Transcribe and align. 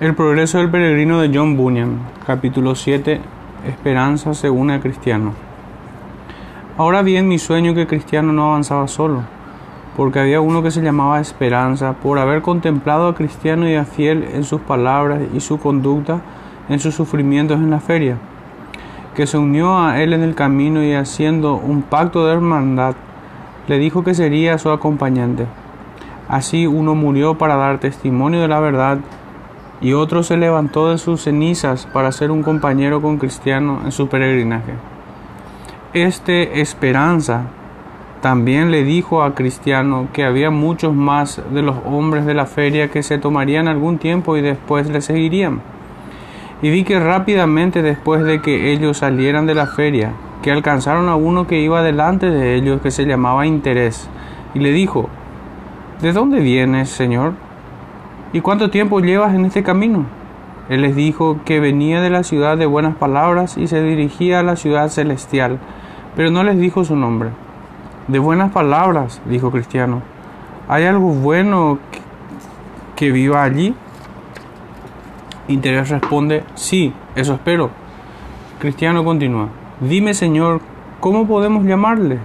El 0.00 0.14
progreso 0.14 0.56
del 0.56 0.70
peregrino 0.70 1.20
de 1.20 1.30
John 1.30 1.58
Bunyan, 1.58 1.98
capítulo 2.26 2.74
7, 2.74 3.20
Esperanza 3.68 4.32
según 4.32 4.70
el 4.70 4.80
cristiano. 4.80 5.34
Ahora 6.78 7.02
bien, 7.02 7.28
mi 7.28 7.38
sueño 7.38 7.74
que 7.74 7.86
cristiano 7.86 8.32
no 8.32 8.46
avanzaba 8.46 8.88
solo, 8.88 9.24
porque 9.98 10.20
había 10.20 10.40
uno 10.40 10.62
que 10.62 10.70
se 10.70 10.80
llamaba 10.80 11.20
Esperanza, 11.20 11.92
por 12.02 12.18
haber 12.18 12.40
contemplado 12.40 13.08
a 13.08 13.14
cristiano 13.14 13.68
y 13.68 13.74
a 13.74 13.84
fiel 13.84 14.26
en 14.32 14.44
sus 14.44 14.62
palabras 14.62 15.20
y 15.34 15.40
su 15.40 15.58
conducta 15.58 16.22
en 16.70 16.80
sus 16.80 16.94
sufrimientos 16.94 17.58
en 17.58 17.68
la 17.68 17.80
feria, 17.80 18.16
que 19.14 19.26
se 19.26 19.36
unió 19.36 19.78
a 19.78 20.00
él 20.00 20.14
en 20.14 20.22
el 20.22 20.34
camino 20.34 20.82
y 20.82 20.94
haciendo 20.94 21.56
un 21.56 21.82
pacto 21.82 22.24
de 22.24 22.32
hermandad, 22.32 22.94
le 23.68 23.76
dijo 23.76 24.02
que 24.02 24.14
sería 24.14 24.56
su 24.56 24.70
acompañante. 24.70 25.44
Así 26.26 26.66
uno 26.66 26.94
murió 26.94 27.36
para 27.36 27.56
dar 27.56 27.80
testimonio 27.80 28.40
de 28.40 28.48
la 28.48 28.60
verdad 28.60 29.00
y 29.80 29.94
otro 29.94 30.22
se 30.22 30.36
levantó 30.36 30.90
de 30.90 30.98
sus 30.98 31.22
cenizas 31.22 31.86
para 31.86 32.12
ser 32.12 32.30
un 32.30 32.42
compañero 32.42 33.00
con 33.00 33.18
Cristiano 33.18 33.80
en 33.84 33.92
su 33.92 34.08
peregrinaje. 34.08 34.74
Este 35.94 36.60
Esperanza 36.60 37.46
también 38.20 38.70
le 38.70 38.84
dijo 38.84 39.22
a 39.22 39.34
Cristiano 39.34 40.08
que 40.12 40.24
había 40.24 40.50
muchos 40.50 40.94
más 40.94 41.42
de 41.50 41.62
los 41.62 41.76
hombres 41.86 42.26
de 42.26 42.34
la 42.34 42.44
feria 42.44 42.90
que 42.90 43.02
se 43.02 43.18
tomarían 43.18 43.66
algún 43.66 43.98
tiempo 43.98 44.36
y 44.36 44.42
después 44.42 44.90
le 44.90 45.00
seguirían. 45.00 45.62
Y 46.60 46.70
vi 46.70 46.84
que 46.84 47.00
rápidamente 47.00 47.80
después 47.80 48.22
de 48.22 48.42
que 48.42 48.72
ellos 48.72 48.98
salieran 48.98 49.46
de 49.46 49.54
la 49.54 49.66
feria, 49.66 50.12
que 50.42 50.50
alcanzaron 50.50 51.08
a 51.08 51.16
uno 51.16 51.46
que 51.46 51.60
iba 51.60 51.82
delante 51.82 52.28
de 52.30 52.54
ellos 52.54 52.82
que 52.82 52.90
se 52.90 53.06
llamaba 53.06 53.46
Interés, 53.46 54.10
y 54.52 54.58
le 54.58 54.72
dijo, 54.72 55.08
¿De 56.02 56.12
dónde 56.12 56.40
vienes, 56.40 56.90
Señor? 56.90 57.32
¿Y 58.32 58.42
cuánto 58.42 58.70
tiempo 58.70 59.00
llevas 59.00 59.34
en 59.34 59.44
este 59.44 59.64
camino? 59.64 60.06
Él 60.68 60.82
les 60.82 60.94
dijo 60.94 61.40
que 61.44 61.58
venía 61.58 62.00
de 62.00 62.10
la 62.10 62.22
ciudad 62.22 62.56
de 62.56 62.64
buenas 62.64 62.94
palabras 62.94 63.58
y 63.58 63.66
se 63.66 63.82
dirigía 63.82 64.38
a 64.38 64.44
la 64.44 64.54
ciudad 64.54 64.88
celestial, 64.88 65.58
pero 66.14 66.30
no 66.30 66.44
les 66.44 66.56
dijo 66.56 66.84
su 66.84 66.94
nombre. 66.94 67.30
De 68.06 68.20
buenas 68.20 68.52
palabras, 68.52 69.20
dijo 69.24 69.50
Cristiano. 69.50 70.02
¿Hay 70.68 70.84
algo 70.84 71.08
bueno 71.08 71.80
que, 72.94 73.10
viva 73.10 73.42
allí? 73.42 73.74
Interés 75.48 75.88
responde, 75.88 76.44
sí, 76.54 76.92
eso 77.16 77.34
espero. 77.34 77.70
Cristiano 78.60 79.02
continúa, 79.02 79.48
dime 79.80 80.14
Señor, 80.14 80.60
¿cómo 81.00 81.26
podemos 81.26 81.64
llamarle? 81.64 82.18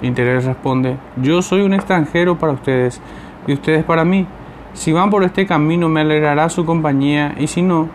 Interés 0.00 0.44
responde, 0.44 0.96
yo 1.16 1.42
soy 1.42 1.62
un 1.62 1.74
extranjero 1.74 2.38
para 2.38 2.52
ustedes 2.52 3.00
y 3.48 3.54
ustedes 3.54 3.82
para 3.82 4.04
mí 4.04 4.28
si 4.74 4.92
van 4.92 5.08
por 5.08 5.22
este 5.22 5.46
camino 5.46 5.88
me 5.88 6.00
alegrará 6.00 6.48
su 6.48 6.66
compañía 6.66 7.36
y 7.38 7.46
si 7.46 7.62
no, 7.62 7.88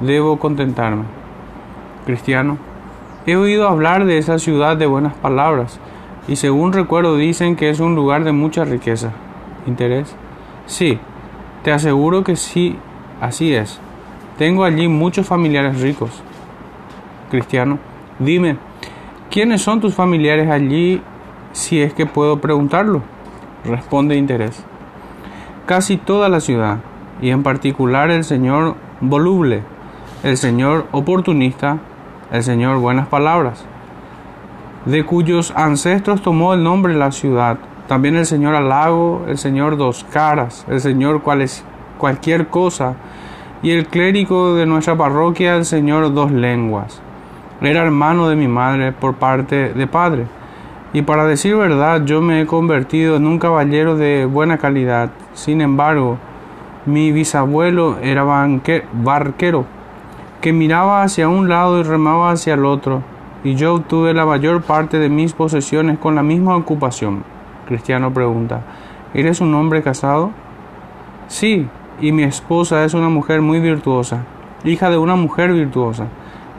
debo 0.00 0.38
contentarme. 0.38 1.04
Cristiano, 2.06 2.56
he 3.26 3.36
oído 3.36 3.68
hablar 3.68 4.06
de 4.06 4.16
esa 4.16 4.38
ciudad 4.38 4.78
de 4.78 4.86
buenas 4.86 5.14
palabras 5.14 5.78
y 6.26 6.36
según 6.36 6.72
recuerdo 6.72 7.16
dicen 7.16 7.54
que 7.54 7.68
es 7.68 7.80
un 7.80 7.94
lugar 7.94 8.24
de 8.24 8.32
mucha 8.32 8.64
riqueza. 8.64 9.12
¿Interés? 9.66 10.16
Sí, 10.66 10.98
te 11.62 11.70
aseguro 11.70 12.24
que 12.24 12.36
sí, 12.36 12.76
así 13.20 13.54
es. 13.54 13.78
Tengo 14.38 14.64
allí 14.64 14.88
muchos 14.88 15.26
familiares 15.26 15.82
ricos. 15.82 16.22
Cristiano, 17.30 17.78
dime, 18.18 18.56
¿quiénes 19.30 19.60
son 19.60 19.80
tus 19.80 19.94
familiares 19.94 20.50
allí 20.50 21.02
si 21.52 21.82
es 21.82 21.92
que 21.92 22.06
puedo 22.06 22.40
preguntarlo? 22.40 23.02
Responde 23.64 24.16
Interés 24.16 24.64
casi 25.66 25.96
toda 25.96 26.28
la 26.28 26.40
ciudad, 26.40 26.78
y 27.20 27.30
en 27.30 27.42
particular 27.42 28.10
el 28.10 28.24
señor 28.24 28.76
voluble, 29.00 29.62
el 30.22 30.36
señor 30.36 30.86
oportunista, 30.92 31.78
el 32.32 32.42
señor 32.42 32.78
buenas 32.78 33.06
palabras, 33.08 33.64
de 34.86 35.04
cuyos 35.04 35.52
ancestros 35.56 36.22
tomó 36.22 36.54
el 36.54 36.62
nombre 36.62 36.94
la 36.94 37.12
ciudad, 37.12 37.58
también 37.86 38.16
el 38.16 38.26
señor 38.26 38.54
halago, 38.54 39.24
el 39.28 39.38
señor 39.38 39.76
dos 39.76 40.04
caras, 40.10 40.66
el 40.68 40.80
señor 40.80 41.22
cualquier 41.98 42.48
cosa, 42.48 42.94
y 43.62 43.70
el 43.70 43.86
clérigo 43.86 44.54
de 44.54 44.66
nuestra 44.66 44.96
parroquia, 44.96 45.56
el 45.56 45.64
señor 45.64 46.12
dos 46.12 46.32
lenguas. 46.32 47.00
Era 47.60 47.82
hermano 47.82 48.28
de 48.28 48.34
mi 48.34 48.48
madre 48.48 48.90
por 48.90 49.14
parte 49.14 49.72
de 49.72 49.86
padre 49.86 50.26
y 50.94 51.02
para 51.02 51.24
decir 51.24 51.56
verdad, 51.56 52.04
yo 52.04 52.20
me 52.20 52.42
he 52.42 52.46
convertido 52.46 53.16
en 53.16 53.26
un 53.26 53.38
caballero 53.38 53.96
de 53.96 54.26
buena 54.26 54.58
calidad. 54.58 55.10
Sin 55.32 55.62
embargo, 55.62 56.18
mi 56.84 57.12
bisabuelo 57.12 57.98
era 58.02 58.24
barquero, 58.92 59.64
que 60.42 60.52
miraba 60.52 61.02
hacia 61.02 61.30
un 61.30 61.48
lado 61.48 61.80
y 61.80 61.82
remaba 61.82 62.30
hacia 62.30 62.54
el 62.54 62.66
otro, 62.66 63.02
y 63.42 63.54
yo 63.54 63.74
obtuve 63.74 64.12
la 64.12 64.26
mayor 64.26 64.62
parte 64.62 64.98
de 64.98 65.08
mis 65.08 65.32
posesiones 65.32 65.98
con 65.98 66.14
la 66.14 66.22
misma 66.22 66.56
ocupación. 66.56 67.24
Cristiano 67.66 68.12
pregunta, 68.12 68.60
¿eres 69.14 69.40
un 69.40 69.54
hombre 69.54 69.82
casado? 69.82 70.30
Sí, 71.26 71.68
y 72.02 72.12
mi 72.12 72.24
esposa 72.24 72.84
es 72.84 72.92
una 72.92 73.08
mujer 73.08 73.40
muy 73.40 73.60
virtuosa, 73.60 74.24
hija 74.62 74.90
de 74.90 74.98
una 74.98 75.16
mujer 75.16 75.54
virtuosa. 75.54 76.08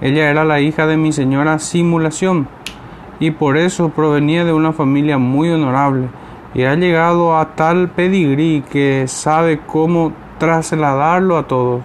Ella 0.02 0.32
era 0.32 0.44
la 0.44 0.60
hija 0.60 0.88
de 0.88 0.98
mi 0.98 1.12
señora 1.12 1.60
Simulación 1.60 2.48
y 3.24 3.32
por 3.32 3.56
eso 3.56 3.88
provenía 3.88 4.44
de 4.44 4.52
una 4.52 4.74
familia 4.74 5.18
muy 5.18 5.50
honorable 5.50 6.10
y 6.54 6.64
ha 6.64 6.76
llegado 6.76 7.38
a 7.38 7.56
tal 7.56 7.88
pedigrí 7.88 8.66
que 8.70 9.06
sabe 9.08 9.62
cómo 9.66 10.12
trasladarlo 10.40 11.38
a 11.38 11.48
todos, 11.48 11.84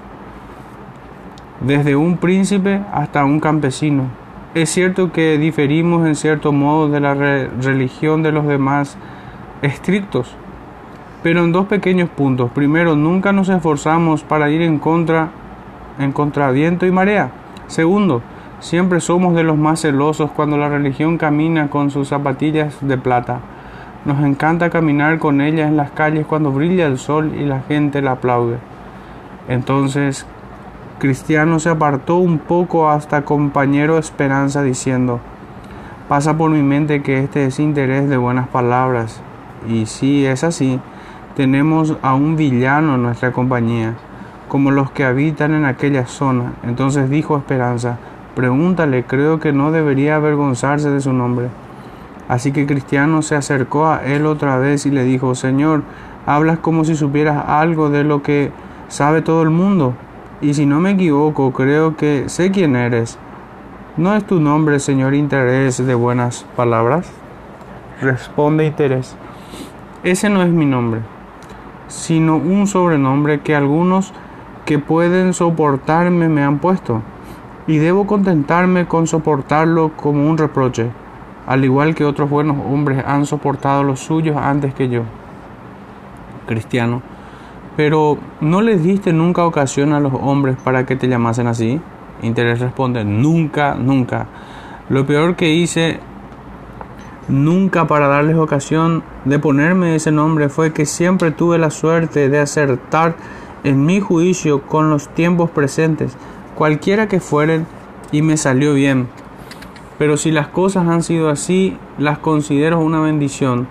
desde 1.60 1.94
un 1.94 2.16
príncipe 2.16 2.81
hasta 2.93 3.25
un 3.25 3.38
campesino. 3.38 4.06
Es 4.53 4.71
cierto 4.71 5.12
que 5.12 5.38
diferimos 5.38 6.09
en 6.09 6.16
cierto 6.16 6.50
modo 6.50 6.88
de 6.88 6.98
la 6.98 7.15
religión 7.15 8.25
de 8.25 8.32
los 8.32 8.44
demás 8.44 8.98
estrictos, 9.62 10.34
pero 11.22 11.44
en 11.44 11.53
dos 11.53 11.66
pequeños 11.66 12.09
puntos. 12.09 12.50
Primero, 12.50 12.97
nunca 12.97 13.31
nos 13.32 13.48
esforzamos 13.48 14.25
para 14.25 14.50
ir 14.50 14.62
en 14.62 14.81
contra 14.81 15.28
en 16.00 16.10
contraviento 16.10 16.84
y 16.84 16.91
marea. 16.91 17.31
Segundo, 17.69 18.22
Siempre 18.60 19.00
somos 19.00 19.36
de 19.36 19.44
los 19.44 19.56
más 19.56 19.82
celosos 19.82 20.32
cuando 20.32 20.56
la 20.56 20.69
religión 20.69 21.16
camina 21.16 21.70
con 21.70 21.91
sus 21.91 22.08
zapatillas 22.08 22.76
de 22.80 22.98
plata. 22.98 23.38
Nos 24.04 24.20
encanta 24.24 24.69
caminar 24.69 25.20
con 25.20 25.41
ella 25.41 25.69
en 25.69 25.76
las 25.76 25.92
calles 25.92 26.26
cuando 26.26 26.50
brilla 26.50 26.86
el 26.86 26.98
sol 26.98 27.34
y 27.38 27.44
la 27.44 27.60
gente 27.60 28.02
la 28.02 28.12
aplaude. 28.12 28.56
Entonces, 29.48 30.26
Cristiano 30.98 31.60
se 31.60 31.68
apartó 31.68 32.16
un 32.16 32.38
poco 32.38 32.91
hasta 32.91 33.24
compañero 33.24 33.97
Esperanza 33.97 34.62
diciendo, 34.64 35.20
pasa 36.08 36.36
por 36.36 36.50
mi 36.50 36.62
mente 36.62 37.02
que 37.02 37.22
este 37.22 37.47
es 37.47 37.60
interés 37.60 38.08
de 38.08 38.16
buenas 38.16 38.48
palabras. 38.48 39.20
Y 39.68 39.86
si 39.86 40.26
es 40.26 40.42
así, 40.42 40.80
tenemos 41.36 41.97
a 42.02 42.14
un 42.14 42.34
villano 42.34 42.97
en 42.97 43.02
nuestra 43.02 43.30
compañía, 43.30 43.94
como 44.48 44.72
los 44.72 44.91
que 44.91 45.04
habitan 45.04 45.54
en 45.54 45.64
aquella 45.64 46.06
zona. 46.06 46.54
Entonces 46.64 47.08
dijo 47.08 47.36
Esperanza, 47.36 47.98
Pregúntale, 48.38 49.03
creo 49.03 49.41
que 49.41 49.53
no 49.53 49.72
debería 49.72 50.15
avergonzarse 50.15 50.91
de 50.91 51.00
su 51.00 51.12
nombre. 51.12 51.49
Así 52.28 52.53
que 52.53 52.66
Cristiano 52.66 53.21
se 53.21 53.34
acercó 53.34 53.88
a 53.88 54.04
él 54.04 54.26
otra 54.26 54.59
vez 54.59 54.87
y 54.87 54.93
le 54.93 55.03
dijo, 55.03 55.34
Señor, 55.34 55.82
hablas 56.25 56.60
como 56.60 56.84
si 56.84 56.94
supieras 56.94 57.48
algo 57.48 57.91
de 57.91 58.04
lo 58.04 58.22
que 58.22 58.53
sabe 58.87 59.22
todo 59.22 59.43
el 59.43 59.50
mundo. 59.50 59.94
Y 60.41 60.54
si 60.54 60.66
no 60.66 60.78
me 60.78 60.93
equivoco, 60.93 61.53
creo 61.53 61.97
que 61.97 62.28
sé 62.28 62.53
quién 62.53 62.77
eres. 62.77 63.19
¿No 63.97 64.15
es 64.15 64.25
tu 64.25 64.38
nombre, 64.38 64.78
Señor, 64.78 65.15
interés 65.15 65.84
de 65.84 65.94
buenas 65.97 66.47
palabras? 66.54 67.10
Responde 68.00 68.66
interés. 68.66 69.16
Ese 70.04 70.31
no 70.31 70.44
es 70.44 70.50
mi 70.50 70.65
nombre, 70.65 71.00
sino 71.88 72.37
un 72.37 72.69
sobrenombre 72.69 73.41
que 73.41 73.56
algunos 73.56 74.15
que 74.65 74.78
pueden 74.78 75.34
soportarme 75.34 76.28
me 76.28 76.45
han 76.45 76.60
puesto 76.60 77.03
y 77.68 77.76
debo 77.76 78.06
contentarme 78.06 78.86
con 78.86 79.06
soportarlo 79.06 79.92
como 79.94 80.28
un 80.28 80.38
reproche, 80.38 80.91
al 81.47 81.65
igual 81.65 81.94
que 81.94 82.06
otros 82.06 82.30
buenos 82.30 82.56
hombres 82.66 83.04
han 83.06 83.26
soportado 83.26 83.84
los 83.84 84.00
suyos 84.00 84.36
antes 84.38 84.72
que 84.72 84.88
yo. 84.88 85.03
Cristiano, 86.47 87.03
pero 87.76 88.16
¿no 88.41 88.62
les 88.62 88.82
diste 88.82 89.12
nunca 89.12 89.44
ocasión 89.44 89.92
a 89.92 90.00
los 90.00 90.15
hombres 90.15 90.56
para 90.65 90.86
que 90.86 90.97
te 90.97 91.09
llamasen 91.09 91.47
así? 91.47 91.78
Interés 92.22 92.59
responde, 92.59 93.04
nunca, 93.04 93.74
nunca. 93.74 94.26
Lo 94.88 95.06
peor 95.06 95.36
que 95.36 95.50
hice 95.50 96.00
nunca 97.28 97.86
para 97.86 98.09
darles 98.09 98.36
ocasión 98.36 99.03
de 99.26 99.38
ponerme 99.38 99.94
ese 99.94 100.10
nombre 100.10 100.48
fue 100.48 100.72
que 100.72 100.86
siempre 100.86 101.32
tuve 101.32 101.59
la 101.59 101.71
suerte 101.71 102.30
de 102.30 102.38
acertar 102.38 103.14
en 103.62 103.84
mi 103.84 104.00
juicio 104.00 104.62
con 104.62 104.88
los 104.88 105.10
tiempos 105.10 105.50
presentes 105.50 106.16
cualquiera 106.59 107.07
que 107.07 107.21
fueren, 107.21 107.69
y 108.10 108.22
me 108.22 108.37
salió 108.37 108.75
bien. 108.75 109.07
Pero 109.97 110.16
si 110.16 110.33
las 110.33 110.49
cosas 110.49 110.89
han 110.89 111.05
sido 111.05 111.31
así, 111.31 111.77
las 111.99 112.19
considero 112.19 112.81
una 112.81 113.01
bendición. 113.01 113.69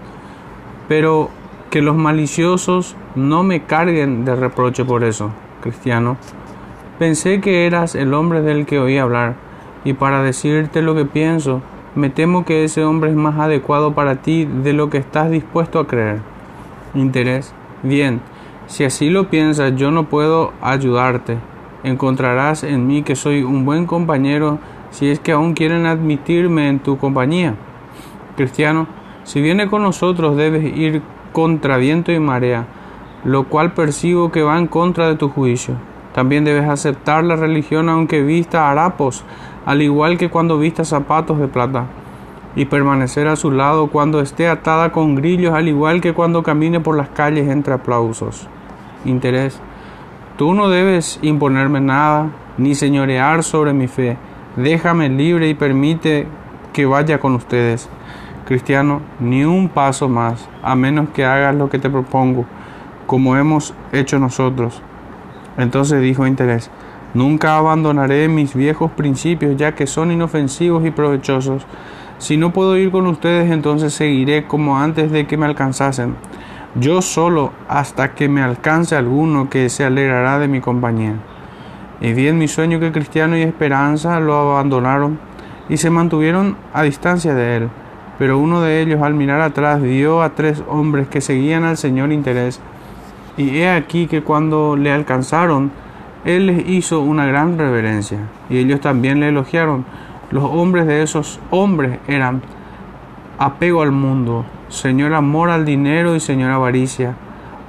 Pero 0.87 1.29
que 1.69 1.81
los 1.81 1.97
maliciosos 1.97 2.95
no 3.13 3.43
me 3.43 3.63
carguen 3.63 4.23
de 4.23 4.37
reproche 4.37 4.85
por 4.85 5.03
eso. 5.03 5.31
Cristiano. 5.59 6.15
Pensé 6.97 7.41
que 7.41 7.65
eras 7.65 7.93
el 7.93 8.13
hombre 8.13 8.41
del 8.41 8.65
que 8.65 8.79
oí 8.79 8.97
hablar, 8.97 9.35
y 9.83 9.91
para 9.91 10.23
decirte 10.23 10.81
lo 10.81 10.95
que 10.95 11.03
pienso, 11.03 11.61
me 11.93 12.09
temo 12.09 12.45
que 12.45 12.63
ese 12.63 12.85
hombre 12.85 13.09
es 13.09 13.17
más 13.17 13.37
adecuado 13.37 13.95
para 13.95 14.21
ti 14.21 14.45
de 14.45 14.71
lo 14.71 14.89
que 14.89 14.97
estás 14.97 15.29
dispuesto 15.29 15.79
a 15.79 15.87
creer. 15.87 16.21
Interés. 16.93 17.53
Bien, 17.83 18.21
si 18.67 18.85
así 18.85 19.09
lo 19.09 19.29
piensas, 19.29 19.75
yo 19.75 19.91
no 19.91 20.05
puedo 20.05 20.53
ayudarte. 20.61 21.37
Encontrarás 21.83 22.63
en 22.63 22.87
mí 22.87 23.03
que 23.03 23.15
soy 23.15 23.43
un 23.43 23.65
buen 23.65 23.85
compañero 23.85 24.59
si 24.89 25.09
es 25.09 25.19
que 25.19 25.31
aún 25.31 25.53
quieren 25.53 25.85
admitirme 25.85 26.69
en 26.69 26.79
tu 26.79 26.97
compañía. 26.97 27.55
Cristiano, 28.35 28.87
si 29.23 29.41
viene 29.41 29.67
con 29.67 29.83
nosotros 29.83 30.35
debes 30.35 30.63
ir 30.75 31.01
contra 31.33 31.77
viento 31.77 32.11
y 32.11 32.19
marea, 32.19 32.65
lo 33.23 33.47
cual 33.47 33.73
percibo 33.73 34.31
que 34.31 34.41
va 34.41 34.57
en 34.57 34.67
contra 34.67 35.07
de 35.07 35.15
tu 35.15 35.29
juicio. 35.29 35.75
También 36.13 36.45
debes 36.45 36.67
aceptar 36.67 37.23
la 37.23 37.35
religión 37.35 37.89
aunque 37.89 38.23
vista 38.23 38.71
harapos, 38.71 39.23
al 39.65 39.81
igual 39.81 40.17
que 40.17 40.29
cuando 40.29 40.57
vista 40.57 40.83
zapatos 40.83 41.37
de 41.37 41.47
plata, 41.47 41.85
y 42.55 42.65
permanecer 42.65 43.27
a 43.27 43.35
su 43.35 43.51
lado 43.51 43.87
cuando 43.87 44.19
esté 44.19 44.47
atada 44.47 44.91
con 44.91 45.15
grillos, 45.15 45.53
al 45.53 45.67
igual 45.67 46.01
que 46.01 46.13
cuando 46.13 46.41
camine 46.41 46.79
por 46.79 46.97
las 46.97 47.09
calles 47.09 47.47
entre 47.49 47.75
aplausos. 47.75 48.47
Interés. 49.05 49.61
Tú 50.37 50.53
no 50.53 50.69
debes 50.69 51.17
imponerme 51.23 51.81
nada, 51.81 52.29
ni 52.59 52.75
señorear 52.75 53.41
sobre 53.41 53.73
mi 53.73 53.87
fe. 53.87 54.17
Déjame 54.55 55.09
libre 55.09 55.49
y 55.49 55.55
permite 55.55 56.27
que 56.73 56.85
vaya 56.85 57.19
con 57.19 57.33
ustedes. 57.33 57.89
Cristiano, 58.45 59.01
ni 59.19 59.45
un 59.45 59.67
paso 59.67 60.07
más, 60.07 60.47
a 60.61 60.75
menos 60.75 61.09
que 61.09 61.25
hagas 61.25 61.55
lo 61.55 61.71
que 61.71 61.79
te 61.79 61.89
propongo, 61.89 62.45
como 63.07 63.35
hemos 63.35 63.73
hecho 63.91 64.19
nosotros. 64.19 64.83
Entonces 65.57 66.03
dijo 66.03 66.27
Interés, 66.27 66.69
nunca 67.15 67.57
abandonaré 67.57 68.27
mis 68.27 68.53
viejos 68.53 68.91
principios, 68.91 69.57
ya 69.57 69.73
que 69.73 69.87
son 69.87 70.11
inofensivos 70.11 70.85
y 70.85 70.91
provechosos. 70.91 71.65
Si 72.19 72.37
no 72.37 72.53
puedo 72.53 72.77
ir 72.77 72.91
con 72.91 73.07
ustedes, 73.07 73.49
entonces 73.49 73.91
seguiré 73.91 74.45
como 74.45 74.77
antes 74.77 75.11
de 75.11 75.25
que 75.25 75.35
me 75.35 75.47
alcanzasen 75.47 76.15
yo 76.79 77.01
solo 77.01 77.53
hasta 77.67 78.13
que 78.13 78.29
me 78.29 78.41
alcance 78.41 78.95
alguno 78.95 79.49
que 79.49 79.69
se 79.69 79.83
alegrará 79.83 80.39
de 80.39 80.47
mi 80.47 80.61
compañía. 80.61 81.15
Y 81.99 82.13
vi 82.13 82.27
en 82.27 82.37
mi 82.37 82.47
sueño 82.47 82.79
que 82.79 82.91
Cristiano 82.91 83.35
y 83.37 83.41
Esperanza 83.41 84.19
lo 84.19 84.35
abandonaron 84.35 85.19
y 85.69 85.77
se 85.77 85.89
mantuvieron 85.89 86.55
a 86.73 86.83
distancia 86.83 87.33
de 87.33 87.57
él. 87.57 87.69
Pero 88.19 88.37
uno 88.39 88.61
de 88.61 88.81
ellos 88.81 89.01
al 89.01 89.13
mirar 89.13 89.41
atrás 89.41 89.81
vio 89.81 90.21
a 90.21 90.35
tres 90.35 90.63
hombres 90.67 91.07
que 91.07 91.21
seguían 91.21 91.63
al 91.63 91.77
Señor 91.77 92.11
interés. 92.11 92.59
Y 93.37 93.57
he 93.57 93.69
aquí 93.69 94.07
que 94.07 94.23
cuando 94.23 94.75
le 94.75 94.91
alcanzaron, 94.91 95.71
él 96.25 96.47
les 96.47 96.67
hizo 96.67 97.01
una 97.01 97.25
gran 97.25 97.57
reverencia. 97.57 98.19
Y 98.49 98.57
ellos 98.57 98.81
también 98.81 99.19
le 99.19 99.29
elogiaron. 99.29 99.85
Los 100.31 100.43
hombres 100.43 100.87
de 100.87 101.03
esos 101.03 101.39
hombres 101.51 101.99
eran 102.07 102.41
apego 103.37 103.81
al 103.81 103.91
mundo, 103.91 104.45
señor 104.69 105.13
amor 105.13 105.49
al 105.49 105.65
dinero 105.65 106.15
y 106.15 106.19
señor 106.19 106.51
avaricia, 106.51 107.15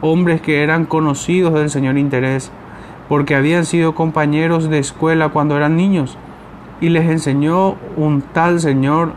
hombres 0.00 0.40
que 0.40 0.62
eran 0.62 0.84
conocidos 0.84 1.54
del 1.54 1.70
señor 1.70 1.98
interés, 1.98 2.50
porque 3.08 3.34
habían 3.34 3.64
sido 3.64 3.94
compañeros 3.94 4.68
de 4.68 4.78
escuela 4.78 5.30
cuando 5.30 5.56
eran 5.56 5.76
niños, 5.76 6.18
y 6.80 6.90
les 6.90 7.08
enseñó 7.08 7.76
un 7.96 8.22
tal 8.22 8.60
señor 8.60 9.12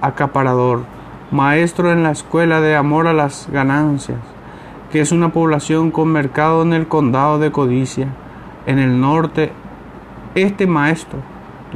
acaparador, 0.00 0.84
maestro 1.30 1.92
en 1.92 2.02
la 2.02 2.10
escuela 2.10 2.60
de 2.60 2.76
amor 2.76 3.06
a 3.06 3.12
las 3.12 3.48
ganancias, 3.52 4.18
que 4.90 5.00
es 5.00 5.12
una 5.12 5.32
población 5.32 5.90
con 5.90 6.08
mercado 6.08 6.62
en 6.62 6.72
el 6.72 6.88
condado 6.88 7.38
de 7.38 7.50
Codicia, 7.50 8.08
en 8.66 8.78
el 8.78 9.00
norte. 9.00 9.52
Este 10.34 10.66
maestro 10.66 11.18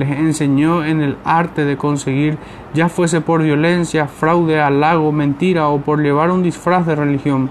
les 0.00 0.18
enseñó 0.18 0.82
en 0.82 1.02
el 1.02 1.18
arte 1.26 1.66
de 1.66 1.76
conseguir, 1.76 2.38
ya 2.72 2.88
fuese 2.88 3.20
por 3.20 3.42
violencia, 3.42 4.06
fraude, 4.06 4.58
halago, 4.58 5.12
mentira 5.12 5.68
o 5.68 5.82
por 5.82 6.00
llevar 6.00 6.30
un 6.30 6.42
disfraz 6.42 6.86
de 6.86 6.96
religión. 6.96 7.50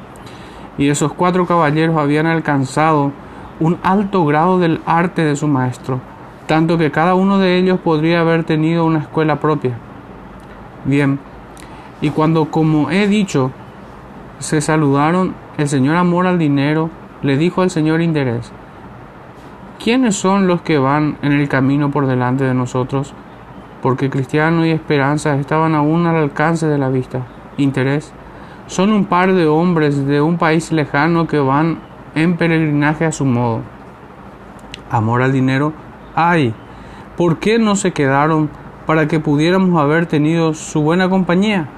Y 0.75 0.89
esos 0.89 1.13
cuatro 1.13 1.45
caballeros 1.45 1.95
habían 1.95 2.25
alcanzado 2.25 3.11
un 3.59 3.77
alto 3.83 4.25
grado 4.25 4.57
del 4.57 4.81
arte 4.87 5.23
de 5.23 5.35
su 5.35 5.47
maestro, 5.47 5.99
tanto 6.47 6.79
que 6.79 6.89
cada 6.89 7.13
uno 7.13 7.37
de 7.37 7.55
ellos 7.57 7.79
podría 7.79 8.21
haber 8.21 8.45
tenido 8.45 8.83
una 8.83 8.99
escuela 8.99 9.39
propia. 9.39 9.77
Bien, 10.85 11.19
y 12.01 12.09
cuando, 12.09 12.45
como 12.45 12.89
he 12.89 13.07
dicho, 13.07 13.51
se 14.39 14.59
saludaron, 14.59 15.35
el 15.59 15.67
señor 15.67 15.97
amor 15.97 16.25
al 16.25 16.39
dinero 16.39 16.89
le 17.21 17.37
dijo 17.37 17.61
al 17.61 17.69
señor 17.69 18.01
interés, 18.01 18.51
¿Quiénes 19.81 20.17
son 20.17 20.45
los 20.45 20.61
que 20.61 20.77
van 20.77 21.17
en 21.21 21.31
el 21.31 21.47
camino 21.47 21.89
por 21.89 22.05
delante 22.05 22.43
de 22.43 22.53
nosotros? 22.53 23.13
Porque 23.81 24.09
Cristiano 24.09 24.65
y 24.65 24.71
Esperanza 24.71 25.39
estaban 25.39 25.73
aún 25.73 26.05
al 26.05 26.17
alcance 26.17 26.67
de 26.67 26.77
la 26.77 26.89
vista. 26.89 27.25
Interés. 27.55 28.11
Son 28.67 28.91
un 28.91 29.05
par 29.05 29.31
de 29.31 29.47
hombres 29.47 30.05
de 30.05 30.19
un 30.19 30.37
país 30.37 30.73
lejano 30.73 31.27
que 31.27 31.39
van 31.39 31.79
en 32.13 32.35
peregrinaje 32.35 33.05
a 33.05 33.13
su 33.13 33.23
modo. 33.23 33.61
Amor 34.91 35.21
al 35.21 35.31
dinero. 35.31 35.71
¡Ay! 36.13 36.53
¿Por 37.15 37.39
qué 37.39 37.57
no 37.57 37.77
se 37.77 37.93
quedaron 37.93 38.49
para 38.85 39.07
que 39.07 39.21
pudiéramos 39.21 39.79
haber 39.79 40.07
tenido 40.07 40.53
su 40.53 40.81
buena 40.81 41.09
compañía? 41.09 41.69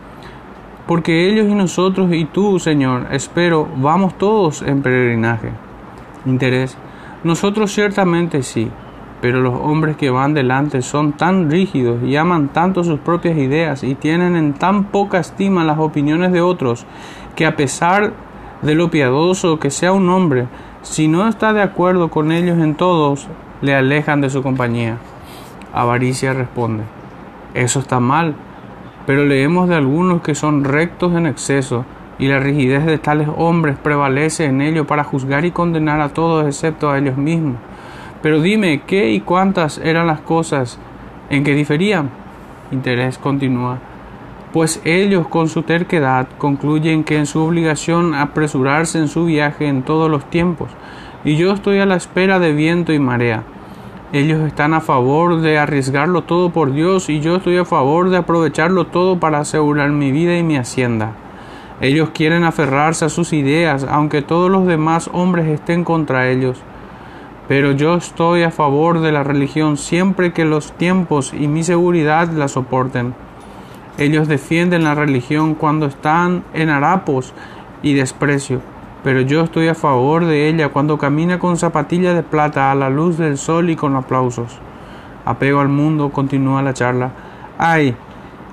Porque 0.87 1.29
ellos 1.29 1.47
y 1.47 1.53
nosotros 1.53 2.11
y 2.11 2.25
tú, 2.25 2.57
Señor, 2.57 3.09
espero, 3.11 3.67
vamos 3.77 4.17
todos 4.17 4.63
en 4.63 4.81
peregrinaje. 4.81 5.51
Interés. 6.25 6.79
Nosotros 7.23 7.71
ciertamente 7.71 8.41
sí, 8.41 8.71
pero 9.21 9.41
los 9.41 9.53
hombres 9.53 9.95
que 9.95 10.09
van 10.09 10.33
delante 10.33 10.81
son 10.81 11.13
tan 11.13 11.51
rígidos 11.51 12.01
y 12.03 12.15
aman 12.15 12.49
tanto 12.49 12.83
sus 12.83 12.99
propias 12.99 13.37
ideas 13.37 13.83
y 13.83 13.93
tienen 13.93 14.35
en 14.35 14.53
tan 14.53 14.85
poca 14.85 15.19
estima 15.19 15.63
las 15.63 15.77
opiniones 15.77 16.31
de 16.31 16.41
otros, 16.41 16.85
que 17.35 17.45
a 17.45 17.55
pesar 17.55 18.13
de 18.63 18.73
lo 18.73 18.89
piadoso 18.89 19.59
que 19.59 19.69
sea 19.69 19.91
un 19.91 20.09
hombre, 20.09 20.47
si 20.81 21.07
no 21.07 21.27
está 21.27 21.53
de 21.53 21.61
acuerdo 21.61 22.09
con 22.09 22.31
ellos 22.31 22.57
en 22.57 22.73
todos, 22.73 23.27
le 23.61 23.75
alejan 23.75 24.21
de 24.21 24.31
su 24.31 24.41
compañía. 24.41 24.97
Avaricia 25.73 26.33
responde, 26.33 26.83
eso 27.53 27.79
está 27.79 27.99
mal, 27.99 28.33
pero 29.05 29.25
leemos 29.25 29.69
de 29.69 29.75
algunos 29.75 30.23
que 30.23 30.33
son 30.33 30.63
rectos 30.63 31.13
en 31.13 31.27
exceso, 31.27 31.85
y 32.21 32.27
la 32.27 32.39
rigidez 32.39 32.85
de 32.85 32.99
tales 32.99 33.27
hombres 33.35 33.77
prevalece 33.81 34.45
en 34.45 34.61
ellos 34.61 34.85
para 34.85 35.03
juzgar 35.03 35.43
y 35.43 35.49
condenar 35.49 36.01
a 36.01 36.09
todos 36.09 36.45
excepto 36.45 36.91
a 36.91 36.99
ellos 36.99 37.17
mismos. 37.17 37.57
Pero 38.21 38.39
dime, 38.39 38.83
¿qué 38.85 39.09
y 39.09 39.21
cuántas 39.21 39.79
eran 39.79 40.05
las 40.05 40.21
cosas 40.21 40.77
en 41.31 41.43
que 41.43 41.55
diferían? 41.55 42.11
Interés 42.69 43.17
continúa. 43.17 43.79
Pues 44.53 44.79
ellos 44.85 45.27
con 45.29 45.49
su 45.49 45.63
terquedad 45.63 46.27
concluyen 46.37 47.03
que 47.03 47.17
en 47.17 47.25
su 47.25 47.41
obligación 47.41 48.13
apresurarse 48.13 48.99
en 48.99 49.07
su 49.07 49.25
viaje 49.25 49.67
en 49.67 49.81
todos 49.81 50.11
los 50.11 50.29
tiempos, 50.29 50.69
y 51.23 51.37
yo 51.37 51.51
estoy 51.51 51.79
a 51.79 51.87
la 51.87 51.95
espera 51.95 52.37
de 52.37 52.53
viento 52.53 52.93
y 52.93 52.99
marea. 52.99 53.45
Ellos 54.13 54.41
están 54.41 54.75
a 54.75 54.81
favor 54.81 55.41
de 55.41 55.57
arriesgarlo 55.57 56.21
todo 56.21 56.51
por 56.51 56.71
Dios 56.71 57.09
y 57.09 57.19
yo 57.19 57.37
estoy 57.37 57.57
a 57.57 57.65
favor 57.65 58.11
de 58.11 58.17
aprovecharlo 58.17 58.85
todo 58.85 59.19
para 59.19 59.39
asegurar 59.39 59.89
mi 59.89 60.11
vida 60.11 60.37
y 60.37 60.43
mi 60.43 60.57
hacienda. 60.57 61.15
Ellos 61.81 62.11
quieren 62.13 62.43
aferrarse 62.43 63.05
a 63.05 63.09
sus 63.09 63.33
ideas, 63.33 63.87
aunque 63.89 64.21
todos 64.21 64.51
los 64.51 64.67
demás 64.67 65.09
hombres 65.13 65.47
estén 65.47 65.83
contra 65.83 66.29
ellos. 66.29 66.61
Pero 67.47 67.71
yo 67.71 67.95
estoy 67.95 68.43
a 68.43 68.51
favor 68.51 69.01
de 69.01 69.11
la 69.11 69.23
religión 69.23 69.77
siempre 69.77 70.31
que 70.31 70.45
los 70.45 70.73
tiempos 70.73 71.33
y 71.33 71.47
mi 71.47 71.63
seguridad 71.63 72.29
la 72.29 72.47
soporten. 72.47 73.15
Ellos 73.97 74.27
defienden 74.27 74.83
la 74.83 74.93
religión 74.93 75.55
cuando 75.55 75.87
están 75.87 76.43
en 76.53 76.69
harapos 76.69 77.33
y 77.81 77.95
desprecio, 77.95 78.61
pero 79.03 79.21
yo 79.21 79.41
estoy 79.41 79.67
a 79.67 79.75
favor 79.75 80.25
de 80.25 80.49
ella 80.49 80.69
cuando 80.69 80.99
camina 80.99 81.39
con 81.39 81.57
zapatilla 81.57 82.13
de 82.13 82.21
plata 82.21 82.71
a 82.71 82.75
la 82.75 82.91
luz 82.91 83.17
del 83.17 83.39
sol 83.39 83.71
y 83.71 83.75
con 83.75 83.95
aplausos. 83.95 84.59
Apego 85.25 85.59
al 85.59 85.69
mundo, 85.69 86.11
continúa 86.11 86.61
la 86.61 86.75
charla. 86.75 87.11
Ay, 87.57 87.95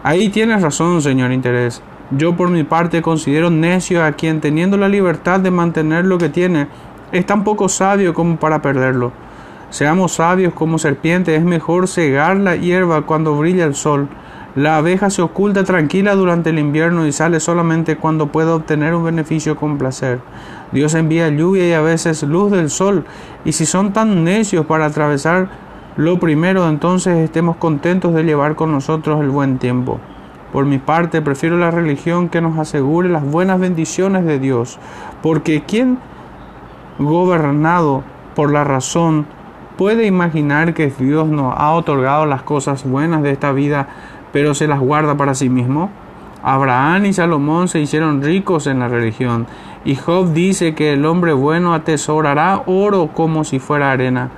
ahí 0.03 0.31
tienes 0.31 0.63
razón, 0.63 1.03
señor 1.03 1.31
Interés. 1.31 1.83
Yo 2.11 2.37
por 2.37 2.49
mi 2.49 2.65
parte 2.65 3.03
considero 3.03 3.51
necio 3.51 4.03
a 4.03 4.13
quien 4.13 4.41
teniendo 4.41 4.79
la 4.79 4.89
libertad 4.89 5.41
de 5.41 5.51
mantener 5.51 6.07
lo 6.07 6.17
que 6.17 6.31
tiene, 6.31 6.67
es 7.13 7.27
tan 7.27 7.45
poco 7.45 7.69
sabio 7.69 8.15
como 8.15 8.39
para 8.39 8.63
perderlo. 8.63 9.13
Seamos 9.69 10.13
sabios 10.13 10.55
como 10.55 10.79
serpientes, 10.79 11.39
es 11.39 11.45
mejor 11.45 11.87
cegar 11.87 12.39
la 12.39 12.57
hierba 12.57 13.03
cuando 13.03 13.37
brilla 13.37 13.67
el 13.67 13.75
sol. 13.75 14.09
La 14.55 14.79
abeja 14.79 15.11
se 15.11 15.21
oculta 15.21 15.65
tranquila 15.65 16.15
durante 16.15 16.49
el 16.49 16.59
invierno 16.59 17.07
y 17.07 17.13
sale 17.13 17.41
solamente 17.41 17.97
cuando 17.97 18.29
puede 18.29 18.53
obtener 18.53 18.95
un 18.95 19.05
beneficio 19.05 19.57
con 19.57 19.77
placer. 19.77 20.21
Dios 20.73 20.95
envía 20.95 21.29
lluvia 21.29 21.69
y 21.69 21.73
a 21.75 21.83
veces 21.83 22.23
luz 22.23 22.51
del 22.51 22.71
sol, 22.71 23.05
y 23.45 23.53
si 23.53 23.67
son 23.67 23.93
tan 23.93 24.25
necios 24.25 24.65
para 24.65 24.87
atravesar 24.87 25.51
lo 25.99 26.19
primero, 26.19 26.67
entonces 26.69 27.19
estemos 27.19 27.57
contentos 27.57 28.15
de 28.15 28.25
llevar 28.25 28.55
con 28.55 28.73
nosotros 28.73 29.21
el 29.21 29.29
buen 29.29 29.59
tiempo. 29.59 30.01
Por 30.53 30.65
mi 30.65 30.79
parte, 30.79 31.21
prefiero 31.21 31.59
la 31.59 31.71
religión 31.71 32.29
que 32.29 32.41
nos 32.41 32.59
asegure 32.59 33.09
las 33.09 33.25
buenas 33.25 33.61
bendiciones 33.61 34.25
de 34.25 34.39
Dios, 34.39 34.79
porque 35.23 35.63
quien 35.63 35.99
gobernado 36.99 38.03
por 38.35 38.51
la 38.53 38.65
razón, 38.65 39.27
puede 39.77 40.07
imaginar 40.07 40.75
que 40.75 40.91
Dios 40.91 41.29
nos 41.29 41.55
ha 41.57 41.73
otorgado 41.73 42.27
las 42.27 42.43
cosas 42.43 42.85
buenas 42.85 43.23
de 43.23 43.31
esta 43.31 43.53
vida, 43.53 43.89
pero 44.33 44.55
se 44.55 44.67
las 44.67 44.81
guarda 44.81 45.17
para 45.17 45.35
sí 45.35 45.49
mismo? 45.49 45.91
Abraham 46.43 47.07
y 47.07 47.13
Salomón 47.13 47.69
se 47.69 47.81
hicieron 47.81 48.23
ricos 48.23 48.67
en 48.67 48.79
la 48.79 48.89
religión, 48.89 49.47
y 49.85 49.97
Job 49.97 50.33
dice 50.33 50.75
que 50.75 50.93
el 50.95 51.05
hombre 51.05 51.33
bueno 51.33 51.75
atesorará 51.75 52.63
oro 52.67 53.11
como 53.15 53.45
si 53.45 53.59
fuera 53.59 53.93
arena, 53.93 54.31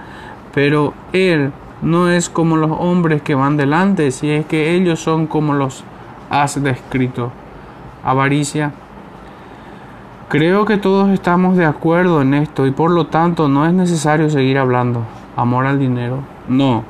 pero 0.52 0.93
él 1.12 1.52
no 1.83 2.11
es 2.11 2.29
como 2.29 2.57
los 2.57 2.73
hombres 2.79 3.23
que 3.23 3.35
van 3.35 3.57
delante, 3.57 4.11
si 4.11 4.31
es 4.31 4.45
que 4.47 4.75
ellos 4.75 5.00
son 5.00 5.26
como 5.26 5.55
los 5.55 5.85
has 6.30 6.62
descrito. 6.62 7.32
Avaricia. 8.02 8.72
Creo 10.28 10.64
que 10.64 10.78
todos 10.78 11.10
estamos 11.10 11.56
de 11.56 11.66
acuerdo 11.66 12.22
en 12.22 12.34
esto 12.34 12.66
y 12.66 12.70
por 12.70 12.92
lo 12.92 13.08
tanto 13.08 13.49
no 13.49 13.66
es 13.66 13.75
necesario 13.75 14.30
seguir 14.30 14.58
hablando. 14.58 15.02
Amor 15.37 15.66
al 15.66 15.78
dinero. 15.78 16.20
No, 16.49 16.84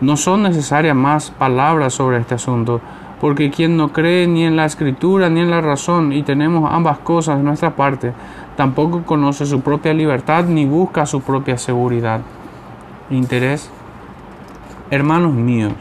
no 0.00 0.16
son 0.16 0.42
necesarias 0.42 0.96
más 0.96 1.30
palabras 1.30 1.92
sobre 1.92 2.18
este 2.18 2.34
asunto, 2.34 2.80
porque 3.20 3.50
quien 3.50 3.76
no 3.76 3.92
cree 3.92 4.26
ni 4.26 4.44
en 4.44 4.56
la 4.56 4.64
escritura 4.64 5.28
ni 5.28 5.40
en 5.40 5.50
la 5.50 5.60
razón 5.60 6.12
y 6.12 6.22
tenemos 6.22 6.70
ambas 6.72 6.98
cosas 6.98 7.36
de 7.36 7.44
nuestra 7.44 7.76
parte, 7.76 8.14
tampoco 8.56 9.02
conoce 9.04 9.44
su 9.44 9.60
propia 9.60 9.92
libertad 9.92 10.44
ni 10.46 10.64
busca 10.64 11.04
su 11.04 11.20
propia 11.20 11.58
seguridad. 11.58 12.22
Interés. 13.10 13.70
Hermanos 14.90 15.34
míos, 15.34 15.72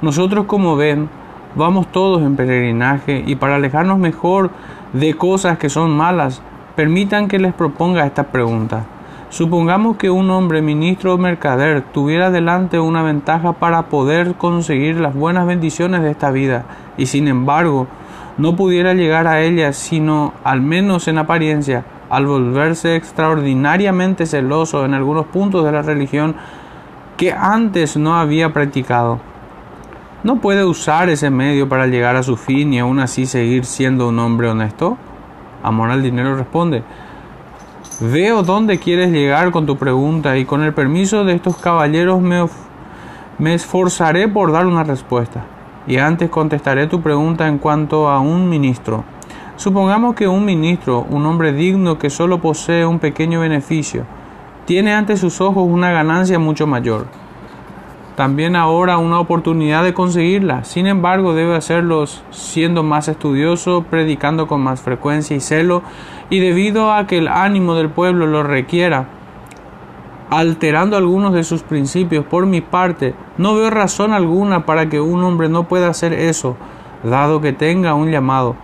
nosotros 0.00 0.46
como 0.46 0.74
ven, 0.74 1.08
vamos 1.54 1.86
todos 1.92 2.22
en 2.22 2.36
peregrinaje 2.36 3.22
y 3.26 3.36
para 3.36 3.56
alejarnos 3.56 3.98
mejor 3.98 4.50
de 4.92 5.14
cosas 5.14 5.58
que 5.58 5.68
son 5.68 5.96
malas, 5.96 6.42
permitan 6.76 7.28
que 7.28 7.38
les 7.38 7.52
proponga 7.52 8.06
esta 8.06 8.24
pregunta. 8.24 8.84
Supongamos 9.28 9.96
que 9.96 10.10
un 10.10 10.30
hombre 10.30 10.60
ministro 10.60 11.14
o 11.14 11.18
mercader 11.18 11.82
tuviera 11.92 12.30
delante 12.30 12.78
una 12.78 13.02
ventaja 13.02 13.54
para 13.54 13.84
poder 13.84 14.34
conseguir 14.34 15.00
las 15.00 15.14
buenas 15.14 15.46
bendiciones 15.46 16.02
de 16.02 16.10
esta 16.10 16.30
vida 16.30 16.64
y 16.98 17.06
sin 17.06 17.28
embargo 17.28 17.86
no 18.36 18.56
pudiera 18.56 18.92
llegar 18.92 19.26
a 19.26 19.40
ellas 19.40 19.76
sino 19.76 20.34
al 20.44 20.60
menos 20.60 21.08
en 21.08 21.16
apariencia 21.18 21.84
al 22.12 22.26
volverse 22.26 22.94
extraordinariamente 22.94 24.26
celoso 24.26 24.84
en 24.84 24.92
algunos 24.92 25.24
puntos 25.24 25.64
de 25.64 25.72
la 25.72 25.80
religión 25.80 26.36
que 27.16 27.32
antes 27.32 27.96
no 27.96 28.16
había 28.16 28.52
practicado. 28.52 29.31
¿No 30.24 30.36
puede 30.36 30.64
usar 30.64 31.08
ese 31.08 31.30
medio 31.30 31.68
para 31.68 31.88
llegar 31.88 32.14
a 32.14 32.22
su 32.22 32.36
fin 32.36 32.72
y 32.72 32.78
aún 32.78 33.00
así 33.00 33.26
seguir 33.26 33.64
siendo 33.64 34.08
un 34.08 34.20
hombre 34.20 34.48
honesto? 34.48 34.96
Amor 35.64 35.90
al 35.90 36.00
dinero 36.00 36.36
responde, 36.36 36.84
veo 37.98 38.44
dónde 38.44 38.78
quieres 38.78 39.10
llegar 39.10 39.50
con 39.50 39.66
tu 39.66 39.76
pregunta 39.76 40.38
y 40.38 40.44
con 40.44 40.62
el 40.62 40.74
permiso 40.74 41.24
de 41.24 41.34
estos 41.34 41.56
caballeros 41.56 42.20
me, 42.20 42.46
me 43.40 43.54
esforzaré 43.54 44.28
por 44.28 44.52
dar 44.52 44.66
una 44.66 44.84
respuesta. 44.84 45.44
Y 45.88 45.96
antes 45.96 46.30
contestaré 46.30 46.86
tu 46.86 47.00
pregunta 47.00 47.48
en 47.48 47.58
cuanto 47.58 48.08
a 48.08 48.20
un 48.20 48.48
ministro. 48.48 49.02
Supongamos 49.56 50.14
que 50.14 50.28
un 50.28 50.44
ministro, 50.44 51.04
un 51.10 51.26
hombre 51.26 51.52
digno 51.52 51.98
que 51.98 52.10
solo 52.10 52.40
posee 52.40 52.86
un 52.86 53.00
pequeño 53.00 53.40
beneficio, 53.40 54.04
tiene 54.66 54.94
ante 54.94 55.16
sus 55.16 55.40
ojos 55.40 55.66
una 55.68 55.90
ganancia 55.90 56.38
mucho 56.38 56.68
mayor. 56.68 57.06
También 58.16 58.56
ahora 58.56 58.98
una 58.98 59.18
oportunidad 59.18 59.82
de 59.84 59.94
conseguirla. 59.94 60.64
Sin 60.64 60.86
embargo, 60.86 61.34
debe 61.34 61.56
hacerlo 61.56 62.04
siendo 62.30 62.82
más 62.82 63.08
estudioso, 63.08 63.84
predicando 63.88 64.46
con 64.46 64.60
más 64.60 64.82
frecuencia 64.82 65.36
y 65.36 65.40
celo, 65.40 65.82
y 66.28 66.40
debido 66.40 66.92
a 66.92 67.06
que 67.06 67.18
el 67.18 67.28
ánimo 67.28 67.74
del 67.74 67.88
pueblo 67.88 68.26
lo 68.26 68.42
requiera, 68.42 69.08
alterando 70.30 70.96
algunos 70.96 71.32
de 71.32 71.44
sus 71.44 71.62
principios. 71.62 72.26
Por 72.26 72.44
mi 72.46 72.60
parte, 72.60 73.14
no 73.38 73.54
veo 73.54 73.70
razón 73.70 74.12
alguna 74.12 74.66
para 74.66 74.88
que 74.90 75.00
un 75.00 75.22
hombre 75.24 75.48
no 75.48 75.64
pueda 75.68 75.88
hacer 75.88 76.12
eso, 76.12 76.56
dado 77.02 77.40
que 77.40 77.52
tenga 77.52 77.94
un 77.94 78.10
llamado 78.10 78.56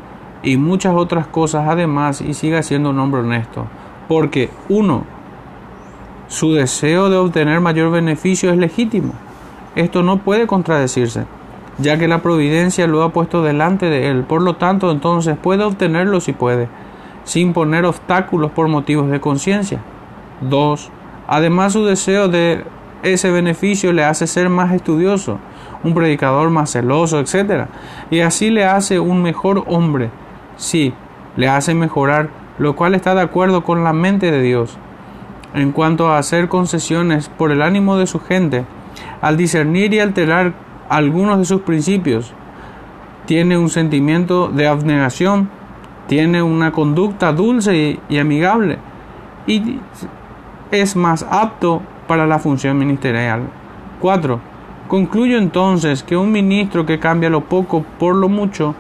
y 0.42 0.56
muchas 0.56 0.94
otras 0.94 1.26
cosas 1.26 1.68
además 1.68 2.20
y 2.20 2.34
siga 2.34 2.62
siendo 2.62 2.90
un 2.90 2.98
hombre 2.98 3.20
honesto. 3.20 3.66
Porque 4.08 4.50
uno, 4.68 5.04
su 6.28 6.52
deseo 6.52 7.10
de 7.10 7.16
obtener 7.16 7.60
mayor 7.60 7.90
beneficio 7.90 8.50
es 8.50 8.56
legítimo. 8.56 9.14
Esto 9.78 10.02
no 10.02 10.18
puede 10.18 10.48
contradecirse, 10.48 11.24
ya 11.78 11.98
que 11.98 12.08
la 12.08 12.20
providencia 12.20 12.88
lo 12.88 13.04
ha 13.04 13.12
puesto 13.12 13.44
delante 13.44 13.86
de 13.86 14.10
él. 14.10 14.24
Por 14.24 14.42
lo 14.42 14.56
tanto, 14.56 14.90
entonces 14.90 15.36
puede 15.40 15.62
obtenerlo 15.62 16.20
si 16.20 16.32
puede, 16.32 16.68
sin 17.22 17.52
poner 17.52 17.84
obstáculos 17.84 18.50
por 18.50 18.66
motivos 18.66 19.08
de 19.08 19.20
conciencia. 19.20 19.80
2. 20.40 20.90
Además, 21.28 21.74
su 21.74 21.84
deseo 21.84 22.26
de 22.26 22.64
ese 23.04 23.30
beneficio 23.30 23.92
le 23.92 24.02
hace 24.02 24.26
ser 24.26 24.48
más 24.48 24.72
estudioso, 24.72 25.38
un 25.84 25.94
predicador 25.94 26.50
más 26.50 26.72
celoso, 26.72 27.20
etc. 27.20 27.66
Y 28.10 28.18
así 28.18 28.50
le 28.50 28.64
hace 28.64 28.98
un 28.98 29.22
mejor 29.22 29.62
hombre. 29.68 30.10
Sí, 30.56 30.92
le 31.36 31.48
hace 31.48 31.72
mejorar, 31.74 32.30
lo 32.58 32.74
cual 32.74 32.96
está 32.96 33.14
de 33.14 33.20
acuerdo 33.20 33.62
con 33.62 33.84
la 33.84 33.92
mente 33.92 34.32
de 34.32 34.42
Dios 34.42 34.76
en 35.54 35.72
cuanto 35.72 36.08
a 36.08 36.18
hacer 36.18 36.48
concesiones 36.48 37.28
por 37.28 37.52
el 37.52 37.62
ánimo 37.62 37.96
de 37.96 38.06
su 38.06 38.20
gente, 38.20 38.64
al 39.20 39.36
discernir 39.36 39.94
y 39.94 40.00
alterar 40.00 40.52
algunos 40.88 41.38
de 41.38 41.44
sus 41.44 41.62
principios, 41.62 42.32
tiene 43.26 43.58
un 43.58 43.68
sentimiento 43.68 44.48
de 44.48 44.66
abnegación, 44.66 45.50
tiene 46.06 46.42
una 46.42 46.72
conducta 46.72 47.32
dulce 47.32 48.00
y, 48.08 48.18
amigable 48.18 48.78
y 49.46 49.78
es 50.70 50.96
más 50.96 51.26
apto 51.30 51.82
para 52.06 52.26
la 52.26 52.38
función 52.38 52.78
ministerial. 52.78 53.42
4. 54.00 54.40
Concluyo 54.88 55.36
entonces 55.36 56.02
que 56.02 56.16
un 56.16 56.32
ministro 56.32 56.86
que 56.86 56.98
cambia 56.98 57.28
lo 57.28 57.44
poco 57.44 57.84
por 57.98 58.14
lo 58.14 58.30
mucho 58.30 58.74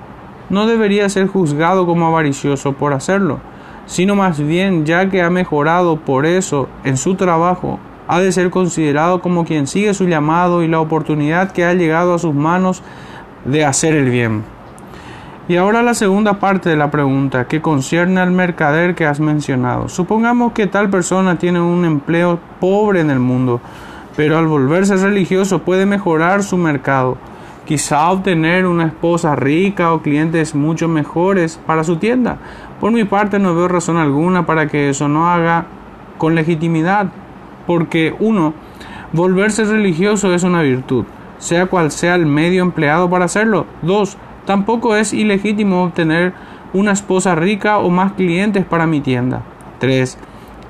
no 0.48 0.66
debería 0.66 1.08
ser 1.10 1.26
juzgado 1.26 1.84
como 1.84 2.06
avaricioso 2.06 2.72
por 2.72 2.94
hacerlo, 2.94 3.40
sino 3.84 4.14
más 4.14 4.40
bien 4.40 4.86
ya 4.86 5.10
que 5.10 5.20
ha 5.22 5.28
mejorado 5.28 5.96
por 5.96 6.24
eso 6.24 6.68
en 6.84 6.96
su 6.96 7.16
trabajo, 7.16 7.78
ha 8.08 8.20
de 8.20 8.32
ser 8.32 8.50
considerado 8.50 9.20
como 9.20 9.44
quien 9.44 9.66
sigue 9.66 9.94
su 9.94 10.06
llamado 10.06 10.62
y 10.62 10.68
la 10.68 10.80
oportunidad 10.80 11.52
que 11.52 11.64
ha 11.64 11.74
llegado 11.74 12.14
a 12.14 12.18
sus 12.18 12.34
manos 12.34 12.82
de 13.44 13.64
hacer 13.64 13.94
el 13.94 14.10
bien. 14.10 14.42
Y 15.48 15.56
ahora 15.56 15.82
la 15.82 15.94
segunda 15.94 16.40
parte 16.40 16.68
de 16.68 16.76
la 16.76 16.90
pregunta, 16.90 17.46
que 17.46 17.62
concierne 17.62 18.20
al 18.20 18.30
mercader 18.30 18.94
que 18.94 19.06
has 19.06 19.20
mencionado. 19.20 19.88
Supongamos 19.88 20.52
que 20.52 20.66
tal 20.66 20.90
persona 20.90 21.38
tiene 21.38 21.60
un 21.60 21.84
empleo 21.84 22.38
pobre 22.60 23.00
en 23.00 23.10
el 23.10 23.18
mundo, 23.18 23.60
pero 24.16 24.36
al 24.36 24.46
volverse 24.46 24.96
religioso 24.96 25.60
puede 25.60 25.86
mejorar 25.86 26.42
su 26.42 26.56
mercado, 26.58 27.16
quizá 27.64 28.10
obtener 28.10 28.66
una 28.66 28.86
esposa 28.86 29.36
rica 29.36 29.92
o 29.92 30.02
clientes 30.02 30.54
mucho 30.54 30.88
mejores 30.88 31.60
para 31.66 31.84
su 31.84 31.96
tienda, 31.96 32.38
por 32.80 32.92
mi 32.92 33.04
parte 33.04 33.38
no 33.38 33.54
veo 33.54 33.68
razón 33.68 33.96
alguna 33.96 34.44
para 34.44 34.66
que 34.66 34.90
eso 34.90 35.08
no 35.08 35.28
haga 35.28 35.66
con 36.18 36.34
legitimidad, 36.34 37.06
porque 37.68 38.14
uno, 38.18 38.54
volverse 39.12 39.62
religioso 39.62 40.32
es 40.32 40.42
una 40.42 40.62
virtud, 40.62 41.04
sea 41.36 41.66
cual 41.66 41.90
sea 41.90 42.14
el 42.14 42.24
medio 42.24 42.62
empleado 42.62 43.10
para 43.10 43.26
hacerlo. 43.26 43.66
Dos, 43.82 44.16
tampoco 44.46 44.96
es 44.96 45.12
ilegítimo 45.12 45.84
obtener 45.84 46.32
una 46.72 46.92
esposa 46.92 47.34
rica 47.34 47.76
o 47.76 47.90
más 47.90 48.12
clientes 48.12 48.64
para 48.64 48.86
mi 48.86 49.02
tienda. 49.02 49.42
Tres, 49.78 50.16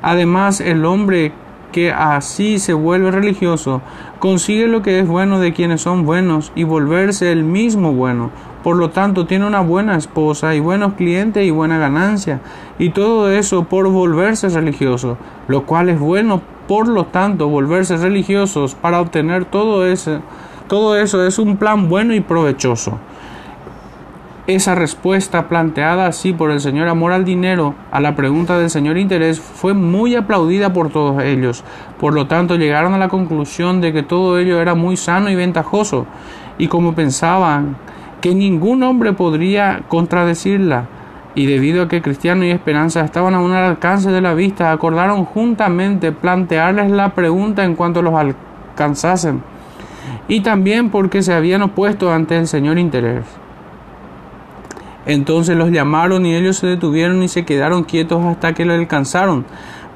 además 0.03 0.61
el 0.61 0.85
hombre 0.85 1.31
que 1.71 1.93
así 1.93 2.59
se 2.59 2.73
vuelve 2.73 3.13
religioso 3.13 3.81
consigue 4.19 4.67
lo 4.67 4.83
que 4.83 4.99
es 4.99 5.07
bueno 5.07 5.39
de 5.39 5.53
quienes 5.53 5.83
son 5.83 6.05
buenos 6.05 6.51
y 6.57 6.65
volverse 6.65 7.31
el 7.31 7.45
mismo 7.45 7.93
bueno, 7.93 8.33
por 8.63 8.77
lo 8.77 8.91
tanto, 8.91 9.27
tiene 9.27 9.47
una 9.47 9.61
buena 9.61 9.97
esposa 9.97 10.55
y 10.55 10.61
buenos 10.61 10.95
clientes 10.95 11.47
y 11.47 11.51
buena 11.51 11.79
ganancia. 11.79 12.41
Y 12.79 12.91
todo 12.91 13.31
eso 13.31 13.65
por 13.65 13.89
volverse 13.89 14.49
religioso, 14.49 15.17
lo 15.47 15.65
cual 15.65 15.89
es 15.89 15.99
bueno, 15.99 16.43
por 16.69 16.87
lo 16.87 17.07
tanto, 17.07 17.49
volverse 17.49 17.97
religiosos 17.97 18.75
para 18.75 19.01
obtener 19.01 19.47
todo 19.47 19.87
eso. 19.87 20.21
Todo 20.69 20.99
eso 20.99 21.27
es 21.27 21.39
un 21.39 21.57
plan 21.57 21.89
bueno 21.89 22.15
y 22.15 22.21
provechoso. 22.21 22.99
Esa 24.47 24.75
respuesta 24.75 25.49
planteada 25.49 26.07
así 26.07 26.35
por 26.35 26.51
el 26.51 26.61
señor 26.61 26.89
amor 26.89 27.13
al 27.13 27.25
dinero 27.25 27.75
a 27.91 28.01
la 28.01 28.15
pregunta 28.15 28.59
del 28.59 28.69
señor 28.69 28.99
interés 28.99 29.41
fue 29.41 29.73
muy 29.73 30.15
aplaudida 30.15 30.75
por 30.75 30.91
todos 30.91 31.23
ellos. 31.23 31.65
Por 31.99 32.13
lo 32.13 32.27
tanto, 32.27 32.57
llegaron 32.57 32.93
a 32.93 32.99
la 32.99 33.09
conclusión 33.09 33.81
de 33.81 33.95
que 33.95 34.03
todo 34.03 34.39
ello 34.39 34.61
era 34.61 34.75
muy 34.75 34.99
sano 34.99 35.31
y 35.31 35.37
ventajoso. 35.37 36.07
Y 36.59 36.69
como 36.69 36.95
pensaban 36.95 37.77
que 38.21 38.35
ningún 38.35 38.83
hombre 38.83 39.15
podría 39.15 39.85
contradecirla, 39.89 40.87
y 41.35 41.47
debido 41.47 41.83
a 41.83 41.89
que 41.89 42.03
Cristiano 42.03 42.45
y 42.45 42.51
Esperanza 42.51 43.05
estaban 43.05 43.35
aún 43.35 43.53
al 43.53 43.65
alcance 43.65 44.11
de 44.11 44.21
la 44.21 44.35
vista, 44.35 44.73
acordaron 44.73 45.25
juntamente 45.25 46.13
plantearles 46.13 46.91
la 46.91 47.15
pregunta 47.15 47.65
en 47.65 47.75
cuanto 47.75 48.03
los 48.03 48.15
alcanzasen, 48.15 49.43
y 50.27 50.41
también 50.41 50.91
porque 50.91 51.23
se 51.23 51.35
habían 51.35 51.63
opuesto 51.63 52.13
ante 52.13 52.37
el 52.37 52.49
Señor 52.49 52.79
interés. 52.79 53.25
Entonces 55.09 55.57
los 55.57 55.71
llamaron 55.71 56.27
y 56.27 56.35
ellos 56.35 56.59
se 56.59 56.67
detuvieron 56.67 57.23
y 57.23 57.29
se 57.29 57.47
quedaron 57.47 57.85
quietos 57.85 58.23
hasta 58.27 58.53
que 58.53 58.67
lo 58.67 58.75
alcanzaron. 58.75 59.47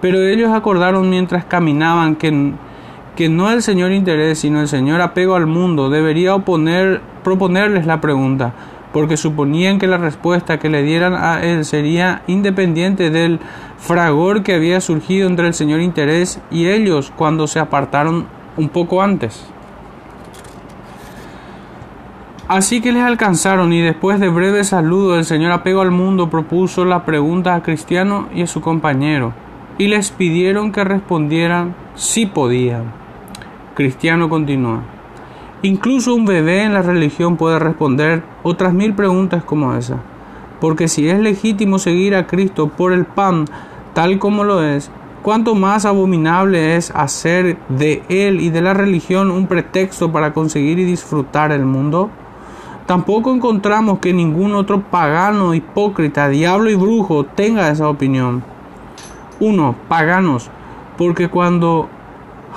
Pero 0.00 0.22
ellos 0.22 0.50
acordaron 0.52 1.10
mientras 1.10 1.44
caminaban 1.44 2.16
que, 2.16 2.54
que 3.14 3.28
no 3.28 3.50
el 3.50 3.62
señor 3.62 3.92
interés, 3.92 4.38
sino 4.38 4.62
el 4.62 4.68
señor 4.68 5.02
apego 5.02 5.36
al 5.36 5.46
mundo 5.46 5.90
debería 5.90 6.34
oponer, 6.34 7.02
proponerles 7.22 7.84
la 7.84 8.00
pregunta, 8.00 8.54
porque 8.92 9.16
suponían 9.16 9.78
que 9.78 9.86
la 9.86 9.98
respuesta 9.98 10.58
que 10.58 10.68
le 10.68 10.82
dieran 10.82 11.14
a 11.14 11.42
él 11.42 11.64
sería 11.64 12.22
independiente 12.26 13.10
del 13.10 13.40
fragor 13.78 14.42
que 14.42 14.54
había 14.54 14.80
surgido 14.80 15.28
entre 15.28 15.46
el 15.46 15.54
señor 15.54 15.80
interés 15.80 16.40
y 16.50 16.68
ellos 16.68 17.12
cuando 17.16 17.46
se 17.46 17.58
apartaron 17.58 18.26
un 18.56 18.68
poco 18.68 19.02
antes. 19.02 19.46
Así 22.48 22.82
que 22.82 22.92
les 22.92 23.02
alcanzaron 23.02 23.72
y 23.72 23.80
después 23.80 24.20
de 24.20 24.28
breve 24.28 24.62
saludo 24.64 25.16
el 25.16 25.24
Señor 25.24 25.52
apego 25.52 25.80
al 25.80 25.90
mundo 25.90 26.28
propuso 26.28 26.84
la 26.84 27.04
pregunta 27.04 27.54
a 27.54 27.62
Cristiano 27.62 28.28
y 28.34 28.42
a 28.42 28.46
su 28.46 28.60
compañero 28.60 29.32
y 29.78 29.86
les 29.86 30.10
pidieron 30.10 30.70
que 30.70 30.84
respondieran 30.84 31.74
si 31.94 32.26
podían. 32.26 32.92
Cristiano 33.74 34.28
continúa. 34.28 34.82
Incluso 35.64 36.12
un 36.16 36.24
bebé 36.24 36.64
en 36.64 36.74
la 36.74 36.82
religión 36.82 37.36
puede 37.36 37.60
responder 37.60 38.24
otras 38.42 38.74
mil 38.74 38.94
preguntas 38.94 39.44
como 39.44 39.74
esa. 39.74 39.98
Porque 40.60 40.88
si 40.88 41.08
es 41.08 41.20
legítimo 41.20 41.78
seguir 41.78 42.16
a 42.16 42.26
Cristo 42.26 42.68
por 42.68 42.92
el 42.92 43.04
pan, 43.04 43.44
tal 43.94 44.18
como 44.18 44.42
lo 44.42 44.64
es, 44.64 44.90
cuánto 45.22 45.54
más 45.54 45.84
abominable 45.84 46.74
es 46.74 46.90
hacer 46.90 47.58
de 47.68 48.02
él 48.08 48.40
y 48.40 48.50
de 48.50 48.60
la 48.60 48.74
religión 48.74 49.30
un 49.30 49.46
pretexto 49.46 50.10
para 50.10 50.32
conseguir 50.32 50.80
y 50.80 50.84
disfrutar 50.84 51.52
el 51.52 51.64
mundo. 51.64 52.10
Tampoco 52.86 53.32
encontramos 53.32 54.00
que 54.00 54.12
ningún 54.12 54.56
otro 54.56 54.80
pagano, 54.82 55.54
hipócrita, 55.54 56.28
diablo 56.28 56.70
y 56.70 56.74
brujo 56.74 57.24
tenga 57.24 57.70
esa 57.70 57.88
opinión. 57.88 58.42
1. 59.38 59.76
Paganos, 59.88 60.50
porque 60.98 61.28
cuando 61.28 61.88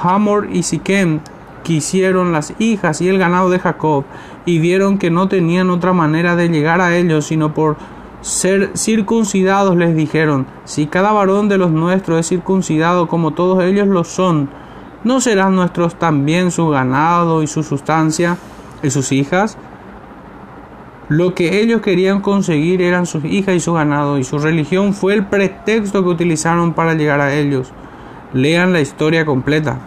Hamor 0.01 0.49
y 0.51 0.63
Siquem 0.63 1.19
quisieron 1.65 2.31
las 2.31 2.53
hijas 2.59 3.01
y 3.01 3.09
el 3.09 3.17
ganado 3.17 3.49
de 3.49 3.57
Jacob 3.57 4.05
y 4.45 4.59
vieron 4.59 4.99
que 4.99 5.09
no 5.09 5.27
tenían 5.27 5.71
otra 5.71 5.93
manera 5.93 6.35
de 6.35 6.47
llegar 6.47 6.79
a 6.79 6.95
ellos 6.95 7.25
sino 7.25 7.55
por 7.55 7.77
ser 8.21 8.71
circuncidados, 8.77 9.75
les 9.75 9.95
dijeron, 9.95 10.45
si 10.63 10.85
cada 10.85 11.11
varón 11.11 11.49
de 11.49 11.57
los 11.57 11.71
nuestros 11.71 12.19
es 12.19 12.27
circuncidado 12.29 13.07
como 13.07 13.31
todos 13.31 13.63
ellos 13.63 13.87
lo 13.87 14.03
son, 14.03 14.49
¿no 15.03 15.21
serán 15.21 15.55
nuestros 15.55 15.95
también 15.95 16.51
su 16.51 16.69
ganado 16.69 17.41
y 17.41 17.47
su 17.47 17.63
sustancia 17.63 18.37
y 18.83 18.91
sus 18.91 19.11
hijas? 19.11 19.57
Lo 21.09 21.33
que 21.33 21.61
ellos 21.61 21.81
querían 21.81 22.21
conseguir 22.21 22.81
eran 22.81 23.07
sus 23.07 23.25
hijas 23.25 23.55
y 23.55 23.59
su 23.59 23.73
ganado, 23.73 24.19
y 24.19 24.23
su 24.23 24.37
religión 24.39 24.93
fue 24.93 25.13
el 25.13 25.25
pretexto 25.25 26.03
que 26.03 26.09
utilizaron 26.09 26.73
para 26.73 26.93
llegar 26.93 27.21
a 27.21 27.35
ellos. 27.35 27.71
Lean 28.33 28.73
la 28.73 28.81
historia 28.81 29.25
completa. 29.25 29.79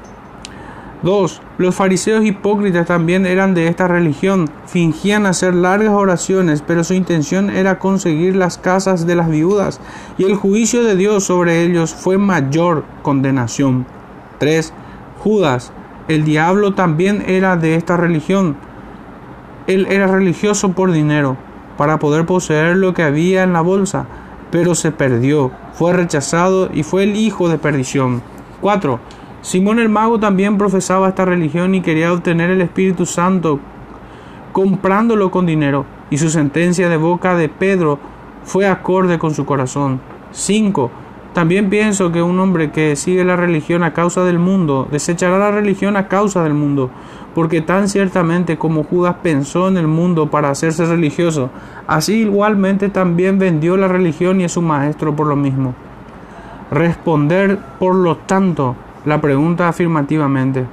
2. 1.02 1.42
Los 1.58 1.74
fariseos 1.74 2.24
hipócritas 2.24 2.86
también 2.86 3.26
eran 3.26 3.54
de 3.54 3.68
esta 3.68 3.88
religión. 3.88 4.50
Fingían 4.66 5.26
hacer 5.26 5.54
largas 5.54 5.92
oraciones, 5.92 6.62
pero 6.66 6.84
su 6.84 6.94
intención 6.94 7.50
era 7.50 7.78
conseguir 7.78 8.36
las 8.36 8.58
casas 8.58 9.06
de 9.06 9.14
las 9.14 9.28
viudas, 9.28 9.80
y 10.18 10.24
el 10.24 10.36
juicio 10.36 10.82
de 10.82 10.96
Dios 10.96 11.24
sobre 11.24 11.62
ellos 11.62 11.94
fue 11.94 12.18
mayor 12.18 12.84
condenación. 13.02 13.86
3. 14.38 14.72
Judas. 15.20 15.72
El 16.08 16.24
diablo 16.24 16.74
también 16.74 17.22
era 17.26 17.56
de 17.56 17.74
esta 17.74 17.96
religión 17.96 18.56
él 19.68 19.86
era 19.90 20.06
religioso 20.06 20.72
por 20.72 20.92
dinero, 20.92 21.36
para 21.76 21.98
poder 21.98 22.24
poseer 22.24 22.78
lo 22.78 22.94
que 22.94 23.02
había 23.02 23.42
en 23.42 23.52
la 23.52 23.60
bolsa, 23.60 24.06
pero 24.50 24.74
se 24.74 24.92
perdió, 24.92 25.52
fue 25.74 25.92
rechazado 25.92 26.70
y 26.72 26.82
fue 26.84 27.04
el 27.04 27.16
hijo 27.16 27.50
de 27.50 27.58
perdición. 27.58 28.22
4. 28.62 28.98
Simón 29.48 29.78
el 29.78 29.88
mago 29.88 30.20
también 30.20 30.58
profesaba 30.58 31.08
esta 31.08 31.24
religión 31.24 31.74
y 31.74 31.80
quería 31.80 32.12
obtener 32.12 32.50
el 32.50 32.60
Espíritu 32.60 33.06
Santo 33.06 33.58
comprándolo 34.52 35.30
con 35.30 35.46
dinero, 35.46 35.86
y 36.10 36.18
su 36.18 36.28
sentencia 36.28 36.90
de 36.90 36.98
boca 36.98 37.34
de 37.34 37.48
Pedro 37.48 37.98
fue 38.44 38.66
acorde 38.66 39.18
con 39.18 39.32
su 39.32 39.46
corazón. 39.46 40.02
5. 40.32 40.90
También 41.32 41.70
pienso 41.70 42.12
que 42.12 42.20
un 42.20 42.38
hombre 42.40 42.72
que 42.72 42.94
sigue 42.94 43.24
la 43.24 43.36
religión 43.36 43.84
a 43.84 43.94
causa 43.94 44.22
del 44.22 44.38
mundo 44.38 44.86
desechará 44.90 45.38
la 45.38 45.50
religión 45.50 45.96
a 45.96 46.08
causa 46.08 46.42
del 46.42 46.52
mundo, 46.52 46.90
porque 47.34 47.62
tan 47.62 47.88
ciertamente 47.88 48.58
como 48.58 48.84
Judas 48.84 49.16
pensó 49.22 49.68
en 49.68 49.78
el 49.78 49.86
mundo 49.86 50.30
para 50.30 50.50
hacerse 50.50 50.84
religioso, 50.84 51.48
así 51.86 52.16
igualmente 52.16 52.90
también 52.90 53.38
vendió 53.38 53.78
la 53.78 53.88
religión 53.88 54.42
y 54.42 54.44
a 54.44 54.50
su 54.50 54.60
maestro 54.60 55.16
por 55.16 55.26
lo 55.26 55.36
mismo. 55.36 55.74
Responder, 56.70 57.58
por 57.78 57.94
lo 57.94 58.18
tanto, 58.18 58.76
la 59.08 59.22
pregunta 59.22 59.68
afirmativamente. 59.68 60.66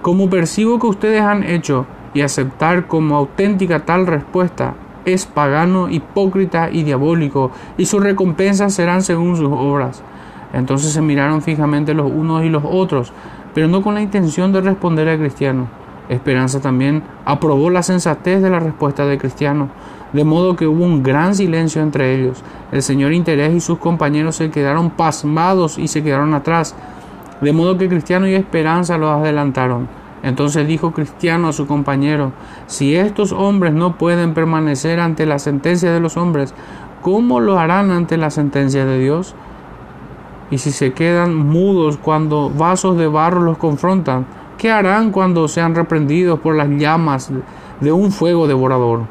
Como 0.00 0.30
percibo 0.30 0.78
que 0.78 0.86
ustedes 0.86 1.20
han 1.20 1.42
hecho 1.44 1.84
y 2.14 2.22
aceptar 2.22 2.86
como 2.86 3.14
auténtica 3.14 3.84
tal 3.84 4.06
respuesta, 4.06 4.72
es 5.04 5.26
pagano, 5.26 5.90
hipócrita 5.90 6.70
y 6.70 6.82
diabólico, 6.82 7.50
y 7.76 7.84
sus 7.84 8.02
recompensas 8.02 8.72
serán 8.72 9.02
según 9.02 9.36
sus 9.36 9.50
obras. 9.52 10.02
Entonces 10.54 10.92
se 10.92 11.02
miraron 11.02 11.42
fijamente 11.42 11.92
los 11.92 12.10
unos 12.10 12.42
y 12.42 12.48
los 12.48 12.64
otros, 12.64 13.12
pero 13.54 13.68
no 13.68 13.82
con 13.82 13.94
la 13.94 14.00
intención 14.00 14.50
de 14.50 14.62
responder 14.62 15.06
a 15.10 15.18
Cristiano. 15.18 15.68
Esperanza 16.08 16.60
también 16.60 17.02
aprobó 17.26 17.68
la 17.68 17.82
sensatez 17.82 18.40
de 18.40 18.48
la 18.48 18.60
respuesta 18.60 19.04
de 19.04 19.18
Cristiano, 19.18 19.68
de 20.14 20.24
modo 20.24 20.56
que 20.56 20.66
hubo 20.66 20.84
un 20.84 21.02
gran 21.02 21.34
silencio 21.34 21.82
entre 21.82 22.14
ellos. 22.14 22.42
El 22.72 22.82
señor 22.82 23.12
Interés 23.12 23.54
y 23.54 23.60
sus 23.60 23.78
compañeros 23.78 24.36
se 24.36 24.50
quedaron 24.50 24.90
pasmados 24.90 25.78
y 25.78 25.86
se 25.86 26.02
quedaron 26.02 26.34
atrás, 26.34 26.74
de 27.40 27.52
modo 27.52 27.78
que 27.78 27.88
Cristiano 27.88 28.26
y 28.26 28.34
Esperanza 28.34 28.98
los 28.98 29.10
adelantaron. 29.10 29.88
Entonces 30.22 30.66
dijo 30.66 30.92
Cristiano 30.92 31.48
a 31.48 31.52
su 31.52 31.66
compañero, 31.66 32.32
si 32.66 32.94
estos 32.94 33.32
hombres 33.32 33.72
no 33.72 33.96
pueden 33.96 34.34
permanecer 34.34 35.00
ante 35.00 35.24
la 35.24 35.38
sentencia 35.38 35.92
de 35.92 36.00
los 36.00 36.16
hombres, 36.16 36.54
¿cómo 37.00 37.40
lo 37.40 37.58
harán 37.58 37.90
ante 37.90 38.18
la 38.18 38.30
sentencia 38.30 38.84
de 38.84 38.98
Dios? 38.98 39.34
Y 40.50 40.58
si 40.58 40.72
se 40.72 40.92
quedan 40.92 41.34
mudos 41.34 41.96
cuando 41.96 42.50
vasos 42.50 42.98
de 42.98 43.06
barro 43.06 43.40
los 43.40 43.56
confrontan, 43.56 44.26
¿qué 44.58 44.70
harán 44.70 45.10
cuando 45.10 45.48
sean 45.48 45.74
reprendidos 45.74 46.40
por 46.40 46.54
las 46.54 46.68
llamas 46.68 47.32
de 47.80 47.92
un 47.92 48.12
fuego 48.12 48.46
devorador? 48.46 49.04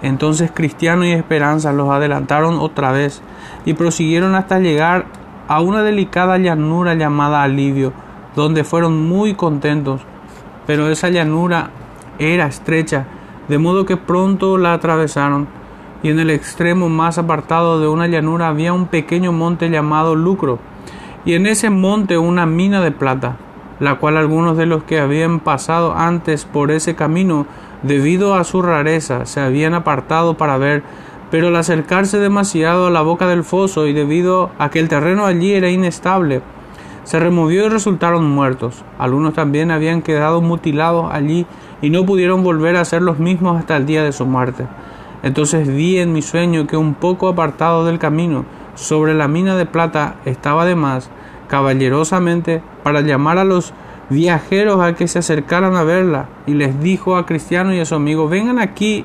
Entonces 0.00 0.50
Cristiano 0.54 1.04
y 1.04 1.12
Esperanza 1.12 1.72
los 1.72 1.90
adelantaron 1.90 2.58
otra 2.58 2.92
vez 2.92 3.20
y 3.66 3.74
prosiguieron 3.74 4.34
hasta 4.34 4.58
llegar 4.58 5.04
a 5.50 5.60
una 5.60 5.82
delicada 5.82 6.38
llanura 6.38 6.94
llamada 6.94 7.42
Alivio, 7.42 7.92
donde 8.36 8.62
fueron 8.62 9.08
muy 9.08 9.34
contentos, 9.34 10.00
pero 10.64 10.88
esa 10.88 11.08
llanura 11.08 11.70
era 12.20 12.46
estrecha, 12.46 13.06
de 13.48 13.58
modo 13.58 13.84
que 13.84 13.96
pronto 13.96 14.58
la 14.58 14.74
atravesaron, 14.74 15.48
y 16.04 16.10
en 16.10 16.20
el 16.20 16.30
extremo 16.30 16.88
más 16.88 17.18
apartado 17.18 17.80
de 17.80 17.88
una 17.88 18.06
llanura 18.06 18.46
había 18.46 18.72
un 18.72 18.86
pequeño 18.86 19.32
monte 19.32 19.70
llamado 19.70 20.14
Lucro, 20.14 20.60
y 21.24 21.34
en 21.34 21.48
ese 21.48 21.68
monte 21.68 22.16
una 22.16 22.46
mina 22.46 22.80
de 22.80 22.92
plata, 22.92 23.36
la 23.80 23.96
cual 23.96 24.18
algunos 24.18 24.56
de 24.56 24.66
los 24.66 24.84
que 24.84 25.00
habían 25.00 25.40
pasado 25.40 25.96
antes 25.96 26.44
por 26.44 26.70
ese 26.70 26.94
camino, 26.94 27.46
debido 27.82 28.36
a 28.36 28.44
su 28.44 28.62
rareza, 28.62 29.26
se 29.26 29.40
habían 29.40 29.74
apartado 29.74 30.36
para 30.36 30.58
ver, 30.58 30.84
pero 31.30 31.48
al 31.48 31.56
acercarse 31.56 32.18
demasiado 32.18 32.86
a 32.86 32.90
la 32.90 33.02
boca 33.02 33.26
del 33.28 33.44
foso 33.44 33.86
y 33.86 33.92
debido 33.92 34.50
a 34.58 34.70
que 34.70 34.80
el 34.80 34.88
terreno 34.88 35.26
allí 35.26 35.52
era 35.52 35.70
inestable, 35.70 36.42
se 37.04 37.18
removió 37.18 37.66
y 37.66 37.68
resultaron 37.68 38.28
muertos. 38.28 38.84
Algunos 38.98 39.34
también 39.34 39.70
habían 39.70 40.02
quedado 40.02 40.40
mutilados 40.40 41.08
allí 41.12 41.46
y 41.82 41.90
no 41.90 42.04
pudieron 42.04 42.42
volver 42.42 42.76
a 42.76 42.84
ser 42.84 43.02
los 43.02 43.18
mismos 43.18 43.58
hasta 43.58 43.76
el 43.76 43.86
día 43.86 44.02
de 44.04 44.12
su 44.12 44.26
muerte. 44.26 44.66
Entonces 45.22 45.68
vi 45.68 45.98
en 45.98 46.12
mi 46.12 46.22
sueño 46.22 46.66
que 46.66 46.76
un 46.76 46.94
poco 46.94 47.28
apartado 47.28 47.84
del 47.84 47.98
camino, 47.98 48.44
sobre 48.74 49.14
la 49.14 49.28
mina 49.28 49.56
de 49.56 49.66
plata, 49.66 50.16
estaba 50.24 50.62
además 50.62 51.10
caballerosamente 51.48 52.62
para 52.82 53.00
llamar 53.00 53.38
a 53.38 53.44
los 53.44 53.74
viajeros 54.08 54.80
a 54.80 54.94
que 54.94 55.08
se 55.08 55.18
acercaran 55.18 55.76
a 55.76 55.84
verla, 55.84 56.28
y 56.46 56.54
les 56.54 56.80
dijo 56.80 57.16
a 57.16 57.26
Cristiano 57.26 57.74
y 57.74 57.80
a 57.80 57.84
su 57.84 57.94
amigo, 57.94 58.28
vengan 58.28 58.58
aquí 58.58 59.04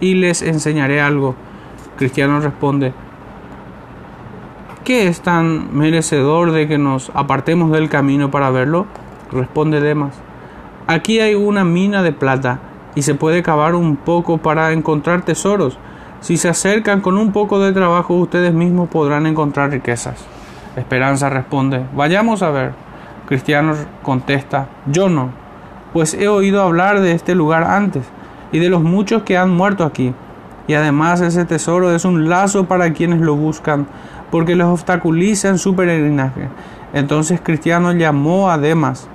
y 0.00 0.14
les 0.14 0.42
enseñaré 0.42 1.00
algo. 1.00 1.34
Cristiano 1.96 2.40
responde, 2.40 2.92
¿Qué 4.84 5.06
es 5.06 5.20
tan 5.20 5.76
merecedor 5.76 6.52
de 6.52 6.66
que 6.66 6.78
nos 6.78 7.12
apartemos 7.14 7.70
del 7.70 7.90
camino 7.90 8.30
para 8.30 8.50
verlo? 8.50 8.86
Responde 9.30 9.80
Demas. 9.80 10.14
Aquí 10.86 11.20
hay 11.20 11.34
una 11.34 11.64
mina 11.64 12.02
de 12.02 12.12
plata 12.12 12.60
y 12.94 13.02
se 13.02 13.14
puede 13.14 13.42
cavar 13.42 13.74
un 13.74 13.96
poco 13.96 14.38
para 14.38 14.72
encontrar 14.72 15.22
tesoros. 15.22 15.78
Si 16.20 16.38
se 16.38 16.48
acercan 16.48 17.02
con 17.02 17.18
un 17.18 17.30
poco 17.30 17.60
de 17.60 17.72
trabajo 17.72 18.14
ustedes 18.14 18.52
mismos 18.54 18.88
podrán 18.88 19.26
encontrar 19.26 19.70
riquezas. 19.70 20.24
Esperanza 20.76 21.28
responde, 21.28 21.84
vayamos 21.94 22.42
a 22.42 22.50
ver. 22.50 22.72
Cristiano 23.26 23.74
contesta, 24.02 24.68
yo 24.86 25.08
no, 25.08 25.30
pues 25.92 26.14
he 26.14 26.26
oído 26.26 26.62
hablar 26.62 27.00
de 27.00 27.12
este 27.12 27.34
lugar 27.36 27.62
antes 27.62 28.04
y 28.52 28.58
de 28.58 28.68
los 28.68 28.82
muchos 28.82 29.22
que 29.22 29.36
han 29.36 29.50
muerto 29.50 29.84
aquí. 29.84 30.14
Y 30.66 30.74
además 30.74 31.20
ese 31.20 31.44
tesoro 31.44 31.94
es 31.94 32.04
un 32.04 32.28
lazo 32.28 32.66
para 32.66 32.92
quienes 32.92 33.20
lo 33.20 33.34
buscan 33.34 33.86
porque 34.30 34.54
les 34.54 34.66
obstaculiza 34.66 35.48
en 35.48 35.58
su 35.58 35.74
peregrinaje. 35.74 36.48
Entonces 36.92 37.40
Cristiano 37.42 37.92
llamó 37.92 38.50
a 38.50 38.58
Demas, 38.58 39.08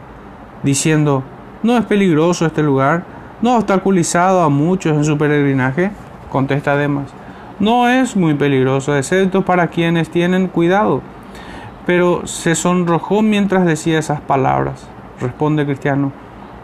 diciendo, 0.63 1.23
¿no 1.63 1.77
es 1.77 1.85
peligroso 1.85 2.45
este 2.45 2.63
lugar? 2.63 3.03
¿No 3.41 3.51
ha 3.51 3.57
obstaculizado 3.57 4.41
a 4.41 4.49
muchos 4.49 4.95
en 4.95 5.03
su 5.03 5.17
peregrinaje? 5.17 5.91
Contesta 6.31 6.75
Demas, 6.75 7.13
no 7.59 7.87
es 7.87 8.15
muy 8.15 8.33
peligroso, 8.33 8.97
excepto 8.97 9.43
para 9.43 9.67
quienes 9.67 10.09
tienen 10.09 10.47
cuidado. 10.47 11.01
Pero 11.85 12.27
se 12.27 12.55
sonrojó 12.55 13.21
mientras 13.21 13.65
decía 13.65 13.99
esas 13.99 14.19
palabras. 14.19 14.87
Responde 15.21 15.65
Cristiano, 15.65 16.11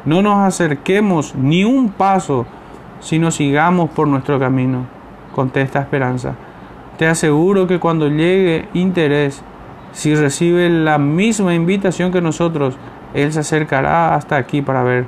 no 0.04 0.22
nos 0.22 0.40
acerquemos 0.40 1.36
ni 1.36 1.64
un 1.64 1.90
paso, 1.90 2.46
sino 3.02 3.30
sigamos 3.32 3.90
por 3.90 4.08
nuestro 4.08 4.40
camino. 4.40 4.86
Contesta 5.36 5.80
Esperanza, 5.80 6.36
te 6.98 7.08
aseguro 7.08 7.68
que 7.68 7.80
cuando 7.80 8.08
llegue 8.08 8.70
interés, 8.74 9.44
si 9.92 10.16
recibe 10.16 10.70
la 10.70 10.98
misma 10.98 11.54
invitación 11.54 12.12
que 12.12 12.22
nosotros, 12.22 12.78
él 13.14 13.34
se 13.34 13.40
acercará 13.40 14.16
hasta 14.16 14.38
aquí 14.38 14.62
para 14.62 14.84
ver. 14.84 15.06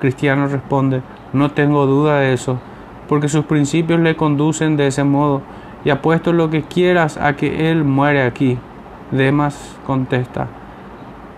Cristiano 0.00 0.46
responde, 0.46 1.02
no 1.32 1.50
tengo 1.50 1.86
duda 1.86 2.20
de 2.20 2.32
eso, 2.32 2.58
porque 3.08 3.28
sus 3.28 3.44
principios 3.44 4.00
le 4.00 4.16
conducen 4.16 4.76
de 4.76 4.86
ese 4.86 5.04
modo, 5.04 5.42
y 5.84 5.90
apuesto 5.90 6.32
lo 6.32 6.48
que 6.48 6.62
quieras 6.62 7.16
a 7.16 7.34
que 7.34 7.70
él 7.70 7.84
muere 7.84 8.22
aquí. 8.22 8.58
Demas 9.10 9.76
contesta, 9.86 10.46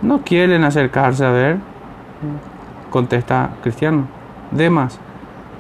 ¿no 0.03 0.23
quieren 0.23 0.65
acercarse 0.65 1.25
a 1.25 1.31
ver? 1.31 1.57
Contesta 2.91 3.51
Cristiano, 3.63 4.07
Demas, 4.51 5.01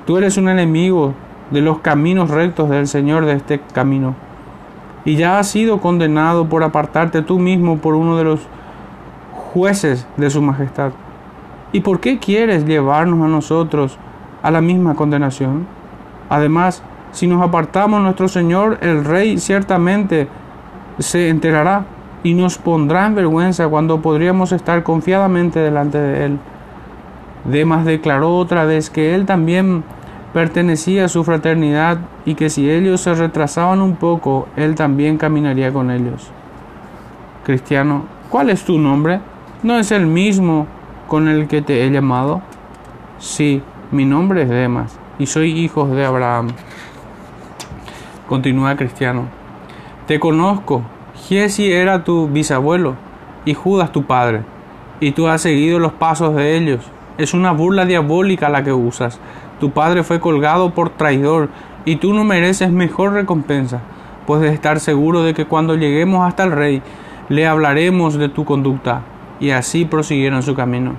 tú 0.07 0.17
eres 0.17 0.37
un 0.37 0.49
enemigo 0.49 1.15
de 1.51 1.61
los 1.61 1.79
caminos 1.79 2.31
rectos 2.31 2.71
del 2.71 2.87
Señor 2.87 3.27
de 3.27 3.35
este 3.35 3.61
camino 3.73 4.15
y 5.05 5.17
ya 5.17 5.39
has 5.39 5.49
sido 5.49 5.81
condenado 5.81 6.49
por 6.49 6.63
apartarte 6.63 7.23
tú 7.23 7.39
mismo 7.39 7.79
por 7.79 7.95
uno 7.95 8.17
de 8.17 8.25
los 8.25 8.41
jueces 9.53 10.07
de 10.17 10.31
su 10.31 10.41
majestad. 10.41 10.93
¿Y 11.73 11.81
por 11.81 12.01
qué 12.01 12.19
quieres 12.19 12.65
llevarnos 12.67 13.25
a 13.25 13.29
nosotros 13.29 13.99
a 14.43 14.51
la 14.51 14.61
misma 14.61 14.95
condenación? 14.95 15.67
Además, 16.29 16.83
si 17.13 17.27
nos 17.27 17.43
apartamos 17.43 18.01
nuestro 18.01 18.29
Señor, 18.29 18.79
el 18.81 19.05
Rey 19.05 19.39
ciertamente 19.39 20.29
se 20.99 21.29
enterará 21.29 21.85
y 22.23 22.35
nos 22.35 22.59
pondrá 22.59 23.07
en 23.07 23.15
vergüenza 23.15 23.69
cuando 23.69 24.01
podríamos 24.01 24.53
estar 24.53 24.83
confiadamente 24.83 25.59
delante 25.59 25.99
de 25.99 26.25
Él. 26.25 26.39
Demas 27.45 27.85
declaró 27.85 28.37
otra 28.37 28.65
vez 28.65 28.91
que 28.91 29.15
Él 29.15 29.27
también 29.27 29.85
pertenecía 30.33 31.05
a 31.05 31.09
su 31.09 31.25
fraternidad 31.25 31.99
y 32.25 32.35
que 32.35 32.51
si 32.51 32.71
ellos 32.71 33.01
se 33.03 33.15
retrasaban 33.15 33.81
un 33.81 33.97
poco, 33.97 34.49
él 34.57 34.75
también 34.75 35.19
caminaría 35.19 35.73
con 35.73 35.91
ellos. 35.91 36.31
Cristiano, 37.45 38.05
¿cuál 38.31 38.51
es 38.51 38.65
tu 38.65 38.79
nombre? 38.79 39.21
¿No 39.63 39.79
es 39.79 39.93
el 39.93 40.07
mismo 40.07 40.67
con 41.09 41.29
el 41.29 41.49
que 41.49 41.63
te 41.63 41.85
he 41.85 41.91
llamado? 41.91 42.41
Sí, 43.19 43.63
mi 43.91 44.05
nombre 44.05 44.43
es 44.43 44.49
Demas 44.49 44.99
y 45.19 45.27
soy 45.27 45.51
hijo 45.51 45.87
de 45.87 46.05
Abraham. 46.05 46.49
Continúa 48.29 48.77
Cristiano. 48.77 49.27
Te 50.07 50.19
conozco. 50.19 50.83
Giesi 51.15 51.71
era 51.71 52.03
tu 52.05 52.29
bisabuelo 52.29 52.97
y 53.45 53.55
Judas 53.55 53.93
tu 53.93 54.05
padre, 54.05 54.43
y 55.01 55.13
tú 55.13 55.29
has 55.29 55.43
seguido 55.43 55.79
los 55.79 55.93
pasos 55.93 56.35
de 56.35 56.57
ellos. 56.57 56.92
Es 57.19 57.35
una 57.35 57.53
burla 57.53 57.85
diabólica 57.85 58.49
la 58.49 58.65
que 58.65 58.73
usas 58.73 59.21
tu 59.63 59.71
padre 59.71 60.03
fue 60.03 60.19
colgado 60.19 60.71
por 60.71 60.91
traidor 60.91 61.49
y 61.85 61.95
tú 61.95 62.13
no 62.15 62.25
mereces 62.25 62.73
mejor 62.73 63.13
recompensa. 63.13 63.81
Puedes 64.27 64.53
estar 64.53 64.81
seguro 64.81 65.23
de 65.23 65.35
que 65.35 65.45
cuando 65.45 65.77
lleguemos 65.77 66.27
hasta 66.27 66.43
el 66.43 66.51
rey, 66.51 66.83
le 67.29 67.47
hablaremos 67.47 68.15
de 68.15 68.29
tu 68.29 68.45
conducta. 68.45 69.03
Y 69.39 69.51
así 69.51 69.85
prosiguieron 69.85 70.43
su 70.43 70.57
camino. 70.57 70.95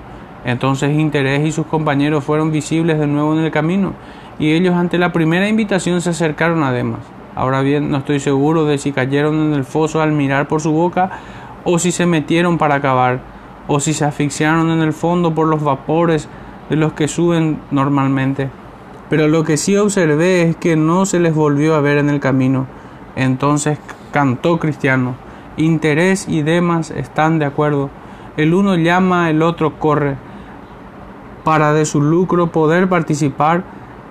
Entonces 0.46 0.98
Interés 0.98 1.46
y 1.46 1.52
sus 1.52 1.66
compañeros 1.66 2.24
fueron 2.24 2.52
visibles 2.52 2.98
de 2.98 3.06
nuevo 3.06 3.34
en 3.34 3.44
el 3.44 3.50
camino, 3.50 3.92
y 4.38 4.52
ellos 4.52 4.74
ante 4.74 4.96
la 4.96 5.12
primera 5.12 5.46
invitación 5.46 6.00
se 6.00 6.08
acercaron 6.08 6.62
a 6.62 6.72
Demas. 6.72 7.00
Ahora 7.34 7.60
bien, 7.60 7.90
no 7.90 7.98
estoy 7.98 8.18
seguro 8.18 8.64
de 8.64 8.78
si 8.78 8.92
cayeron 8.92 9.34
en 9.40 9.52
el 9.52 9.64
foso 9.64 10.00
al 10.00 10.12
mirar 10.12 10.48
por 10.48 10.62
su 10.62 10.72
boca, 10.72 11.10
o 11.64 11.78
si 11.78 11.92
se 11.92 12.06
metieron 12.06 12.56
para 12.56 12.76
acabar, 12.76 13.20
o 13.66 13.80
si 13.80 13.94
se 13.94 14.04
asfixiaron 14.04 14.70
en 14.70 14.80
el 14.80 14.92
fondo 14.92 15.34
por 15.34 15.46
los 15.46 15.62
vapores 15.62 16.28
de 16.68 16.76
los 16.76 16.92
que 16.92 17.08
suben 17.08 17.58
normalmente. 17.70 18.50
Pero 19.10 19.28
lo 19.28 19.44
que 19.44 19.56
sí 19.56 19.76
observé 19.76 20.42
es 20.42 20.56
que 20.56 20.76
no 20.76 21.06
se 21.06 21.20
les 21.20 21.34
volvió 21.34 21.74
a 21.74 21.80
ver 21.80 21.98
en 21.98 22.10
el 22.10 22.20
camino. 22.20 22.66
Entonces 23.16 23.78
cantó 24.12 24.58
Cristiano. 24.58 25.14
Interés 25.56 26.26
y 26.28 26.42
demás 26.42 26.90
están 26.90 27.38
de 27.38 27.44
acuerdo. 27.44 27.90
El 28.36 28.54
uno 28.54 28.76
llama, 28.76 29.30
el 29.30 29.42
otro 29.42 29.78
corre. 29.78 30.16
Para 31.44 31.72
de 31.72 31.84
su 31.84 32.00
lucro 32.00 32.50
poder 32.50 32.88
participar, 32.88 33.64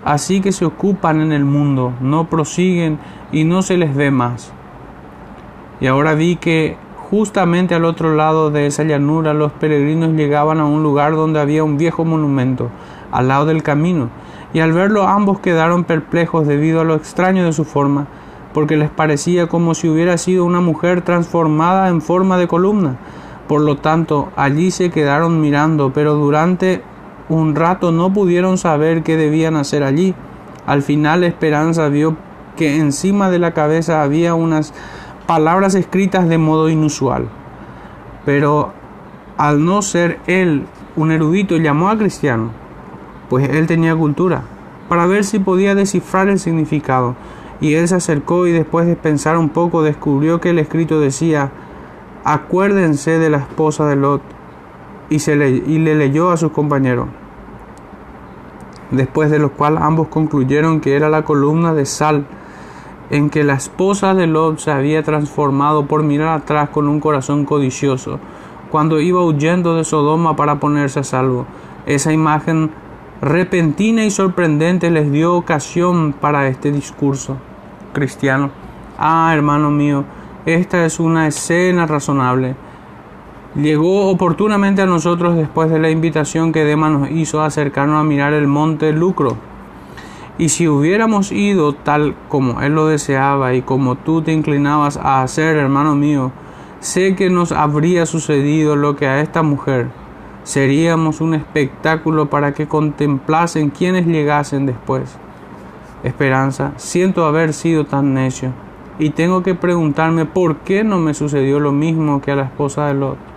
así 0.06 0.40
que 0.40 0.52
se 0.52 0.66
ocupan 0.66 1.20
en 1.20 1.32
el 1.32 1.44
mundo, 1.44 1.94
no 2.00 2.30
prosiguen 2.30 3.00
y 3.32 3.44
no 3.44 3.64
se 3.64 3.76
les 3.76 3.96
ve 3.96 4.12
más. 4.12 4.54
Y 5.82 5.88
ahora 5.88 6.14
vi 6.14 6.36
que 6.36 6.78
Justamente 7.14 7.76
al 7.76 7.86
otro 7.86 8.16
lado 8.16 8.50
de 8.50 8.66
esa 8.66 8.84
llanura 8.84 9.36
los 9.36 9.52
peregrinos 9.52 10.14
llegaban 10.14 10.60
a 10.60 10.66
un 10.66 10.82
lugar 10.82 11.14
donde 11.14 11.40
había 11.40 11.64
un 11.64 11.78
viejo 11.78 12.04
monumento, 12.06 12.72
al 13.12 13.28
lado 13.28 13.46
del 13.46 13.62
camino, 13.62 14.10
y 14.52 14.62
al 14.62 14.74
verlo 14.74 15.08
ambos 15.08 15.40
quedaron 15.40 15.84
perplejos 15.84 16.48
debido 16.48 16.82
a 16.82 16.84
lo 16.84 16.96
extraño 16.96 17.46
de 17.46 17.54
su 17.54 17.66
forma, 17.66 18.08
porque 18.52 18.78
les 18.78 18.90
parecía 18.90 19.46
como 19.46 19.76
si 19.76 19.90
hubiera 19.90 20.18
sido 20.18 20.44
una 20.44 20.60
mujer 20.60 21.04
transformada 21.04 21.90
en 21.90 22.02
forma 22.02 22.40
de 22.40 22.48
columna. 22.48 22.96
Por 23.48 23.62
lo 23.62 23.78
tanto, 23.78 24.30
allí 24.36 24.72
se 24.72 24.90
quedaron 24.90 25.40
mirando, 25.40 25.94
pero 25.94 26.16
durante 26.16 26.82
un 27.30 27.54
rato 27.54 27.92
no 27.92 28.12
pudieron 28.12 28.58
saber 28.58 29.04
qué 29.04 29.18
debían 29.18 29.56
hacer 29.56 29.84
allí. 29.84 30.16
Al 30.66 30.82
final 30.82 31.24
Esperanza 31.24 31.90
vio 31.90 32.18
que 32.58 32.78
encima 32.78 33.30
de 33.30 33.38
la 33.38 33.54
cabeza 33.54 34.02
había 34.02 34.34
unas 34.34 34.74
palabras 35.28 35.76
escritas 35.76 36.28
de 36.28 36.38
modo 36.38 36.70
inusual. 36.70 37.28
Pero 38.26 38.74
al 39.38 39.66
no 39.66 39.82
ser 39.82 40.20
él 40.28 40.66
un 40.96 41.12
erudito, 41.12 41.58
llamó 41.58 41.90
a 41.90 41.98
Cristiano, 41.98 42.52
pues 43.30 43.50
él 43.50 43.68
tenía 43.68 43.96
cultura, 43.96 44.44
para 44.90 45.08
ver 45.08 45.24
si 45.24 45.40
podía 45.40 45.76
descifrar 45.76 46.30
el 46.30 46.40
significado. 46.40 47.16
Y 47.62 47.74
él 47.76 47.88
se 47.88 47.96
acercó 47.96 48.46
y 48.46 48.52
después 48.52 48.86
de 48.86 48.96
pensar 48.96 49.38
un 49.38 49.50
poco 49.50 49.84
descubrió 49.84 50.40
que 50.40 50.52
el 50.52 50.60
escrito 50.60 51.00
decía, 51.00 51.52
acuérdense 52.24 53.18
de 53.20 53.30
la 53.30 53.38
esposa 53.38 53.88
de 53.88 53.96
Lot, 53.96 54.22
y, 55.10 55.20
se 55.20 55.36
le, 55.36 55.50
y 55.50 55.80
le 55.80 55.96
leyó 55.96 56.32
a 56.32 56.38
sus 56.38 56.52
compañeros. 56.52 57.08
Después 58.92 59.32
de 59.32 59.40
lo 59.40 59.52
cual 59.52 59.78
ambos 59.80 60.08
concluyeron 60.08 60.80
que 60.80 60.96
era 60.96 61.10
la 61.10 61.24
columna 61.24 61.74
de 61.74 61.86
sal 61.86 62.26
en 63.14 63.30
que 63.30 63.44
la 63.44 63.54
esposa 63.54 64.16
de 64.16 64.26
Lot 64.26 64.58
se 64.58 64.72
había 64.72 65.04
transformado 65.04 65.86
por 65.86 66.02
mirar 66.02 66.30
atrás 66.30 66.70
con 66.70 66.88
un 66.88 67.00
corazón 67.00 67.46
codicioso, 67.46 68.20
cuando 68.72 69.00
iba 69.00 69.24
huyendo 69.24 69.76
de 69.76 69.84
Sodoma 69.84 70.36
para 70.36 70.60
ponerse 70.60 71.02
a 71.02 71.04
salvo. 71.04 71.46
Esa 71.86 72.12
imagen 72.12 72.72
repentina 73.22 74.04
y 74.04 74.10
sorprendente 74.10 74.90
les 74.90 75.12
dio 75.12 75.36
ocasión 75.36 76.14
para 76.14 76.48
este 76.48 76.72
discurso 76.72 77.38
cristiano. 77.94 78.50
Ah, 78.98 79.32
hermano 79.32 79.70
mío, 79.70 80.06
esta 80.48 80.84
es 80.84 81.00
una 81.00 81.28
escena 81.28 81.86
razonable. 81.86 82.56
Llegó 83.54 84.10
oportunamente 84.10 84.82
a 84.82 84.88
nosotros 84.88 85.36
después 85.36 85.70
de 85.70 85.78
la 85.78 85.92
invitación 85.92 86.52
que 86.52 86.64
Dema 86.64 86.90
nos 86.90 87.12
hizo 87.12 87.42
a 87.42 87.46
acercarnos 87.46 88.02
a 88.02 88.04
mirar 88.04 88.34
el 88.34 88.48
monte 88.48 88.92
Lucro 88.92 89.53
y 90.38 90.50
si 90.50 90.68
hubiéramos 90.68 91.32
ido 91.32 91.74
tal 91.74 92.16
como 92.28 92.62
Él 92.62 92.74
lo 92.74 92.88
deseaba 92.88 93.54
y 93.54 93.62
como 93.62 93.96
tú 93.96 94.22
te 94.22 94.34
inclinabas 94.34 94.98
a 94.98 95.22
hacer, 95.22 95.58
hermano 95.58 95.96
mío, 95.96 96.32
sé 96.80 97.16
que 97.16 97.30
nos 97.30 97.52
habría 97.52 98.06
sucedido 98.06 98.76
lo 98.76 98.96
que 98.96 99.08
a 99.08 99.22
esta 99.22 99.44
mujer. 99.44 99.90
Seríamos 100.44 101.22
un 101.22 101.36
espectáculo 101.36 102.30
para 102.30 102.54
que 102.54 102.68
contemplasen 102.68 103.70
quienes 103.70 104.06
llegasen 104.06 104.66
después. 104.66 105.18
Esperanza, 106.04 106.74
siento 106.76 107.26
haber 107.26 107.54
sido 107.54 107.86
tan 107.86 108.14
necio 108.14 108.52
y 109.00 109.12
tengo 109.12 109.42
que 109.44 109.56
preguntarme 109.56 110.26
por 110.26 110.58
qué 110.58 110.84
no 110.84 111.00
me 111.00 111.14
sucedió 111.14 111.60
lo 111.60 111.72
mismo 111.72 112.22
que 112.22 112.32
a 112.32 112.36
la 112.36 112.44
esposa 112.44 112.88
de 112.88 112.94
Lot. 112.96 113.33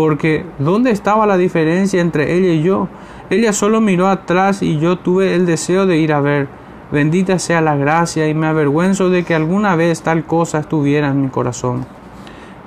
Porque 0.00 0.46
¿dónde 0.58 0.92
estaba 0.92 1.26
la 1.26 1.36
diferencia 1.36 2.00
entre 2.00 2.34
ella 2.34 2.54
y 2.54 2.62
yo? 2.62 2.88
Ella 3.28 3.52
solo 3.52 3.82
miró 3.82 4.08
atrás 4.08 4.62
y 4.62 4.78
yo 4.78 4.96
tuve 4.96 5.34
el 5.34 5.44
deseo 5.44 5.84
de 5.84 5.98
ir 5.98 6.14
a 6.14 6.22
ver. 6.22 6.48
Bendita 6.90 7.38
sea 7.38 7.60
la 7.60 7.76
gracia 7.76 8.26
y 8.26 8.32
me 8.32 8.46
avergüenzo 8.46 9.10
de 9.10 9.24
que 9.24 9.34
alguna 9.34 9.76
vez 9.76 10.00
tal 10.00 10.24
cosa 10.24 10.60
estuviera 10.60 11.08
en 11.08 11.20
mi 11.20 11.28
corazón. 11.28 11.84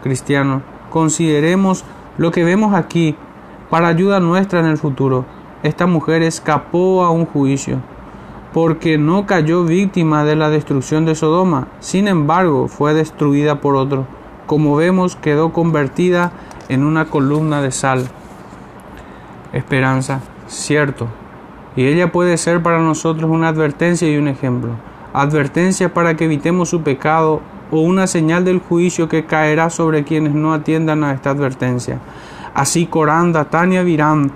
Cristiano, 0.04 0.62
consideremos 0.91 1.86
lo 2.19 2.30
que 2.30 2.43
vemos 2.43 2.76
aquí 2.76 3.15
para 3.72 3.88
ayuda 3.88 4.19
nuestra 4.19 4.60
en 4.60 4.67
el 4.67 4.78
futuro. 4.78 5.26
Esta 5.63 5.88
mujer 5.88 6.22
escapó 6.22 7.04
a 7.04 7.10
un 7.10 7.26
juicio. 7.26 7.80
porque 8.54 9.00
no 9.00 9.26
cayó 9.26 9.63
víctima 9.63 10.24
de 10.24 10.36
la 10.36 10.52
destrucción 10.52 11.06
de 11.06 11.15
Sodoma, 11.15 11.69
sin 11.80 12.08
embargo 12.08 12.67
fue 12.67 12.93
destruida 12.93 13.60
por 13.60 13.76
otro. 13.76 14.06
Como 14.46 14.76
vemos, 14.76 15.15
quedó 15.15 15.52
convertida 15.52 16.32
en 16.69 16.84
una 16.84 17.06
columna 17.06 17.62
de 17.62 17.71
sal. 17.71 18.08
Esperanza, 19.52 20.21
cierto. 20.47 21.08
Y 21.76 21.86
ella 21.86 22.12
puede 22.12 22.38
ser 22.38 22.62
para 22.62 22.80
nosotros 22.80 23.30
una 23.30 23.49
advertencia 23.49 24.10
y 24.10 24.17
un 24.17 24.28
ejemplo. 24.28 24.71
Advertencia 25.13 25.93
para 25.93 26.15
que 26.15 26.26
evitemos 26.26 26.69
su 26.69 26.82
pecado 26.82 27.41
o 27.71 27.80
una 27.80 28.08
señal 28.08 28.45
del 28.45 28.60
juicio 28.60 29.10
que 29.10 29.26
caerá 29.26 29.69
sobre 29.69 30.04
quienes 30.04 30.34
no 30.34 30.54
atiendan 30.54 31.04
a 31.04 31.13
esta 31.13 31.32
advertencia. 31.32 31.99
Así 32.54 32.86
Corán, 32.86 33.34
Datán 33.34 33.73
y 33.73 33.78
Abiram, 33.78 34.30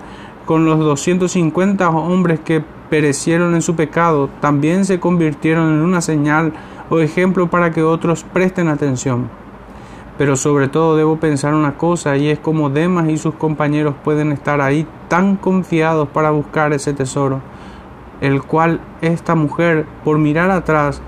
con 0.44 0.64
los 0.64 0.78
250 0.78 1.88
hombres 1.90 2.40
que 2.40 2.62
perecieron 2.90 3.54
en 3.54 3.62
su 3.62 3.76
pecado, 3.76 4.28
también 4.40 4.84
se 4.84 4.98
convirtieron 4.98 5.72
en 5.72 5.82
una 5.82 6.00
señal 6.00 6.52
o 6.90 6.98
ejemplo 7.00 7.48
para 7.48 7.70
que 7.70 7.82
otros 7.82 8.24
presten 8.24 8.68
atención. 8.68 9.28
Pero 10.18 10.34
sobre 10.34 10.66
todo 10.66 10.96
debo 10.96 11.18
pensar 11.18 11.54
una 11.54 11.76
cosa 11.76 12.16
y 12.16 12.28
es 12.28 12.40
como 12.40 12.70
Demas 12.70 13.08
y 13.08 13.18
sus 13.18 13.34
compañeros 13.34 13.94
pueden 14.02 14.32
estar 14.32 14.60
ahí 14.60 14.84
tan 15.06 15.36
confiados 15.36 16.08
para 16.08 16.32
buscar 16.32 16.72
ese 16.72 16.92
tesoro, 16.92 17.40
el 18.20 18.42
cual 18.42 18.80
esta 19.00 19.36
mujer, 19.36 19.86
por 20.04 20.18
mirar 20.18 20.50
atrás, 20.50 21.00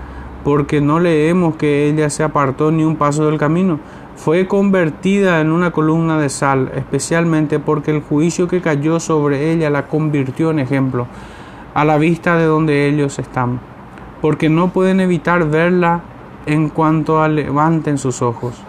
porque 0.45 0.79
no 0.79 1.01
leemos 1.01 1.57
que 1.57 1.89
ella 1.89 2.09
se 2.09 2.23
apartó 2.23 2.71
ni 2.71 2.85
un 2.85 2.95
paso 2.95 3.25
del 3.25 3.37
camino, 3.37 3.79
fue 4.15 4.47
convertida 4.47 5.41
en 5.41 5.51
una 5.51 5.71
columna 5.71 6.17
de 6.17 6.29
sal, 6.29 6.71
especialmente 6.75 7.59
porque 7.59 7.91
el 7.91 8.01
juicio 8.01 8.47
que 8.47 8.61
cayó 8.61 9.01
sobre 9.01 9.51
ella 9.51 9.69
la 9.69 9.87
convirtió 9.87 10.51
en 10.51 10.59
ejemplo, 10.59 11.07
a 11.73 11.83
la 11.83 11.97
vista 11.97 12.37
de 12.37 12.45
donde 12.45 12.87
ellos 12.87 13.19
están, 13.19 13.59
porque 14.21 14.47
no 14.47 14.69
pueden 14.69 15.01
evitar 15.01 15.49
verla 15.49 15.99
en 16.45 16.69
cuanto 16.69 17.27
levanten 17.27 17.97
sus 17.97 18.21
ojos 18.21 18.63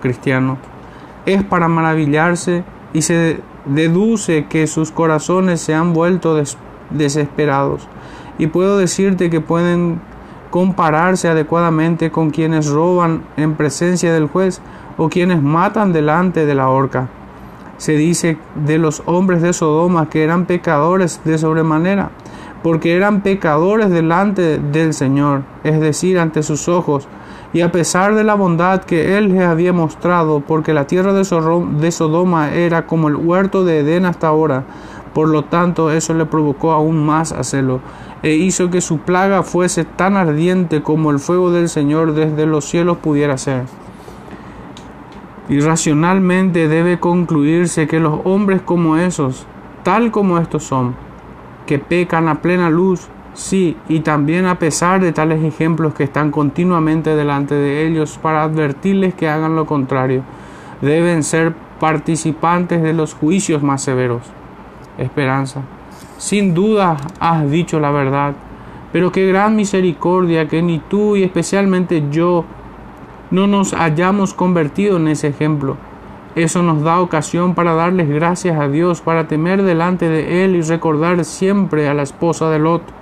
cristiano, 0.00 0.58
es 1.26 1.44
para 1.44 1.68
maravillarse 1.68 2.64
y 2.92 3.02
se 3.02 3.40
deduce 3.66 4.46
que 4.46 4.66
sus 4.66 4.90
corazones 4.90 5.60
se 5.60 5.74
han 5.74 5.92
vuelto 5.92 6.40
desesperados. 6.90 7.86
Y 8.38 8.46
puedo 8.46 8.78
decirte 8.78 9.30
que 9.30 9.40
pueden 9.40 10.00
compararse 10.50 11.28
adecuadamente 11.28 12.10
con 12.10 12.30
quienes 12.30 12.68
roban 12.68 13.22
en 13.36 13.54
presencia 13.54 14.12
del 14.12 14.28
juez 14.28 14.60
o 14.96 15.08
quienes 15.08 15.42
matan 15.42 15.92
delante 15.92 16.46
de 16.46 16.54
la 16.54 16.68
horca. 16.68 17.08
Se 17.76 17.92
dice 17.92 18.38
de 18.54 18.78
los 18.78 19.02
hombres 19.06 19.42
de 19.42 19.52
Sodoma 19.52 20.08
que 20.08 20.24
eran 20.24 20.46
pecadores 20.46 21.20
de 21.24 21.38
sobremanera, 21.38 22.10
porque 22.62 22.96
eran 22.96 23.20
pecadores 23.20 23.90
delante 23.90 24.58
del 24.58 24.94
Señor, 24.94 25.42
es 25.62 25.78
decir, 25.78 26.18
ante 26.18 26.42
sus 26.42 26.68
ojos, 26.68 27.06
y 27.52 27.62
a 27.62 27.72
pesar 27.72 28.14
de 28.14 28.24
la 28.24 28.34
bondad 28.34 28.84
que 28.84 29.16
él 29.16 29.32
les 29.32 29.42
había 29.42 29.72
mostrado, 29.72 30.40
porque 30.40 30.74
la 30.74 30.86
tierra 30.86 31.12
de 31.12 31.24
Sodoma 31.24 32.52
era 32.52 32.86
como 32.86 33.08
el 33.08 33.16
huerto 33.16 33.64
de 33.64 33.80
Edén 33.80 34.04
hasta 34.04 34.28
ahora, 34.28 34.64
por 35.14 35.28
lo 35.28 35.44
tanto 35.44 35.90
eso 35.90 36.12
le 36.14 36.26
provocó 36.26 36.72
aún 36.72 37.04
más 37.04 37.32
a 37.32 37.42
celo, 37.44 37.80
e 38.22 38.34
hizo 38.34 38.70
que 38.70 38.80
su 38.80 38.98
plaga 38.98 39.42
fuese 39.42 39.84
tan 39.84 40.16
ardiente 40.16 40.82
como 40.82 41.10
el 41.10 41.18
fuego 41.18 41.50
del 41.50 41.68
Señor 41.68 42.12
desde 42.12 42.46
los 42.46 42.66
cielos 42.66 42.98
pudiera 42.98 43.38
ser. 43.38 43.64
Irracionalmente 45.48 46.68
debe 46.68 47.00
concluirse 47.00 47.86
que 47.86 48.00
los 48.00 48.20
hombres 48.24 48.60
como 48.60 48.98
esos, 48.98 49.46
tal 49.82 50.10
como 50.10 50.38
estos 50.38 50.64
son, 50.64 50.94
que 51.66 51.78
pecan 51.78 52.28
a 52.28 52.42
plena 52.42 52.68
luz, 52.68 53.08
Sí, 53.34 53.76
y 53.88 54.00
también 54.00 54.46
a 54.46 54.58
pesar 54.58 55.00
de 55.00 55.12
tales 55.12 55.44
ejemplos 55.44 55.94
que 55.94 56.04
están 56.04 56.30
continuamente 56.30 57.14
delante 57.14 57.54
de 57.54 57.86
ellos 57.86 58.18
para 58.20 58.42
advertirles 58.42 59.14
que 59.14 59.28
hagan 59.28 59.54
lo 59.54 59.64
contrario, 59.64 60.22
deben 60.80 61.22
ser 61.22 61.54
participantes 61.78 62.82
de 62.82 62.92
los 62.92 63.14
juicios 63.14 63.62
más 63.62 63.82
severos. 63.82 64.22
Esperanza. 64.98 65.62
Sin 66.16 66.52
duda 66.52 66.96
has 67.20 67.48
dicho 67.48 67.78
la 67.78 67.92
verdad, 67.92 68.34
pero 68.92 69.12
qué 69.12 69.26
gran 69.28 69.54
misericordia 69.54 70.48
que 70.48 70.62
ni 70.62 70.80
tú 70.80 71.14
y 71.14 71.22
especialmente 71.22 72.04
yo 72.10 72.44
no 73.30 73.46
nos 73.46 73.72
hayamos 73.72 74.34
convertido 74.34 74.96
en 74.96 75.08
ese 75.08 75.28
ejemplo. 75.28 75.76
Eso 76.34 76.62
nos 76.62 76.82
da 76.82 77.00
ocasión 77.00 77.54
para 77.54 77.74
darles 77.74 78.08
gracias 78.08 78.58
a 78.58 78.68
Dios, 78.68 79.00
para 79.00 79.28
temer 79.28 79.62
delante 79.62 80.08
de 80.08 80.44
Él 80.44 80.56
y 80.56 80.62
recordar 80.62 81.24
siempre 81.24 81.88
a 81.88 81.94
la 81.94 82.02
esposa 82.02 82.50
de 82.50 82.58
Lot 82.58 82.97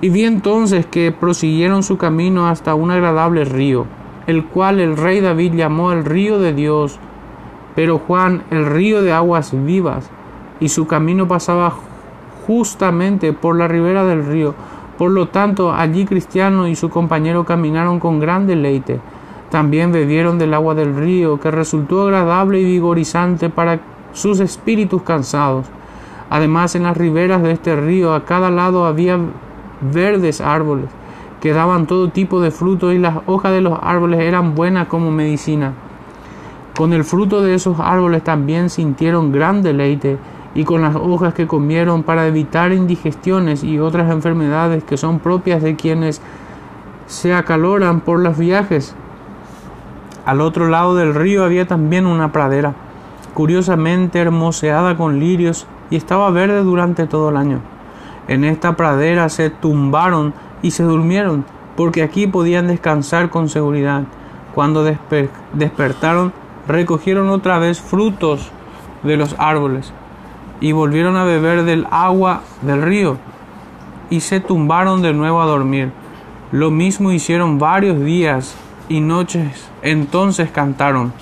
y 0.00 0.10
vi 0.10 0.24
entonces 0.24 0.86
que 0.86 1.12
prosiguieron 1.12 1.82
su 1.82 1.98
camino 1.98 2.46
hasta 2.46 2.74
un 2.74 2.90
agradable 2.90 3.44
río, 3.44 3.86
el 4.26 4.44
cual 4.44 4.78
el 4.80 4.96
rey 4.96 5.20
David 5.20 5.54
llamó 5.54 5.92
el 5.92 6.04
río 6.04 6.38
de 6.38 6.52
Dios, 6.52 6.98
pero 7.74 7.98
Juan 7.98 8.44
el 8.50 8.66
río 8.66 9.02
de 9.02 9.12
aguas 9.12 9.52
vivas, 9.52 10.10
y 10.60 10.68
su 10.68 10.86
camino 10.86 11.26
pasaba 11.26 11.72
justamente 12.46 13.32
por 13.32 13.56
la 13.56 13.68
ribera 13.68 14.04
del 14.04 14.24
río. 14.24 14.54
Por 14.96 15.10
lo 15.12 15.28
tanto, 15.28 15.72
allí 15.72 16.04
Cristiano 16.04 16.66
y 16.66 16.74
su 16.74 16.90
compañero 16.90 17.44
caminaron 17.44 18.00
con 18.00 18.18
gran 18.18 18.46
deleite. 18.46 19.00
También 19.50 19.92
bebieron 19.92 20.38
del 20.38 20.54
agua 20.54 20.74
del 20.74 20.96
río, 20.96 21.38
que 21.38 21.50
resultó 21.50 22.02
agradable 22.02 22.60
y 22.60 22.64
vigorizante 22.64 23.48
para 23.48 23.80
sus 24.12 24.40
espíritus 24.40 25.02
cansados. 25.02 25.66
Además, 26.30 26.74
en 26.74 26.82
las 26.82 26.96
riberas 26.96 27.42
de 27.42 27.52
este 27.52 27.76
río, 27.76 28.12
a 28.12 28.24
cada 28.24 28.50
lado 28.50 28.86
había 28.86 29.18
verdes 29.80 30.40
árboles 30.40 30.88
que 31.40 31.52
daban 31.52 31.86
todo 31.86 32.10
tipo 32.10 32.40
de 32.40 32.50
frutos 32.50 32.94
y 32.94 32.98
las 32.98 33.18
hojas 33.26 33.52
de 33.52 33.60
los 33.60 33.78
árboles 33.80 34.20
eran 34.20 34.54
buenas 34.54 34.88
como 34.88 35.10
medicina. 35.10 35.72
Con 36.76 36.92
el 36.92 37.04
fruto 37.04 37.42
de 37.42 37.54
esos 37.54 37.78
árboles 37.80 38.22
también 38.22 38.70
sintieron 38.70 39.32
gran 39.32 39.62
deleite 39.62 40.18
y 40.54 40.64
con 40.64 40.82
las 40.82 40.96
hojas 40.96 41.34
que 41.34 41.46
comieron 41.46 42.02
para 42.02 42.26
evitar 42.26 42.72
indigestiones 42.72 43.62
y 43.62 43.78
otras 43.78 44.10
enfermedades 44.10 44.82
que 44.84 44.96
son 44.96 45.18
propias 45.20 45.62
de 45.62 45.76
quienes 45.76 46.20
se 47.06 47.34
acaloran 47.34 48.00
por 48.00 48.20
los 48.20 48.36
viajes. 48.36 48.94
Al 50.24 50.40
otro 50.40 50.68
lado 50.68 50.94
del 50.94 51.14
río 51.14 51.44
había 51.44 51.66
también 51.66 52.06
una 52.06 52.32
pradera, 52.32 52.74
curiosamente 53.34 54.18
hermoseada 54.18 54.96
con 54.96 55.20
lirios 55.20 55.66
y 55.90 55.96
estaba 55.96 56.30
verde 56.30 56.62
durante 56.62 57.06
todo 57.06 57.30
el 57.30 57.36
año. 57.36 57.77
En 58.28 58.44
esta 58.44 58.76
pradera 58.76 59.28
se 59.30 59.50
tumbaron 59.50 60.34
y 60.62 60.70
se 60.70 60.82
durmieron, 60.82 61.44
porque 61.76 62.02
aquí 62.02 62.26
podían 62.26 62.66
descansar 62.68 63.30
con 63.30 63.48
seguridad. 63.48 64.04
Cuando 64.54 64.84
despertaron, 65.54 66.32
recogieron 66.66 67.30
otra 67.30 67.58
vez 67.58 67.80
frutos 67.80 68.50
de 69.02 69.16
los 69.16 69.34
árboles 69.38 69.92
y 70.60 70.72
volvieron 70.72 71.16
a 71.16 71.24
beber 71.24 71.64
del 71.64 71.86
agua 71.90 72.42
del 72.62 72.82
río 72.82 73.16
y 74.10 74.20
se 74.20 74.40
tumbaron 74.40 75.02
de 75.02 75.12
nuevo 75.12 75.40
a 75.40 75.46
dormir. 75.46 75.92
Lo 76.52 76.70
mismo 76.70 77.12
hicieron 77.12 77.58
varios 77.58 78.00
días 78.00 78.56
y 78.88 79.00
noches. 79.00 79.68
Entonces 79.82 80.50
cantaron. 80.50 81.12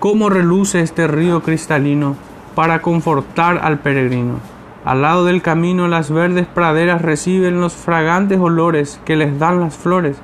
¿Cómo 0.00 0.28
reluce 0.30 0.80
este 0.80 1.06
río 1.06 1.42
cristalino 1.42 2.16
para 2.54 2.80
confortar 2.82 3.58
al 3.62 3.78
peregrino? 3.78 4.55
Al 4.86 5.02
lado 5.02 5.24
del 5.24 5.42
camino 5.42 5.88
las 5.88 6.12
verdes 6.12 6.46
praderas 6.46 7.02
reciben 7.02 7.60
los 7.60 7.74
fragantes 7.74 8.38
olores 8.38 9.00
que 9.04 9.16
les 9.16 9.36
dan 9.36 9.58
las 9.58 9.76
flores, 9.76 10.16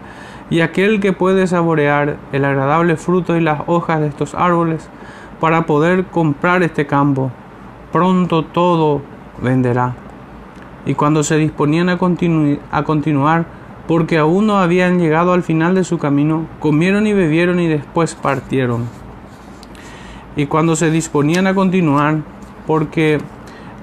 y 0.50 0.60
aquel 0.60 1.00
que 1.00 1.12
puede 1.12 1.48
saborear 1.48 2.18
el 2.30 2.44
agradable 2.44 2.96
fruto 2.96 3.36
y 3.36 3.40
las 3.40 3.62
hojas 3.66 3.98
de 3.98 4.06
estos 4.06 4.36
árboles 4.36 4.88
para 5.40 5.66
poder 5.66 6.04
comprar 6.04 6.62
este 6.62 6.86
campo, 6.86 7.32
pronto 7.90 8.44
todo 8.44 9.02
venderá. 9.42 9.96
Y 10.86 10.94
cuando 10.94 11.24
se 11.24 11.38
disponían 11.38 11.88
a, 11.88 11.98
a 12.70 12.84
continuar, 12.84 13.46
porque 13.88 14.18
aún 14.18 14.46
no 14.46 14.58
habían 14.58 15.00
llegado 15.00 15.32
al 15.32 15.42
final 15.42 15.74
de 15.74 15.82
su 15.82 15.98
camino, 15.98 16.46
comieron 16.60 17.08
y 17.08 17.12
bebieron 17.12 17.58
y 17.58 17.66
después 17.66 18.14
partieron. 18.14 18.84
Y 20.36 20.46
cuando 20.46 20.76
se 20.76 20.92
disponían 20.92 21.48
a 21.48 21.54
continuar, 21.54 22.18
porque 22.64 23.18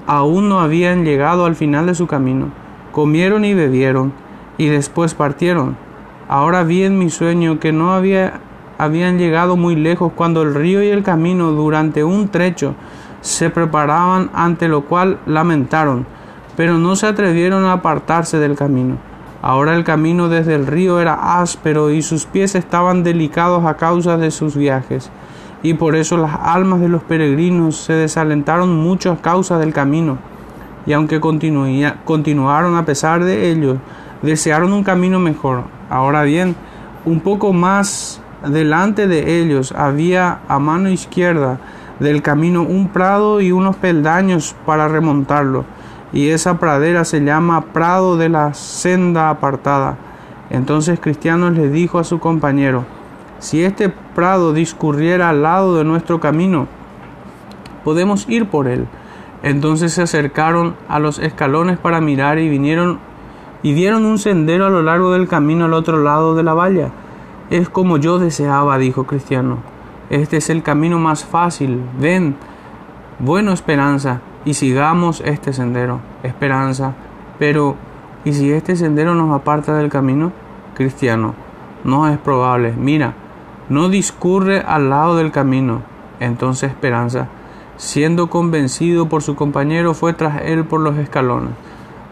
aún 0.06 0.48
no 0.48 0.60
habían 0.60 1.04
llegado 1.04 1.44
al 1.46 1.56
final 1.56 1.86
de 1.86 1.94
su 1.94 2.06
camino. 2.06 2.48
Comieron 2.92 3.44
y 3.44 3.54
bebieron, 3.54 4.12
y 4.58 4.66
después 4.66 5.14
partieron. 5.14 5.76
Ahora 6.28 6.62
vi 6.64 6.84
en 6.84 6.98
mi 6.98 7.10
sueño 7.10 7.58
que 7.60 7.72
no 7.72 7.92
había, 7.92 8.40
habían 8.78 9.18
llegado 9.18 9.56
muy 9.56 9.76
lejos 9.76 10.12
cuando 10.14 10.42
el 10.42 10.54
río 10.54 10.82
y 10.82 10.88
el 10.88 11.02
camino 11.02 11.52
durante 11.52 12.04
un 12.04 12.28
trecho 12.28 12.74
se 13.20 13.50
preparaban, 13.50 14.30
ante 14.32 14.68
lo 14.68 14.82
cual 14.86 15.18
lamentaron, 15.26 16.06
pero 16.56 16.78
no 16.78 16.96
se 16.96 17.06
atrevieron 17.06 17.64
a 17.64 17.72
apartarse 17.72 18.38
del 18.38 18.56
camino. 18.56 18.96
Ahora 19.42 19.74
el 19.74 19.84
camino 19.84 20.28
desde 20.28 20.54
el 20.54 20.66
río 20.66 21.00
era 21.00 21.40
áspero 21.40 21.90
y 21.90 22.02
sus 22.02 22.26
pies 22.26 22.54
estaban 22.54 23.02
delicados 23.02 23.64
a 23.64 23.76
causa 23.76 24.16
de 24.16 24.30
sus 24.30 24.56
viajes 24.56 25.10
y 25.62 25.74
por 25.74 25.94
eso 25.94 26.16
las 26.16 26.34
almas 26.42 26.80
de 26.80 26.88
los 26.88 27.02
peregrinos 27.02 27.76
se 27.76 27.92
desalentaron 27.92 28.76
mucho 28.76 29.12
a 29.12 29.16
causa 29.16 29.58
del 29.58 29.72
camino. 29.72 30.18
y 30.86 30.94
aunque 30.94 31.20
continuaron 31.20 32.74
a 32.74 32.86
pesar 32.86 33.22
de 33.22 33.50
ello, 33.50 33.76
desearon 34.22 34.72
un 34.72 34.82
camino 34.82 35.20
mejor. 35.20 35.64
Ahora 35.90 36.22
bien, 36.22 36.56
un 37.04 37.20
poco 37.20 37.52
más 37.52 38.20
delante 38.48 39.06
de 39.06 39.40
ellos 39.40 39.72
había 39.72 40.40
a 40.48 40.58
mano 40.58 40.88
izquierda 40.88 41.58
del 41.98 42.22
camino 42.22 42.62
un 42.62 42.88
prado 42.88 43.40
y 43.40 43.52
unos 43.52 43.76
peldaños 43.76 44.56
para 44.64 44.88
remontarlo, 44.88 45.64
y 46.12 46.28
esa 46.28 46.58
pradera 46.58 47.04
se 47.04 47.20
llama 47.20 47.66
prado 47.72 48.16
de 48.16 48.30
la 48.30 48.54
senda 48.54 49.28
apartada. 49.28 49.96
Entonces 50.48 50.98
Cristiano 50.98 51.50
le 51.50 51.68
dijo 51.68 51.98
a 51.98 52.04
su 52.04 52.18
compañero, 52.18 52.84
si 53.40 53.64
este 53.64 53.88
prado 53.88 54.52
discurriera 54.52 55.30
al 55.30 55.42
lado 55.42 55.76
de 55.76 55.84
nuestro 55.84 56.20
camino, 56.20 56.68
podemos 57.84 58.28
ir 58.28 58.48
por 58.48 58.68
él. 58.68 58.86
Entonces 59.42 59.94
se 59.94 60.02
acercaron 60.02 60.76
a 60.88 60.98
los 60.98 61.18
escalones 61.18 61.78
para 61.78 62.00
mirar 62.00 62.38
y 62.38 62.48
vinieron 62.48 62.98
y 63.62 63.74
vieron 63.74 64.06
un 64.06 64.18
sendero 64.18 64.66
a 64.66 64.70
lo 64.70 64.82
largo 64.82 65.12
del 65.12 65.28
camino 65.28 65.64
al 65.64 65.74
otro 65.74 66.02
lado 66.02 66.34
de 66.34 66.42
la 66.42 66.54
valla. 66.54 66.90
Es 67.50 67.68
como 67.68 67.96
yo 67.96 68.18
deseaba, 68.18 68.78
dijo 68.78 69.04
Cristiano. 69.04 69.58
Este 70.08 70.36
es 70.36 70.50
el 70.50 70.62
camino 70.62 70.98
más 70.98 71.24
fácil. 71.24 71.80
Ven, 71.98 72.36
bueno 73.18 73.52
esperanza, 73.52 74.20
y 74.44 74.54
sigamos 74.54 75.22
este 75.24 75.52
sendero. 75.52 76.00
Esperanza. 76.22 76.94
Pero, 77.38 77.76
¿y 78.24 78.32
si 78.32 78.52
este 78.52 78.76
sendero 78.76 79.14
nos 79.14 79.34
aparta 79.34 79.74
del 79.74 79.88
camino? 79.90 80.32
Cristiano, 80.74 81.34
no 81.84 82.08
es 82.08 82.18
probable. 82.18 82.72
Mira, 82.76 83.14
no 83.70 83.88
discurre 83.88 84.60
al 84.60 84.90
lado 84.90 85.16
del 85.16 85.30
camino. 85.30 85.82
Entonces 86.18 86.70
Esperanza, 86.70 87.28
siendo 87.76 88.28
convencido 88.28 89.08
por 89.08 89.22
su 89.22 89.36
compañero, 89.36 89.94
fue 89.94 90.12
tras 90.12 90.42
él 90.42 90.64
por 90.64 90.80
los 90.80 90.98
escalones. 90.98 91.52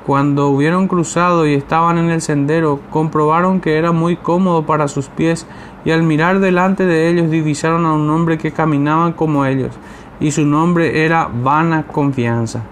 Cuando 0.06 0.48
hubieron 0.48 0.88
cruzado 0.88 1.46
y 1.46 1.52
estaban 1.52 1.98
en 1.98 2.08
el 2.08 2.22
sendero, 2.22 2.80
comprobaron 2.88 3.60
que 3.60 3.76
era 3.76 3.92
muy 3.92 4.16
cómodo 4.16 4.64
para 4.64 4.88
sus 4.88 5.08
pies, 5.08 5.46
y 5.84 5.90
al 5.90 6.02
mirar 6.02 6.40
delante 6.40 6.86
de 6.86 7.10
ellos 7.10 7.30
divisaron 7.30 7.84
a 7.84 7.92
un 7.92 8.08
hombre 8.08 8.38
que 8.38 8.52
caminaba 8.52 9.14
como 9.16 9.44
ellos, 9.44 9.74
y 10.18 10.30
su 10.30 10.46
nombre 10.46 11.04
era 11.04 11.28
Vana 11.42 11.82
Confianza. 11.82 12.62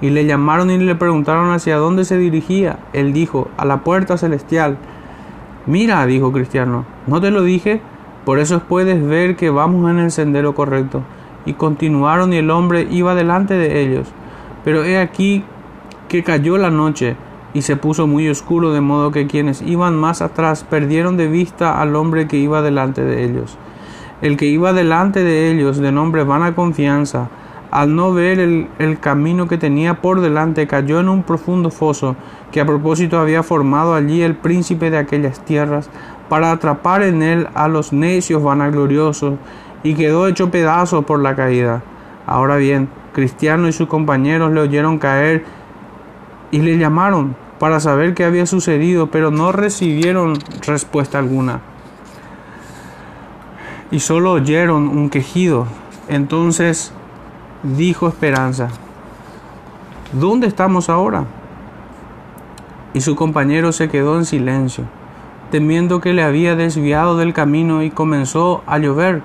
Y 0.00 0.10
le 0.10 0.24
llamaron 0.24 0.70
y 0.70 0.78
le 0.78 0.94
preguntaron 0.94 1.50
hacia 1.50 1.76
dónde 1.76 2.04
se 2.04 2.16
dirigía. 2.16 2.78
Él 2.92 3.12
dijo, 3.12 3.48
a 3.56 3.64
la 3.64 3.78
puerta 3.78 4.16
celestial. 4.16 4.78
Mira, 5.66 6.06
dijo 6.06 6.32
Cristiano, 6.32 6.86
¿no 7.08 7.20
te 7.20 7.32
lo 7.32 7.42
dije? 7.42 7.82
Por 8.24 8.38
eso 8.38 8.60
puedes 8.60 9.04
ver 9.06 9.36
que 9.36 9.50
vamos 9.50 9.90
en 9.90 9.98
el 9.98 10.10
sendero 10.10 10.54
correcto. 10.54 11.02
Y 11.46 11.54
continuaron 11.54 12.32
y 12.32 12.36
el 12.36 12.50
hombre 12.50 12.86
iba 12.90 13.14
delante 13.14 13.54
de 13.54 13.80
ellos. 13.80 14.08
Pero 14.64 14.84
he 14.84 14.98
aquí 14.98 15.44
que 16.08 16.22
cayó 16.22 16.58
la 16.58 16.70
noche 16.70 17.16
y 17.54 17.62
se 17.62 17.76
puso 17.76 18.06
muy 18.06 18.28
oscuro 18.28 18.72
de 18.72 18.80
modo 18.80 19.10
que 19.10 19.26
quienes 19.26 19.62
iban 19.62 19.96
más 19.96 20.20
atrás 20.22 20.64
perdieron 20.68 21.16
de 21.16 21.28
vista 21.28 21.80
al 21.80 21.96
hombre 21.96 22.28
que 22.28 22.36
iba 22.36 22.62
delante 22.62 23.02
de 23.02 23.24
ellos. 23.24 23.56
El 24.20 24.36
que 24.36 24.46
iba 24.46 24.72
delante 24.72 25.22
de 25.22 25.50
ellos, 25.50 25.78
de 25.78 25.92
nombre 25.92 26.24
vana 26.24 26.54
confianza, 26.54 27.30
al 27.70 27.94
no 27.94 28.12
ver 28.12 28.40
el, 28.40 28.68
el, 28.78 28.98
camino 28.98 29.46
que 29.46 29.58
tenía 29.58 30.00
por 30.00 30.20
delante, 30.20 30.66
cayó 30.66 31.00
en 31.00 31.08
un 31.08 31.22
profundo 31.22 31.70
foso 31.70 32.16
que 32.52 32.60
a 32.60 32.66
propósito 32.66 33.18
había 33.18 33.42
formado 33.42 33.94
allí 33.94 34.22
el 34.22 34.34
príncipe 34.34 34.90
de 34.90 34.98
aquellas 34.98 35.44
tierras, 35.44 35.90
para 36.28 36.52
atrapar 36.52 37.02
en 37.02 37.22
él 37.22 37.48
a 37.54 37.68
los 37.68 37.92
necios 37.92 38.42
vanagloriosos, 38.42 39.34
y 39.82 39.94
quedó 39.94 40.26
hecho 40.26 40.50
pedazo 40.50 41.02
por 41.02 41.20
la 41.20 41.36
caída. 41.36 41.82
Ahora 42.26 42.56
bien, 42.56 42.88
Cristiano 43.12 43.68
y 43.68 43.72
sus 43.72 43.88
compañeros 43.88 44.52
le 44.52 44.60
oyeron 44.60 44.98
caer 44.98 45.44
y 46.50 46.60
le 46.60 46.78
llamaron 46.78 47.36
para 47.58 47.80
saber 47.80 48.14
qué 48.14 48.24
había 48.24 48.46
sucedido, 48.46 49.08
pero 49.08 49.30
no 49.30 49.52
recibieron 49.52 50.38
respuesta 50.66 51.18
alguna. 51.18 51.60
Y 53.90 54.00
solo 54.00 54.32
oyeron 54.32 54.88
un 54.88 55.10
quejido. 55.10 55.66
Entonces 56.08 56.92
dijo 57.62 58.08
Esperanza, 58.08 58.68
¿dónde 60.12 60.46
estamos 60.46 60.88
ahora? 60.88 61.24
Y 62.94 63.00
su 63.00 63.16
compañero 63.16 63.72
se 63.72 63.88
quedó 63.88 64.16
en 64.16 64.24
silencio 64.24 64.84
temiendo 65.50 66.00
que 66.00 66.12
le 66.12 66.22
había 66.22 66.56
desviado 66.56 67.16
del 67.16 67.32
camino 67.32 67.82
y 67.82 67.90
comenzó 67.90 68.62
a 68.66 68.78
llover 68.78 69.22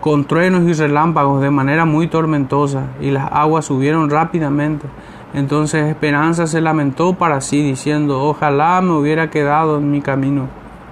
con 0.00 0.24
truenos 0.24 0.64
y 0.64 0.72
relámpagos 0.74 1.40
de 1.40 1.50
manera 1.50 1.84
muy 1.84 2.06
tormentosa 2.08 2.84
y 3.00 3.10
las 3.10 3.30
aguas 3.32 3.64
subieron 3.64 4.10
rápidamente. 4.10 4.86
Entonces 5.32 5.88
Esperanza 5.88 6.46
se 6.46 6.60
lamentó 6.60 7.14
para 7.14 7.40
sí 7.40 7.62
diciendo, 7.62 8.22
ojalá 8.22 8.80
me 8.82 8.92
hubiera 8.92 9.30
quedado 9.30 9.78
en 9.78 9.90
mi 9.90 10.00
camino. 10.00 10.46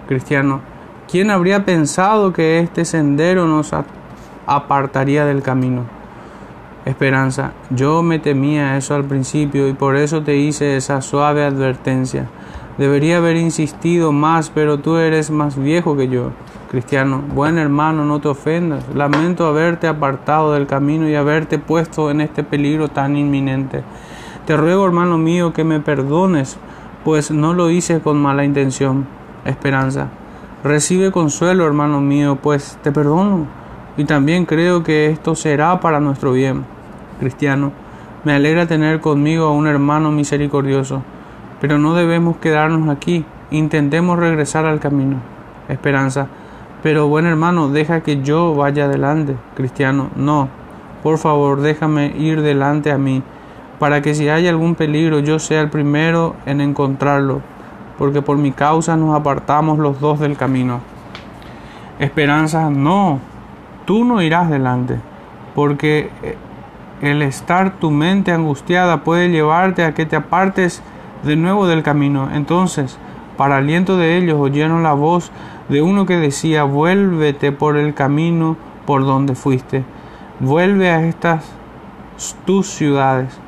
Cristiano, 0.08 0.61
¿quién 1.08 1.30
habría 1.30 1.64
pensado 1.64 2.32
que 2.32 2.58
este 2.58 2.85
sendero 2.85 3.46
nos 3.46 3.72
apartaría 4.46 5.24
del 5.24 5.42
camino? 5.42 6.01
Esperanza, 6.84 7.52
yo 7.70 8.02
me 8.02 8.18
temía 8.18 8.76
eso 8.76 8.96
al 8.96 9.04
principio 9.04 9.68
y 9.68 9.72
por 9.72 9.94
eso 9.96 10.22
te 10.22 10.36
hice 10.36 10.76
esa 10.76 11.00
suave 11.00 11.44
advertencia. 11.44 12.28
Debería 12.76 13.18
haber 13.18 13.36
insistido 13.36 14.10
más, 14.10 14.50
pero 14.50 14.78
tú 14.78 14.96
eres 14.96 15.30
más 15.30 15.56
viejo 15.56 15.96
que 15.96 16.08
yo. 16.08 16.30
Cristiano, 16.72 17.22
buen 17.34 17.58
hermano, 17.58 18.04
no 18.04 18.20
te 18.20 18.28
ofendas. 18.28 18.82
Lamento 18.94 19.46
haberte 19.46 19.86
apartado 19.86 20.54
del 20.54 20.66
camino 20.66 21.08
y 21.08 21.14
haberte 21.14 21.58
puesto 21.58 22.10
en 22.10 22.20
este 22.20 22.42
peligro 22.42 22.88
tan 22.88 23.16
inminente. 23.16 23.84
Te 24.46 24.56
ruego, 24.56 24.84
hermano 24.84 25.18
mío, 25.18 25.52
que 25.52 25.62
me 25.62 25.78
perdones, 25.78 26.56
pues 27.04 27.30
no 27.30 27.54
lo 27.54 27.70
hice 27.70 28.00
con 28.00 28.20
mala 28.20 28.44
intención. 28.44 29.06
Esperanza. 29.44 30.08
Recibe 30.64 31.12
consuelo, 31.12 31.64
hermano 31.66 32.00
mío, 32.00 32.38
pues 32.42 32.76
te 32.82 32.90
perdono. 32.90 33.62
Y 33.96 34.05
también 34.05 34.46
creo 34.46 34.83
que 34.83 35.11
esto 35.11 35.35
será 35.35 35.81
para 35.81 36.00
nuestro 36.00 36.33
bien. 36.33 36.64
Cristiano, 37.20 37.72
me 38.24 38.33
alegra 38.33 38.66
tener 38.66 39.00
conmigo 39.00 39.46
a 39.46 39.52
un 39.52 39.66
hermano 39.66 40.11
misericordioso 40.11 41.02
pero 41.62 41.78
no 41.78 41.94
debemos 41.94 42.38
quedarnos 42.38 42.88
aquí. 42.88 43.24
Intentemos 43.52 44.18
regresar 44.18 44.66
al 44.66 44.81
camino. 44.81 45.18
Esperanza. 45.68 46.26
Pero 46.83 47.07
buen 47.07 47.24
hermano, 47.24 47.68
deja 47.68 48.00
que 48.00 48.20
yo 48.20 48.57
vaya 48.57 48.87
adelante. 48.87 49.37
Cristiano. 49.55 50.11
No. 50.16 50.48
Por 51.05 51.18
favor, 51.18 51.61
déjame 51.61 52.16
ir 52.18 52.42
delante 52.42 52.90
a 52.90 52.98
mí, 52.98 53.22
para 53.78 54.02
que 54.02 54.16
si 54.16 54.28
hay 54.28 54.48
algún 54.48 54.74
peligro 54.74 55.20
yo 55.20 55.38
sea 55.38 55.61
el 55.61 55.70
primero 55.70 56.35
en 56.46 56.61
encontrarlo, 56.61 57.42
porque 57.96 58.22
por 58.22 58.38
mi 58.38 58.50
causa 58.50 58.96
nos 58.96 59.14
apartamos 59.14 59.78
los 59.78 60.00
dos 60.00 60.18
del 60.18 60.37
camino. 60.37 60.81
Esperanza, 62.00 62.70
no, 62.70 63.20
tú 63.84 64.04
no 64.04 64.22
irás 64.22 64.48
delante, 64.50 64.98
porque 65.54 66.10
el 67.00 67.22
estar 67.22 67.78
tu 67.78 67.90
mente 67.90 68.32
angustiada 68.32 69.02
puede 69.04 69.30
llevarte 69.30 69.84
a 69.84 69.92
que 69.92 70.06
te 70.06 70.16
apartes 70.16 70.82
de 71.22 71.36
nuevo 71.36 71.66
del 71.66 71.82
camino. 71.82 72.28
Entonces, 72.32 72.98
para 73.36 73.56
aliento 73.56 73.96
de 73.96 74.18
ellos, 74.18 74.38
oyeron 74.40 74.82
la 74.82 74.92
voz 74.92 75.32
de 75.68 75.82
uno 75.82 76.06
que 76.06 76.16
decía, 76.16 76.64
vuélvete 76.64 77.50
por 77.52 77.76
el 77.76 77.94
camino 77.94 78.56
por 78.86 79.04
donde 79.04 79.34
fuiste, 79.34 79.84
vuelve 80.40 80.90
a 80.90 81.06
estas 81.06 81.52
tus 82.44 82.68
ciudades. 82.68 83.38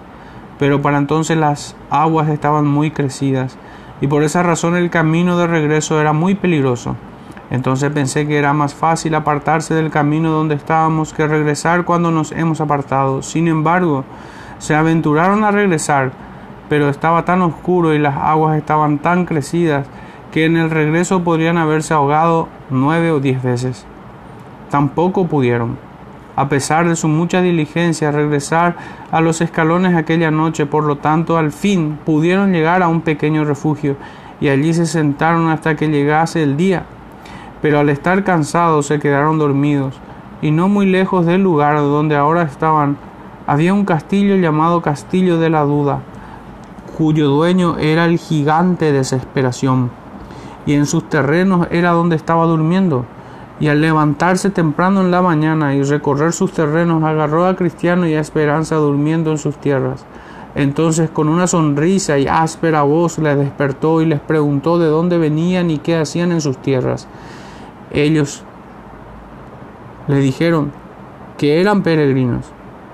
Pero 0.58 0.80
para 0.80 0.98
entonces 0.98 1.36
las 1.36 1.76
aguas 1.90 2.28
estaban 2.28 2.66
muy 2.66 2.90
crecidas, 2.90 3.58
y 4.00 4.06
por 4.06 4.22
esa 4.22 4.42
razón 4.42 4.76
el 4.76 4.90
camino 4.90 5.36
de 5.38 5.46
regreso 5.46 6.00
era 6.00 6.12
muy 6.12 6.34
peligroso. 6.34 6.96
Entonces 7.50 7.90
pensé 7.90 8.26
que 8.26 8.38
era 8.38 8.52
más 8.52 8.74
fácil 8.74 9.14
apartarse 9.14 9.74
del 9.74 9.90
camino 9.90 10.30
donde 10.30 10.54
estábamos 10.54 11.12
que 11.12 11.26
regresar 11.26 11.84
cuando 11.84 12.10
nos 12.10 12.32
hemos 12.32 12.60
apartado. 12.60 13.22
Sin 13.22 13.48
embargo, 13.48 14.04
se 14.58 14.74
aventuraron 14.74 15.44
a 15.44 15.50
regresar, 15.50 16.12
pero 16.68 16.88
estaba 16.88 17.24
tan 17.24 17.42
oscuro 17.42 17.94
y 17.94 17.98
las 17.98 18.16
aguas 18.16 18.56
estaban 18.56 18.98
tan 18.98 19.26
crecidas 19.26 19.86
que 20.32 20.46
en 20.46 20.56
el 20.56 20.70
regreso 20.70 21.22
podrían 21.22 21.58
haberse 21.58 21.94
ahogado 21.94 22.48
nueve 22.70 23.12
o 23.12 23.20
diez 23.20 23.42
veces. 23.42 23.86
Tampoco 24.70 25.28
pudieron, 25.28 25.76
a 26.34 26.48
pesar 26.48 26.88
de 26.88 26.96
su 26.96 27.06
mucha 27.06 27.40
diligencia, 27.40 28.10
regresar 28.10 28.74
a 29.12 29.20
los 29.20 29.40
escalones 29.40 29.94
aquella 29.94 30.32
noche, 30.32 30.66
por 30.66 30.82
lo 30.84 30.96
tanto 30.96 31.36
al 31.36 31.52
fin 31.52 31.98
pudieron 32.04 32.52
llegar 32.52 32.82
a 32.82 32.88
un 32.88 33.02
pequeño 33.02 33.44
refugio 33.44 33.96
y 34.40 34.48
allí 34.48 34.74
se 34.74 34.86
sentaron 34.86 35.48
hasta 35.48 35.76
que 35.76 35.88
llegase 35.88 36.42
el 36.42 36.56
día. 36.56 36.86
Pero 37.64 37.78
al 37.78 37.88
estar 37.88 38.24
cansados 38.24 38.84
se 38.84 38.98
quedaron 38.98 39.38
dormidos, 39.38 39.94
y 40.42 40.50
no 40.50 40.68
muy 40.68 40.84
lejos 40.84 41.24
del 41.24 41.42
lugar 41.42 41.78
donde 41.78 42.14
ahora 42.14 42.42
estaban 42.42 42.98
había 43.46 43.72
un 43.72 43.86
castillo 43.86 44.36
llamado 44.36 44.82
Castillo 44.82 45.38
de 45.38 45.48
la 45.48 45.62
Duda, 45.62 46.00
cuyo 46.98 47.30
dueño 47.30 47.78
era 47.78 48.04
el 48.04 48.18
gigante 48.18 48.92
desesperación, 48.92 49.90
y 50.66 50.74
en 50.74 50.84
sus 50.84 51.08
terrenos 51.08 51.66
era 51.70 51.92
donde 51.92 52.16
estaba 52.16 52.44
durmiendo. 52.44 53.06
Y 53.58 53.68
al 53.68 53.80
levantarse 53.80 54.50
temprano 54.50 55.00
en 55.00 55.10
la 55.10 55.22
mañana 55.22 55.74
y 55.74 55.82
recorrer 55.84 56.34
sus 56.34 56.52
terrenos, 56.52 57.02
agarró 57.02 57.46
a 57.46 57.56
Cristiano 57.56 58.06
y 58.06 58.12
a 58.12 58.20
Esperanza 58.20 58.76
durmiendo 58.76 59.30
en 59.30 59.38
sus 59.38 59.56
tierras. 59.56 60.04
Entonces 60.54 61.08
con 61.08 61.30
una 61.30 61.46
sonrisa 61.46 62.18
y 62.18 62.26
áspera 62.26 62.82
voz 62.82 63.16
les 63.16 63.38
despertó 63.38 64.02
y 64.02 64.04
les 64.04 64.20
preguntó 64.20 64.78
de 64.78 64.88
dónde 64.88 65.16
venían 65.16 65.70
y 65.70 65.78
qué 65.78 65.96
hacían 65.96 66.30
en 66.30 66.42
sus 66.42 66.58
tierras. 66.58 67.08
Ellos 67.94 68.42
le 70.08 70.16
dijeron 70.16 70.72
que 71.38 71.60
eran 71.60 71.82
peregrinos 71.82 72.44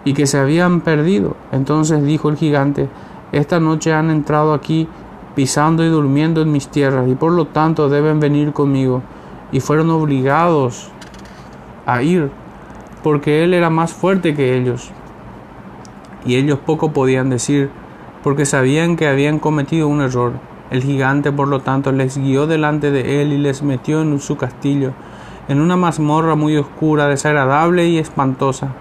y 0.05 0.15
que 0.15 0.27
se 0.27 0.39
habían 0.39 0.81
perdido. 0.83 1.37
Entonces 1.53 2.05
dijo 2.05 2.29
el 2.29 2.37
gigante, 2.37 2.89
esta 3.33 3.59
noche 3.61 3.93
han 3.93 4.11
entrado 4.11 4.55
aquí 4.55 4.89
pisando 5.35 5.85
y 5.85 5.89
durmiendo 5.89 6.43
en 6.43 6.53
mis 6.53 6.69
tierras 6.69 7.09
y 7.09 7.15
por 7.15 7.33
lo 7.33 7.47
tanto 7.47 7.89
deben 7.89 8.21
venir 8.21 8.53
conmigo. 8.53 9.03
Y 9.53 9.61
fueron 9.61 9.91
obligados 9.91 10.91
a 11.87 12.03
ir 12.03 12.31
porque 13.03 13.43
él 13.43 13.55
era 13.55 13.71
más 13.71 13.93
fuerte 13.93 14.35
que 14.35 14.57
ellos 14.57 14.93
y 16.25 16.37
ellos 16.37 16.59
poco 16.59 16.93
podían 16.93 17.31
decir, 17.31 17.71
porque 18.23 18.45
sabían 18.45 18.97
que 18.97 19.09
habían 19.09 19.39
cometido 19.39 19.89
un 19.89 20.03
error. 20.03 20.35
El 20.71 20.83
gigante, 20.83 21.33
por 21.33 21.49
lo 21.49 21.61
tanto, 21.61 21.93
les 21.93 22.17
guió 22.17 22.47
delante 22.47 22.91
de 22.91 23.23
él 23.23 23.33
y 23.33 23.39
les 23.39 23.63
metió 23.63 24.03
en 24.03 24.21
su 24.21 24.37
castillo, 24.37 24.93
en 25.49 25.61
una 25.61 25.77
mazmorra 25.77 26.37
muy 26.37 26.57
oscura, 26.57 27.09
desagradable 27.09 27.89
y 27.89 27.99
espantosa, 27.99 28.75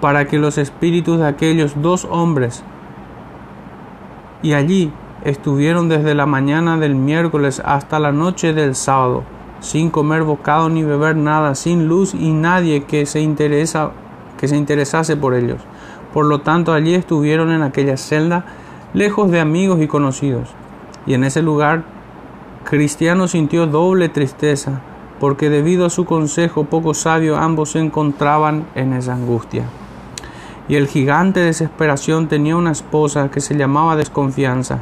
para 0.00 0.26
que 0.26 0.38
los 0.38 0.58
espíritus 0.58 1.18
de 1.18 1.26
aquellos 1.26 1.80
dos 1.80 2.06
hombres 2.10 2.62
y 4.42 4.52
allí 4.52 4.92
estuvieron 5.24 5.88
desde 5.88 6.14
la 6.14 6.26
mañana 6.26 6.76
del 6.76 6.94
miércoles 6.94 7.60
hasta 7.64 7.98
la 7.98 8.12
noche 8.12 8.52
del 8.52 8.74
sábado, 8.74 9.24
sin 9.60 9.90
comer 9.90 10.22
bocado 10.22 10.68
ni 10.68 10.84
beber 10.84 11.16
nada, 11.16 11.54
sin 11.54 11.88
luz 11.88 12.14
y 12.14 12.30
nadie 12.30 12.84
que 12.84 13.04
se 13.06 13.20
interesase 13.20 15.16
por 15.16 15.34
ellos. 15.34 15.60
Por 16.14 16.26
lo 16.26 16.40
tanto, 16.40 16.72
allí 16.72 16.94
estuvieron 16.94 17.50
en 17.50 17.62
aquella 17.62 17.96
celda, 17.96 18.44
lejos 18.94 19.30
de 19.30 19.40
amigos 19.40 19.80
y 19.80 19.88
conocidos. 19.88 20.54
Y 21.08 21.14
en 21.14 21.24
ese 21.24 21.40
lugar, 21.40 21.84
Cristiano 22.64 23.28
sintió 23.28 23.66
doble 23.66 24.10
tristeza, 24.10 24.82
porque 25.18 25.48
debido 25.48 25.86
a 25.86 25.90
su 25.90 26.04
consejo 26.04 26.64
poco 26.64 26.92
sabio 26.92 27.38
ambos 27.38 27.70
se 27.70 27.78
encontraban 27.78 28.66
en 28.74 28.92
esa 28.92 29.14
angustia. 29.14 29.64
Y 30.68 30.74
el 30.74 30.86
gigante 30.86 31.40
de 31.40 31.46
desesperación 31.46 32.28
tenía 32.28 32.56
una 32.56 32.72
esposa 32.72 33.30
que 33.30 33.40
se 33.40 33.56
llamaba 33.56 33.96
desconfianza, 33.96 34.80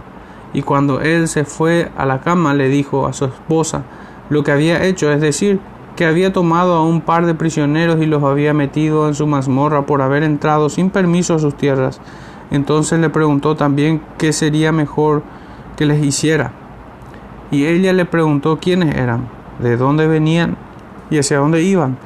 y 0.53 0.63
cuando 0.63 1.01
él 1.01 1.29
se 1.29 1.45
fue 1.45 1.93
a 1.97 2.05
la 2.07 2.21
cama 2.21 2.55
le 2.55 2.69
dijo 2.69 3.07
a 3.07 3.13
su 3.13 3.27
esposa 3.27 3.85
lo 4.29 4.43
que 4.43 4.51
había 4.51 4.83
hecho, 4.83 5.13
es 5.13 5.21
decir, 5.21 5.61
que 5.95 6.07
había 6.07 6.33
tomado 6.33 6.75
a 6.75 6.83
un 6.83 7.03
par 7.03 7.25
de 7.25 7.35
prisioneros 7.35 8.03
y 8.03 8.07
los 8.07 8.25
había 8.25 8.53
metido 8.53 9.07
en 9.07 9.15
su 9.15 9.29
mazmorra 9.29 9.87
por 9.87 10.03
haber 10.03 10.25
entrado 10.25 10.71
sin 10.71 10.91
permiso 10.91 11.37
a 11.37 11.39
sus 11.39 11.55
tierras. 11.55 12.01
Entonces 12.51 12.99
le 12.99 13.11
preguntó 13.11 13.55
también 13.55 14.03
qué 14.19 14.33
sería 14.33 14.73
mejor 14.73 15.23
que 15.77 15.87
les 15.87 16.03
hiciera. 16.05 16.53
Y 17.51 17.67
ella 17.67 17.93
le 17.93 18.05
preguntó 18.05 18.59
quiénes 18.59 18.95
eran, 18.97 19.29
de 19.61 19.77
dónde 19.77 20.07
venían 20.07 20.57
y 21.11 21.19
hacia 21.19 21.39
dónde 21.39 21.63
iban. 21.63 21.97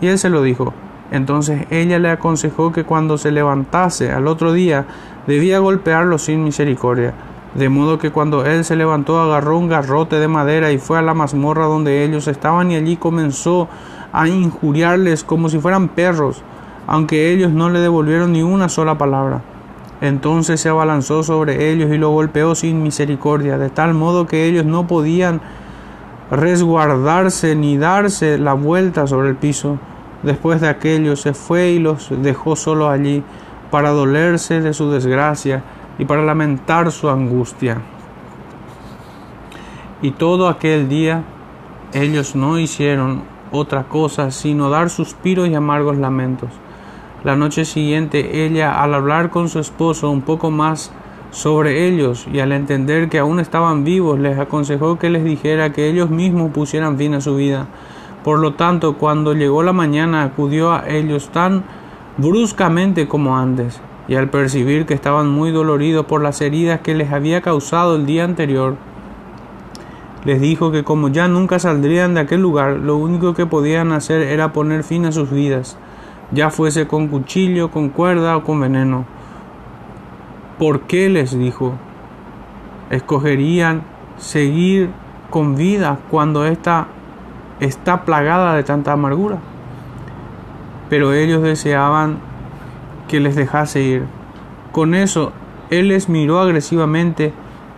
Y 0.00 0.06
él 0.06 0.18
se 0.18 0.30
lo 0.30 0.42
dijo. 0.42 0.72
Entonces 1.10 1.66
ella 1.70 1.98
le 1.98 2.10
aconsejó 2.10 2.70
que 2.72 2.84
cuando 2.84 3.18
se 3.18 3.32
levantase 3.32 4.12
al 4.12 4.26
otro 4.26 4.52
día 4.52 4.86
debía 5.26 5.58
golpearlos 5.58 6.22
sin 6.22 6.44
misericordia 6.44 7.14
de 7.54 7.68
modo 7.68 7.98
que 7.98 8.10
cuando 8.10 8.44
él 8.44 8.64
se 8.64 8.76
levantó 8.76 9.18
agarró 9.20 9.58
un 9.58 9.68
garrote 9.68 10.18
de 10.18 10.28
madera 10.28 10.70
y 10.70 10.78
fue 10.78 10.98
a 10.98 11.02
la 11.02 11.14
mazmorra 11.14 11.64
donde 11.64 12.04
ellos 12.04 12.28
estaban 12.28 12.70
y 12.70 12.76
allí 12.76 12.96
comenzó 12.96 13.68
a 14.12 14.28
injuriarles 14.28 15.24
como 15.24 15.48
si 15.48 15.58
fueran 15.58 15.88
perros, 15.88 16.42
aunque 16.86 17.32
ellos 17.32 17.50
no 17.52 17.70
le 17.70 17.80
devolvieron 17.80 18.32
ni 18.32 18.42
una 18.42 18.68
sola 18.68 18.96
palabra. 18.96 19.42
Entonces 20.00 20.60
se 20.60 20.68
abalanzó 20.68 21.22
sobre 21.22 21.72
ellos 21.72 21.90
y 21.90 21.98
lo 21.98 22.10
golpeó 22.10 22.54
sin 22.54 22.82
misericordia, 22.82 23.58
de 23.58 23.68
tal 23.68 23.94
modo 23.94 24.26
que 24.26 24.46
ellos 24.46 24.64
no 24.64 24.86
podían 24.86 25.40
resguardarse 26.30 27.56
ni 27.56 27.76
darse 27.78 28.38
la 28.38 28.52
vuelta 28.52 29.06
sobre 29.06 29.30
el 29.30 29.36
piso. 29.36 29.78
Después 30.22 30.60
de 30.60 30.68
aquello 30.68 31.16
se 31.16 31.34
fue 31.34 31.70
y 31.70 31.78
los 31.78 32.10
dejó 32.22 32.54
solo 32.54 32.88
allí 32.88 33.22
para 33.70 33.90
dolerse 33.90 34.60
de 34.60 34.72
su 34.72 34.90
desgracia 34.90 35.62
y 35.98 36.04
para 36.04 36.22
lamentar 36.22 36.92
su 36.92 37.08
angustia. 37.08 37.78
Y 40.00 40.12
todo 40.12 40.48
aquel 40.48 40.88
día 40.88 41.24
ellos 41.92 42.36
no 42.36 42.58
hicieron 42.58 43.22
otra 43.50 43.84
cosa 43.84 44.30
sino 44.30 44.70
dar 44.70 44.90
suspiros 44.90 45.48
y 45.48 45.54
amargos 45.54 45.96
lamentos. 45.96 46.50
La 47.24 47.34
noche 47.34 47.64
siguiente 47.64 48.46
ella, 48.46 48.80
al 48.80 48.94
hablar 48.94 49.30
con 49.30 49.48
su 49.48 49.58
esposo 49.58 50.08
un 50.08 50.22
poco 50.22 50.52
más 50.52 50.92
sobre 51.32 51.88
ellos 51.88 52.28
y 52.32 52.38
al 52.38 52.52
entender 52.52 53.08
que 53.08 53.18
aún 53.18 53.40
estaban 53.40 53.82
vivos, 53.82 54.20
les 54.20 54.38
aconsejó 54.38 54.98
que 55.00 55.10
les 55.10 55.24
dijera 55.24 55.72
que 55.72 55.88
ellos 55.88 56.10
mismos 56.10 56.52
pusieran 56.52 56.96
fin 56.96 57.14
a 57.14 57.20
su 57.20 57.34
vida. 57.34 57.66
Por 58.22 58.38
lo 58.38 58.54
tanto, 58.54 58.98
cuando 58.98 59.34
llegó 59.34 59.64
la 59.64 59.72
mañana, 59.72 60.22
acudió 60.22 60.72
a 60.72 60.88
ellos 60.88 61.30
tan 61.30 61.64
bruscamente 62.18 63.08
como 63.08 63.36
antes 63.36 63.80
y 64.06 64.14
al 64.14 64.30
percibir 64.30 64.86
que 64.86 64.94
estaban 64.94 65.28
muy 65.28 65.50
doloridos 65.50 66.06
por 66.06 66.22
las 66.22 66.40
heridas 66.40 66.80
que 66.80 66.94
les 66.94 67.12
había 67.12 67.42
causado 67.42 67.96
el 67.96 68.06
día 68.06 68.24
anterior, 68.24 68.76
les 70.24 70.40
dijo 70.40 70.70
que 70.70 70.84
como 70.84 71.08
ya 71.08 71.26
nunca 71.26 71.58
saldrían 71.58 72.14
de 72.14 72.20
aquel 72.20 72.40
lugar, 72.40 72.78
lo 72.78 72.96
único 72.96 73.34
que 73.34 73.46
podían 73.46 73.92
hacer 73.92 74.22
era 74.22 74.52
poner 74.52 74.82
fin 74.82 75.04
a 75.04 75.12
sus 75.12 75.30
vidas, 75.30 75.76
ya 76.32 76.50
fuese 76.50 76.86
con 76.86 77.08
cuchillo, 77.08 77.70
con 77.70 77.88
cuerda 77.88 78.36
o 78.36 78.44
con 78.44 78.60
veneno. 78.60 79.04
¿Por 80.58 80.82
qué 80.82 81.08
les 81.08 81.38
dijo? 81.38 81.74
Escogerían 82.90 83.82
seguir 84.16 84.90
con 85.30 85.56
vida 85.56 85.98
cuando 86.10 86.44
ésta 86.44 86.88
está 87.60 88.04
plagada 88.04 88.54
de 88.54 88.62
tanta 88.62 88.92
amargura. 88.92 89.38
Pero 90.88 91.12
ellos 91.12 91.42
deseaban 91.42 92.18
que 93.08 93.20
les 93.20 93.36
dejase 93.36 93.82
ir. 93.82 94.04
Con 94.72 94.94
eso, 94.94 95.32
él 95.70 95.88
les 95.88 96.08
miró 96.08 96.40
agresivamente 96.40 97.32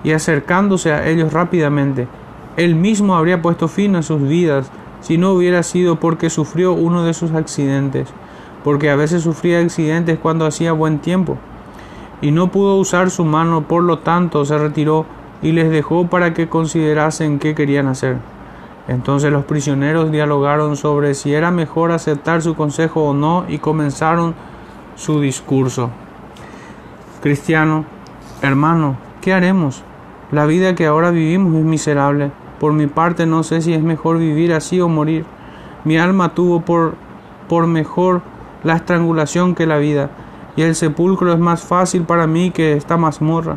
y 0.05 0.12
acercándose 0.12 0.92
a 0.92 1.07
ellos 1.09 1.32
rápidamente, 1.32 2.09
él 2.57 2.74
mismo 2.74 3.16
habría 3.16 3.42
puesto 3.42 3.68
fin 3.68 3.96
a 3.96 4.03
sus 4.03 4.22
vidas 4.22 4.70
si 5.01 5.18
no 5.18 5.32
hubiera 5.32 5.62
sido 5.62 5.96
porque 5.96 6.30
sufrió 6.30 6.72
uno 6.72 7.05
de 7.05 7.14
sus 7.14 7.32
accidentes, 7.32 8.09
porque 8.64 8.90
a 8.90 8.96
veces 8.96 9.22
sufría 9.22 9.61
accidentes 9.61 10.18
cuando 10.18 10.46
hacía 10.46 10.72
buen 10.72 10.98
tiempo, 10.98 11.38
y 12.20 12.30
no 12.30 12.50
pudo 12.50 12.76
usar 12.76 13.11
su 13.11 13.24
mano, 13.24 13.62
por 13.62 13.82
lo 13.82 14.00
tanto 14.00 14.44
se 14.44 14.58
retiró 14.58 15.06
y 15.42 15.52
les 15.52 15.70
dejó 15.70 16.06
para 16.08 16.34
que 16.34 16.48
considerasen 16.48 17.38
qué 17.38 17.54
querían 17.54 17.86
hacer. 17.86 18.16
Entonces 18.88 19.32
los 19.32 19.44
prisioneros 19.44 20.11
dialogaron 20.11 20.76
sobre 20.76 21.14
si 21.14 21.32
era 21.32 21.50
mejor 21.50 21.92
aceptar 21.92 22.42
su 22.42 22.54
consejo 22.54 23.04
o 23.04 23.14
no 23.14 23.44
y 23.48 23.58
comenzaron 23.58 24.34
su 24.96 25.20
discurso. 25.20 25.90
Cristiano, 27.22 27.84
hermano, 28.42 28.96
¿qué 29.20 29.32
haremos? 29.32 29.82
La 30.32 30.46
vida 30.46 30.74
que 30.74 30.86
ahora 30.86 31.11
vivimos 31.11 31.54
es 31.54 31.64
miserable. 31.64 32.32
Por 32.58 32.72
mi 32.72 32.86
parte 32.86 33.26
no 33.26 33.42
sé 33.42 33.62
si 33.62 33.72
es 33.72 33.82
mejor 33.82 34.18
vivir 34.18 34.52
así 34.52 34.80
o 34.80 34.88
morir. 34.88 35.24
Mi 35.84 35.96
alma 35.96 36.34
tuvo 36.34 36.61
por, 36.61 36.94
por 37.48 37.66
mejor 37.66 38.22
la 38.62 38.76
estrangulación 38.76 39.54
que 39.54 39.66
la 39.66 39.78
vida, 39.78 40.11
y 40.56 40.62
el 40.62 40.74
sepulcro 40.74 41.32
es 41.32 41.38
más 41.38 41.62
fácil 41.62 42.02
para 42.02 42.26
mí 42.26 42.50
que 42.50 42.74
esta 42.74 42.96
mazmorra. 42.96 43.56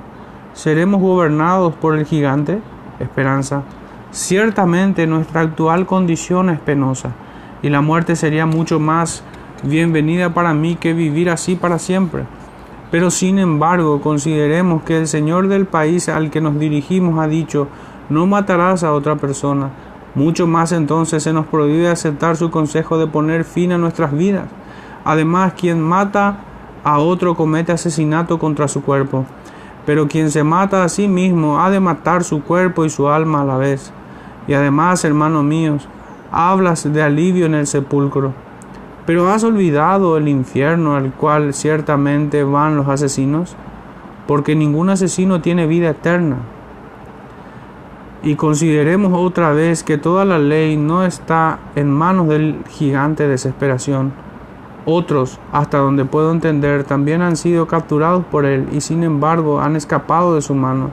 ¿Seremos 0.54 1.02
gobernados 1.02 1.74
por 1.76 1.98
el 1.98 2.06
gigante? 2.06 2.60
Esperanza. 3.00 3.64
Ciertamente 4.12 5.08
nuestra 5.08 5.42
actual 5.42 5.86
condición 5.86 6.50
es 6.50 6.60
penosa, 6.60 7.12
y 7.62 7.70
la 7.70 7.82
muerte 7.82 8.16
sería 8.16 8.46
mucho 8.46 8.80
más 8.80 9.24
bienvenida 9.64 10.34
para 10.34 10.54
mí 10.54 10.76
que 10.76 10.94
vivir 10.94 11.30
así 11.30 11.56
para 11.56 11.80
siempre. 11.80 12.26
Pero 12.92 13.10
sin 13.10 13.40
embargo, 13.40 14.02
consideremos 14.02 14.84
que 14.84 14.98
el 14.98 15.08
Señor 15.08 15.48
del 15.48 15.66
país 15.66 16.10
al 16.10 16.30
que 16.30 16.42
nos 16.42 16.60
dirigimos 16.60 17.18
ha 17.20 17.28
dicho, 17.28 17.68
no 18.10 18.28
matarás 18.28 18.84
a 18.84 18.94
otra 18.94 19.16
persona. 19.16 19.72
Mucho 20.14 20.46
más 20.46 20.72
entonces 20.72 21.24
se 21.24 21.34
nos 21.34 21.48
prohíbe 21.48 21.90
aceptar 21.90 22.38
su 22.38 22.52
consejo 22.52 23.00
de 23.00 23.08
poner 23.08 23.46
fin 23.46 23.72
a 23.72 23.80
nuestras 23.80 24.16
vidas. 24.16 24.46
Además, 25.06 25.54
quien 25.54 25.82
mata 25.82 26.38
a 26.84 27.00
otro 27.00 27.36
comete 27.36 27.72
asesinato 27.72 28.40
contra 28.40 28.68
su 28.68 28.84
cuerpo. 28.84 29.26
Pero 29.86 30.08
quien 30.08 30.32
se 30.32 30.44
mata 30.44 30.84
a 30.84 30.90
sí 30.90 31.08
mismo 31.08 31.60
ha 31.60 31.70
de 31.70 31.80
matar 31.80 32.24
su 32.24 32.42
cuerpo 32.44 32.86
y 32.86 32.90
su 32.90 33.10
alma 33.10 33.42
a 33.42 33.46
la 33.46 33.58
vez. 33.58 33.92
Y 34.48 34.54
además, 34.54 35.04
hermanos 35.04 35.44
míos, 35.44 35.88
hablas 36.32 36.92
de 36.92 37.02
alivio 37.02 37.46
en 37.46 37.56
el 37.56 37.68
sepulcro. 37.68 38.34
Pero 39.06 39.30
has 39.30 39.44
olvidado 39.44 40.18
el 40.18 40.30
infierno 40.30 40.96
al 40.96 41.12
cual 41.12 41.54
ciertamente 41.54 42.44
van 42.44 42.78
los 42.78 42.88
asesinos, 42.88 43.56
porque 44.28 44.56
ningún 44.56 44.90
asesino 44.90 45.42
tiene 45.42 45.68
vida 45.68 45.90
eterna. 45.90 46.38
Y 48.24 48.36
consideremos 48.36 49.12
otra 49.14 49.52
vez 49.52 49.84
que 49.84 49.98
toda 49.98 50.24
la 50.24 50.40
ley 50.40 50.78
no 50.78 51.04
está 51.04 51.60
en 51.76 51.92
manos 51.92 52.30
del 52.30 52.64
gigante 52.70 53.24
de 53.24 53.30
desesperación, 53.30 54.14
Otros, 54.86 55.40
hasta 55.54 55.78
donde 55.78 56.04
puedo 56.04 56.32
entender, 56.32 56.84
también 56.84 57.22
han 57.22 57.38
sido 57.38 57.68
capturados 57.68 58.26
por 58.26 58.46
él 58.46 58.68
y 58.74 58.82
sin 58.82 59.04
embargo 59.04 59.62
han 59.62 59.78
escapado 59.78 60.36
de 60.36 60.42
su 60.42 60.56
mano. 60.56 60.92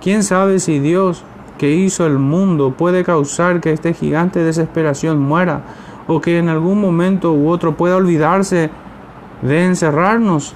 ¿Quién 0.00 0.22
sabe 0.22 0.60
si 0.60 0.78
Dios, 0.78 1.24
que 1.58 1.72
hizo 1.72 2.06
el 2.06 2.18
mundo, 2.18 2.74
puede 2.76 3.02
causar 3.02 3.60
que 3.60 3.72
este 3.72 3.92
gigante 3.92 4.38
de 4.38 4.46
desesperación 4.46 5.18
muera 5.18 5.62
o 6.06 6.20
que 6.20 6.38
en 6.38 6.48
algún 6.48 6.80
momento 6.80 7.32
u 7.32 7.48
otro 7.48 7.76
pueda 7.76 7.96
olvidarse 7.96 8.70
de 9.42 9.64
encerrarnos 9.64 10.54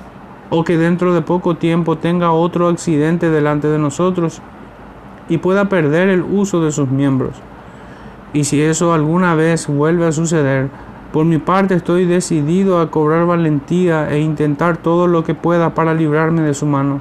o 0.51 0.64
que 0.64 0.76
dentro 0.76 1.14
de 1.14 1.22
poco 1.22 1.57
tiempo 1.57 1.99
tenga 1.99 2.31
otro 2.31 2.68
accidente 2.68 3.31
delante 3.31 3.68
de 3.68 3.79
nosotros 3.79 4.41
y 5.29 5.39
pueda 5.39 5.68
perder 5.68 6.09
el 6.09 6.22
uso 6.22 6.61
de 6.61 6.70
sus 6.70 6.89
miembros? 6.89 7.35
Y 8.33 8.45
si 8.45 8.62
eso 8.62 8.93
alguna 8.93 9.35
vez 9.35 9.66
vuelve 9.66 10.07
a 10.07 10.12
suceder, 10.12 10.68
por 11.13 11.25
mi 11.25 11.39
parte 11.39 11.75
estoy 11.75 12.05
decidido 12.05 12.81
a 12.81 12.91
cobrar 12.91 13.27
valentía 13.27 14.11
e 14.11 14.21
intentar 14.21 14.77
todo 14.77 15.07
lo 15.07 15.25
que 15.25 15.35
pueda 15.35 15.75
para 15.75 15.95
librarme 15.95 16.43
de 16.43 16.53
su 16.53 16.67
mano. 16.67 17.01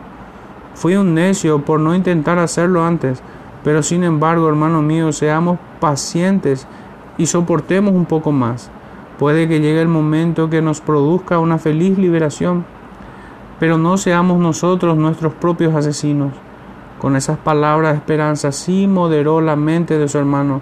Fui 0.75 0.95
un 0.95 1.13
necio 1.13 1.65
por 1.65 1.79
no 1.79 1.93
intentar 1.93 2.39
hacerlo 2.39 2.85
antes, 2.85 3.21
pero 3.63 3.83
sin 3.83 4.03
embargo, 4.03 4.47
hermano 4.47 4.81
mío, 4.81 5.11
seamos 5.11 5.59
pacientes 5.81 6.67
y 7.17 7.25
soportemos 7.25 7.93
un 7.93 8.05
poco 8.05 8.31
más. 8.31 8.71
Puede 9.19 9.47
que 9.47 9.59
llegue 9.59 9.81
el 9.81 9.87
momento 9.87 10.49
que 10.49 10.61
nos 10.61 10.79
produzca 10.79 11.39
una 11.39 11.57
feliz 11.57 11.97
liberación, 11.97 12.65
pero 13.59 13.77
no 13.77 13.97
seamos 13.97 14.39
nosotros 14.39 14.95
nuestros 14.95 15.33
propios 15.33 15.73
asesinos. 15.73 16.31
Con 16.99 17.15
esas 17.15 17.39
palabras 17.39 17.91
de 17.91 17.97
esperanza 17.97 18.51
sí 18.51 18.87
moderó 18.87 19.41
la 19.41 19.55
mente 19.55 19.97
de 19.97 20.07
su 20.07 20.17
hermano 20.17 20.61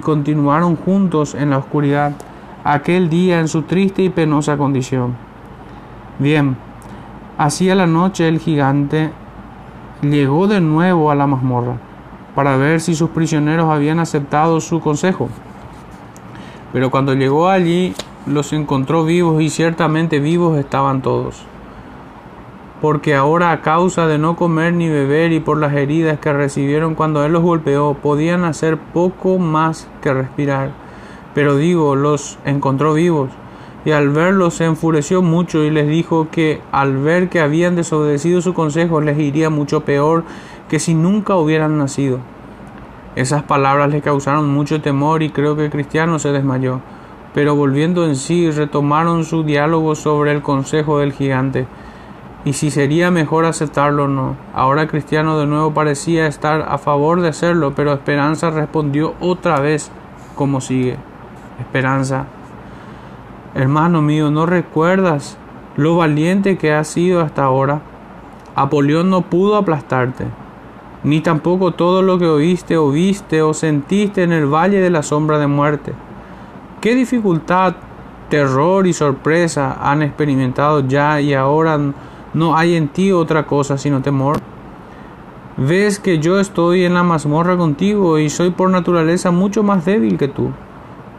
continuaron 0.00 0.76
juntos 0.76 1.34
en 1.34 1.50
la 1.50 1.58
oscuridad 1.58 2.12
aquel 2.64 3.08
día 3.08 3.40
en 3.40 3.48
su 3.48 3.62
triste 3.62 4.02
y 4.02 4.08
penosa 4.08 4.56
condición. 4.56 5.16
Bien, 6.18 6.56
hacia 7.38 7.74
la 7.74 7.86
noche 7.86 8.28
el 8.28 8.38
gigante 8.38 9.10
llegó 10.02 10.46
de 10.46 10.60
nuevo 10.60 11.10
a 11.10 11.14
la 11.14 11.26
mazmorra 11.26 11.76
para 12.34 12.56
ver 12.56 12.80
si 12.80 12.94
sus 12.94 13.10
prisioneros 13.10 13.70
habían 13.70 14.00
aceptado 14.00 14.60
su 14.60 14.80
consejo. 14.80 15.28
Pero 16.72 16.90
cuando 16.90 17.14
llegó 17.14 17.48
allí 17.48 17.94
los 18.26 18.52
encontró 18.52 19.04
vivos 19.04 19.42
y 19.42 19.50
ciertamente 19.50 20.18
vivos 20.18 20.58
estaban 20.58 21.02
todos 21.02 21.44
porque 22.84 23.14
ahora 23.14 23.50
a 23.50 23.62
causa 23.62 24.06
de 24.06 24.18
no 24.18 24.36
comer 24.36 24.74
ni 24.74 24.90
beber 24.90 25.32
y 25.32 25.40
por 25.40 25.56
las 25.56 25.72
heridas 25.72 26.18
que 26.18 26.34
recibieron 26.34 26.94
cuando 26.94 27.24
él 27.24 27.32
los 27.32 27.42
golpeó, 27.42 27.94
podían 27.94 28.44
hacer 28.44 28.76
poco 28.76 29.38
más 29.38 29.88
que 30.02 30.12
respirar. 30.12 30.72
Pero 31.32 31.56
digo, 31.56 31.96
los 31.96 32.38
encontró 32.44 32.92
vivos, 32.92 33.30
y 33.86 33.92
al 33.92 34.10
verlos 34.10 34.56
se 34.56 34.66
enfureció 34.66 35.22
mucho 35.22 35.64
y 35.64 35.70
les 35.70 35.88
dijo 35.88 36.28
que 36.30 36.60
al 36.72 36.98
ver 36.98 37.30
que 37.30 37.40
habían 37.40 37.74
desobedecido 37.74 38.42
su 38.42 38.52
consejo 38.52 39.00
les 39.00 39.18
iría 39.18 39.48
mucho 39.48 39.80
peor 39.86 40.24
que 40.68 40.78
si 40.78 40.92
nunca 40.92 41.36
hubieran 41.36 41.78
nacido. 41.78 42.18
Esas 43.16 43.44
palabras 43.44 43.88
le 43.88 44.02
causaron 44.02 44.52
mucho 44.52 44.82
temor 44.82 45.22
y 45.22 45.30
creo 45.30 45.56
que 45.56 45.70
Cristiano 45.70 46.18
se 46.18 46.32
desmayó. 46.32 46.82
Pero 47.32 47.56
volviendo 47.56 48.04
en 48.04 48.14
sí, 48.14 48.50
retomaron 48.50 49.24
su 49.24 49.42
diálogo 49.42 49.94
sobre 49.94 50.32
el 50.32 50.42
consejo 50.42 50.98
del 50.98 51.14
gigante 51.14 51.66
y 52.44 52.52
si 52.52 52.70
sería 52.70 53.10
mejor 53.10 53.46
aceptarlo 53.46 54.04
o 54.04 54.08
no. 54.08 54.36
Ahora 54.54 54.86
Cristiano 54.86 55.38
de 55.38 55.46
nuevo 55.46 55.72
parecía 55.72 56.26
estar 56.26 56.66
a 56.68 56.78
favor 56.78 57.20
de 57.20 57.28
hacerlo, 57.28 57.72
pero 57.74 57.92
Esperanza 57.92 58.50
respondió 58.50 59.14
otra 59.20 59.60
vez 59.60 59.90
como 60.34 60.60
sigue. 60.60 60.98
Esperanza, 61.58 62.26
hermano 63.54 64.02
mío, 64.02 64.30
¿no 64.30 64.44
recuerdas 64.44 65.38
lo 65.76 65.96
valiente 65.96 66.58
que 66.58 66.74
has 66.74 66.88
sido 66.88 67.20
hasta 67.20 67.44
ahora? 67.44 67.80
Apolión 68.56 69.08
no 69.08 69.22
pudo 69.22 69.56
aplastarte, 69.56 70.26
ni 71.02 71.20
tampoco 71.20 71.72
todo 71.72 72.02
lo 72.02 72.18
que 72.18 72.26
oíste 72.26 72.76
o 72.76 72.90
viste 72.90 73.42
o 73.42 73.54
sentiste 73.54 74.22
en 74.22 74.32
el 74.32 74.46
valle 74.46 74.80
de 74.80 74.90
la 74.90 75.02
sombra 75.02 75.38
de 75.38 75.46
muerte. 75.46 75.92
¿Qué 76.80 76.94
dificultad, 76.94 77.74
terror 78.28 78.86
y 78.86 78.92
sorpresa 78.92 79.76
han 79.80 80.02
experimentado 80.02 80.80
ya 80.86 81.20
y 81.20 81.34
ahora 81.34 81.78
no 82.34 82.56
hay 82.56 82.74
en 82.74 82.88
ti 82.88 83.12
otra 83.12 83.46
cosa 83.46 83.78
sino 83.78 84.02
temor. 84.02 84.38
Ves 85.56 86.00
que 86.00 86.18
yo 86.18 86.40
estoy 86.40 86.84
en 86.84 86.94
la 86.94 87.04
mazmorra 87.04 87.56
contigo 87.56 88.18
y 88.18 88.28
soy 88.28 88.50
por 88.50 88.70
naturaleza 88.70 89.30
mucho 89.30 89.62
más 89.62 89.84
débil 89.84 90.18
que 90.18 90.26
tú. 90.26 90.50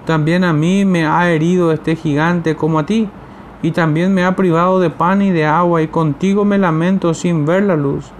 También 0.06 0.44
a 0.44 0.52
mí 0.52 0.84
me 0.84 1.08
ha 1.08 1.32
herido 1.32 1.72
este 1.72 1.96
gigante 1.96 2.56
como 2.56 2.80
a 2.80 2.86
ti, 2.86 3.10
y 3.64 3.72
también 3.72 4.14
me 4.14 4.26
ha 4.26 4.36
privado 4.36 4.80
de 4.80 4.90
pan 4.90 5.22
y 5.22 5.32
de 5.32 5.46
agua, 5.46 5.82
y 5.82 5.88
contigo 5.88 6.44
me 6.44 6.58
lamento 6.58 7.14
sin 7.14 7.46
ver 7.46 7.64
la 7.64 7.78
luz. 7.78 8.12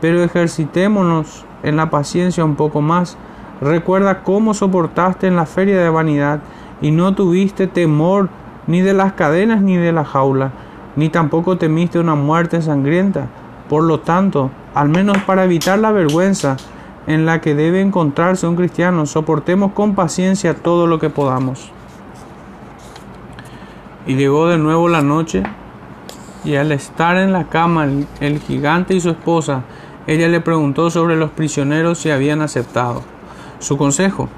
Pero 0.00 0.24
ejercitémonos 0.24 1.44
en 1.62 1.76
la 1.76 1.90
paciencia 1.90 2.44
un 2.44 2.56
poco 2.56 2.80
más. 2.80 3.16
Recuerda 3.60 4.22
cómo 4.24 4.54
soportaste 4.54 5.26
en 5.26 5.36
la 5.36 5.46
feria 5.46 5.78
de 5.80 5.90
vanidad, 5.90 6.40
y 6.80 6.90
no 6.90 7.14
tuviste 7.14 7.66
temor 7.66 8.30
ni 8.66 8.80
de 8.80 8.94
las 8.94 9.12
cadenas 9.12 9.60
ni 9.60 9.76
de 9.76 9.92
la 9.92 10.04
jaula 10.04 10.50
ni 10.96 11.10
tampoco 11.10 11.58
temiste 11.58 11.98
una 11.98 12.14
muerte 12.14 12.60
sangrienta. 12.62 13.28
Por 13.68 13.84
lo 13.84 14.00
tanto, 14.00 14.50
al 14.74 14.88
menos 14.88 15.18
para 15.18 15.44
evitar 15.44 15.78
la 15.78 15.92
vergüenza 15.92 16.56
en 17.06 17.26
la 17.26 17.40
que 17.40 17.54
debe 17.54 17.80
encontrarse 17.80 18.46
un 18.46 18.56
cristiano, 18.56 19.06
soportemos 19.06 19.72
con 19.72 19.94
paciencia 19.94 20.54
todo 20.54 20.86
lo 20.86 20.98
que 20.98 21.10
podamos. 21.10 21.70
Y 24.06 24.14
llegó 24.14 24.48
de 24.48 24.58
nuevo 24.58 24.88
la 24.88 25.02
noche, 25.02 25.42
y 26.44 26.54
al 26.54 26.70
estar 26.72 27.16
en 27.16 27.32
la 27.32 27.44
cama 27.48 27.88
el, 28.20 28.38
gigante 28.40 28.94
y 28.94 29.00
su 29.00 29.10
esposa, 29.10 29.62
ella 30.06 30.28
le 30.28 30.40
preguntó 30.40 30.90
sobre 30.90 31.16
los 31.16 31.30
prisioneros 31.30 31.98
si 31.98 32.10
habían 32.10 32.40
aceptado 32.40 33.02
su 33.58 33.76
consejo. 33.76 34.28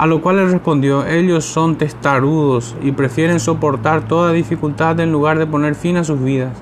A 0.00 0.06
lo 0.06 0.22
cual 0.22 0.38
él 0.38 0.50
respondió, 0.50 1.04
ellos 1.04 1.44
son 1.44 1.76
testarudos 1.76 2.74
y 2.80 2.92
prefieren 2.92 3.38
soportar 3.38 4.08
toda 4.08 4.32
dificultad 4.32 4.98
en 4.98 5.12
lugar 5.12 5.38
de 5.38 5.46
poner 5.46 5.74
fin 5.74 5.98
a 5.98 6.04
sus 6.04 6.24
vidas. 6.24 6.56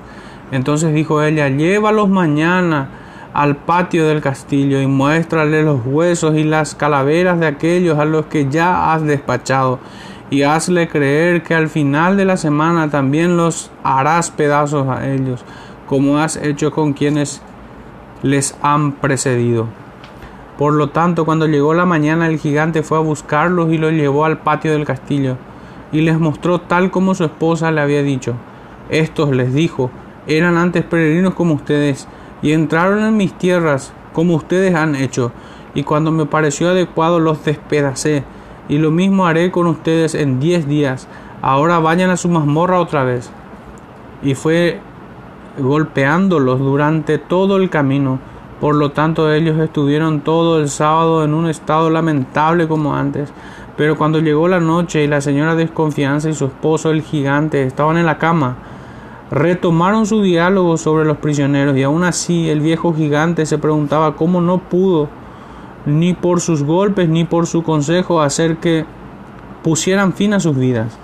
Entonces 0.51 0.93
dijo 0.93 1.23
ella, 1.23 1.47
llévalos 1.47 2.09
mañana 2.09 2.89
al 3.33 3.55
patio 3.55 4.05
del 4.05 4.19
castillo 4.19 4.81
y 4.81 4.87
muéstrale 4.87 5.63
los 5.63 5.79
huesos 5.85 6.35
y 6.35 6.43
las 6.43 6.75
calaveras 6.75 7.39
de 7.39 7.47
aquellos 7.47 7.97
a 7.97 8.03
los 8.03 8.25
que 8.25 8.49
ya 8.49 8.93
has 8.93 9.05
despachado 9.05 9.79
y 10.29 10.41
hazle 10.41 10.89
creer 10.89 11.41
que 11.41 11.55
al 11.55 11.69
final 11.69 12.17
de 12.17 12.25
la 12.25 12.35
semana 12.35 12.89
también 12.89 13.37
los 13.37 13.71
harás 13.85 14.31
pedazos 14.31 14.89
a 14.89 15.07
ellos, 15.07 15.45
como 15.87 16.19
has 16.19 16.35
hecho 16.35 16.71
con 16.71 16.91
quienes 16.91 17.41
les 18.21 18.57
han 18.61 18.91
precedido. 18.91 19.69
Por 20.59 20.73
lo 20.73 20.89
tanto, 20.89 21.23
cuando 21.23 21.47
llegó 21.47 21.73
la 21.73 21.85
mañana, 21.85 22.27
el 22.27 22.37
gigante 22.37 22.83
fue 22.83 22.97
a 22.97 23.01
buscarlos 23.01 23.71
y 23.71 23.77
los 23.77 23.93
llevó 23.93 24.25
al 24.25 24.39
patio 24.39 24.73
del 24.73 24.83
castillo, 24.83 25.37
y 25.93 26.01
les 26.01 26.19
mostró 26.19 26.59
tal 26.59 26.91
como 26.91 27.15
su 27.15 27.23
esposa 27.23 27.71
le 27.71 27.79
había 27.79 28.03
dicho. 28.03 28.33
Estos, 28.89 29.31
les 29.31 29.53
dijo, 29.53 29.89
eran 30.27 30.57
antes 30.57 30.83
peregrinos 30.83 31.33
como 31.33 31.53
ustedes, 31.53 32.09
y 32.41 32.51
entraron 32.51 32.99
en 32.99 33.15
mis 33.15 33.37
tierras 33.37 33.93
como 34.11 34.35
ustedes 34.35 34.75
han 34.75 34.95
hecho, 34.95 35.31
y 35.73 35.83
cuando 35.83 36.11
me 36.11 36.25
pareció 36.25 36.71
adecuado 36.71 37.21
los 37.21 37.45
despedacé, 37.45 38.25
y 38.67 38.79
lo 38.79 38.91
mismo 38.91 39.27
haré 39.27 39.51
con 39.51 39.65
ustedes 39.65 40.13
en 40.13 40.41
diez 40.41 40.67
días. 40.67 41.07
Ahora 41.41 41.79
vayan 41.79 42.09
a 42.09 42.17
su 42.17 42.27
mazmorra 42.27 42.81
otra 42.81 43.05
vez. 43.05 43.31
Y 44.21 44.35
fue 44.35 44.81
golpeándolos 45.57 46.59
durante 46.59 47.17
todo 47.17 47.55
el 47.55 47.69
camino, 47.69 48.19
por 48.59 48.75
lo 48.75 48.91
tanto, 48.91 49.31
ellos 49.31 49.57
estuvieron 49.59 50.19
todo 50.19 50.59
el 50.59 50.69
sábado 50.69 51.23
en 51.23 51.33
un 51.33 51.47
estado 51.47 51.89
lamentable 51.89 52.67
como 52.67 52.93
antes. 52.93 53.31
Pero 53.77 53.97
cuando 53.97 54.19
llegó 54.19 54.49
la 54.49 54.59
noche 54.59 55.03
y 55.03 55.07
la 55.07 55.21
señora 55.21 55.55
Desconfianza 55.55 56.29
y 56.29 56.33
su 56.33 56.45
esposo 56.45 56.91
el 56.91 57.01
gigante 57.01 57.63
estaban 57.63 57.95
en 57.95 58.05
la 58.05 58.17
cama, 58.17 58.57
retomaron 59.31 60.05
su 60.05 60.21
diálogo 60.21 60.75
sobre 60.75 61.05
los 61.05 61.17
prisioneros 61.17 61.77
y 61.77 61.83
aún 61.83 62.03
así 62.03 62.49
el 62.49 62.59
viejo 62.59 62.93
gigante 62.93 63.45
se 63.45 63.57
preguntaba 63.57 64.17
cómo 64.17 64.41
no 64.41 64.57
pudo, 64.57 65.07
ni 65.85 66.13
por 66.13 66.41
sus 66.41 66.63
golpes 66.63 67.07
ni 67.07 67.23
por 67.23 67.47
su 67.47 67.63
consejo, 67.63 68.21
hacer 68.21 68.57
que 68.57 68.83
pusieran 69.63 70.11
fin 70.11 70.33
a 70.33 70.41
sus 70.41 70.57
vidas. 70.57 70.97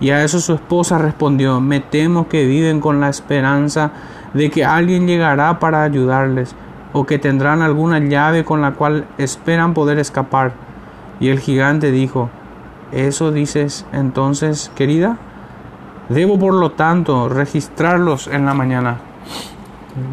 Y 0.00 0.10
a 0.10 0.24
eso 0.24 0.40
su 0.40 0.54
esposa 0.54 0.98
respondió, 0.98 1.60
me 1.60 1.78
temo 1.78 2.28
que 2.28 2.44
viven 2.44 2.80
con 2.80 3.00
la 3.00 3.08
esperanza 3.08 3.92
de 4.34 4.50
que 4.50 4.64
alguien 4.64 5.06
llegará 5.06 5.60
para 5.60 5.84
ayudarles 5.84 6.56
o 6.92 7.04
que 7.04 7.18
tendrán 7.18 7.62
alguna 7.62 7.98
llave 7.98 8.44
con 8.44 8.60
la 8.60 8.72
cual 8.72 9.06
esperan 9.18 9.74
poder 9.74 9.98
escapar. 9.98 10.52
Y 11.20 11.28
el 11.28 11.40
gigante 11.40 11.90
dijo, 11.90 12.30
¿eso 12.92 13.32
dices 13.32 13.86
entonces, 13.92 14.70
querida? 14.74 15.18
Debo 16.08 16.38
por 16.38 16.54
lo 16.54 16.72
tanto 16.72 17.28
registrarlos 17.28 18.28
en 18.28 18.46
la 18.46 18.54
mañana. 18.54 18.98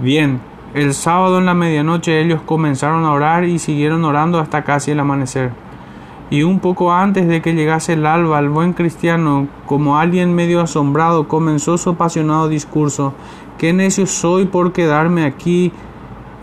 Bien, 0.02 0.42
el 0.74 0.94
sábado 0.94 1.38
en 1.38 1.46
la 1.46 1.54
medianoche 1.54 2.20
ellos 2.20 2.42
comenzaron 2.46 3.06
a 3.06 3.14
orar 3.14 3.46
y 3.46 3.60
siguieron 3.60 4.04
orando 4.04 4.40
hasta 4.40 4.64
casi 4.64 4.92
el 4.92 5.00
amanecer. 5.00 5.52
y 6.32 6.42
un 6.42 6.60
poco 6.60 6.92
antes 6.92 7.28
de 7.28 7.42
que 7.42 7.54
llegase 7.54 7.94
el 7.94 8.06
alba, 8.06 8.40
el 8.40 8.50
buen 8.50 8.74
cristiano, 8.74 9.48
como 9.68 10.00
alguien 10.00 10.34
medio 10.34 10.60
asombrado, 10.60 11.28
comenzó 11.28 11.78
su 11.78 11.92
apasionado 11.92 12.50
discurso. 12.50 13.14
Qué 13.60 13.74
necio 13.74 14.08
soy 14.08 14.46
por 14.46 14.74
quedarme 14.74 15.24
aquí 15.24 15.72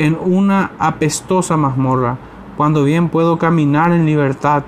en 0.03 0.19
una 0.21 0.73
apestosa 0.81 1.57
mazmorra, 1.57 2.17
cuando 2.57 2.83
bien 2.83 3.09
puedo 3.09 3.39
caminar 3.39 3.93
en 3.93 4.05
libertad. 4.05 4.65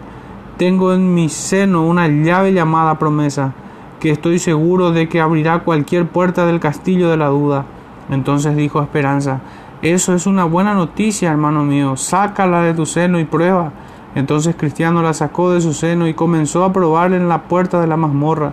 Tengo 0.58 0.94
en 0.94 1.12
mi 1.12 1.28
seno 1.28 1.84
una 1.84 2.06
llave 2.06 2.52
llamada 2.52 3.00
promesa, 3.00 3.52
que 3.98 4.10
estoy 4.10 4.38
seguro 4.38 4.92
de 4.92 5.08
que 5.08 5.20
abrirá 5.20 5.64
cualquier 5.64 6.06
puerta 6.06 6.46
del 6.46 6.60
castillo 6.60 7.10
de 7.10 7.16
la 7.16 7.26
duda. 7.30 7.64
Entonces 8.10 8.54
dijo 8.54 8.80
Esperanza, 8.80 9.40
eso 9.82 10.14
es 10.14 10.28
una 10.28 10.44
buena 10.44 10.72
noticia, 10.72 11.32
hermano 11.32 11.64
mío, 11.64 11.96
sácala 11.96 12.62
de 12.62 12.74
tu 12.74 12.86
seno 12.86 13.18
y 13.18 13.24
prueba. 13.24 13.72
Entonces 14.14 14.54
Cristiano 14.54 15.02
la 15.02 15.14
sacó 15.14 15.50
de 15.50 15.60
su 15.60 15.72
seno 15.72 16.06
y 16.06 16.14
comenzó 16.14 16.62
a 16.62 16.72
probar 16.72 17.12
en 17.12 17.28
la 17.28 17.42
puerta 17.42 17.80
de 17.80 17.88
la 17.88 17.96
mazmorra, 17.96 18.52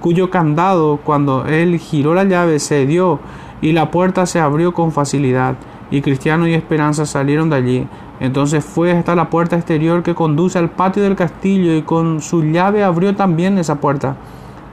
cuyo 0.00 0.30
candado, 0.30 0.96
cuando 1.04 1.44
él 1.44 1.78
giró 1.78 2.14
la 2.14 2.24
llave, 2.24 2.58
se 2.58 2.86
dio 2.86 3.20
y 3.60 3.72
la 3.72 3.90
puerta 3.90 4.24
se 4.24 4.40
abrió 4.40 4.72
con 4.72 4.92
facilidad. 4.92 5.56
Y 5.92 6.00
Cristiano 6.00 6.48
y 6.48 6.54
Esperanza 6.54 7.06
salieron 7.06 7.50
de 7.50 7.56
allí. 7.56 7.88
Entonces 8.18 8.64
fue 8.64 8.92
hasta 8.92 9.14
la 9.14 9.30
puerta 9.30 9.56
exterior 9.56 10.02
que 10.02 10.14
conduce 10.14 10.58
al 10.58 10.70
patio 10.70 11.02
del 11.02 11.16
castillo 11.16 11.76
y 11.76 11.82
con 11.82 12.22
su 12.22 12.42
llave 12.42 12.82
abrió 12.82 13.14
también 13.14 13.58
esa 13.58 13.76
puerta. 13.76 14.16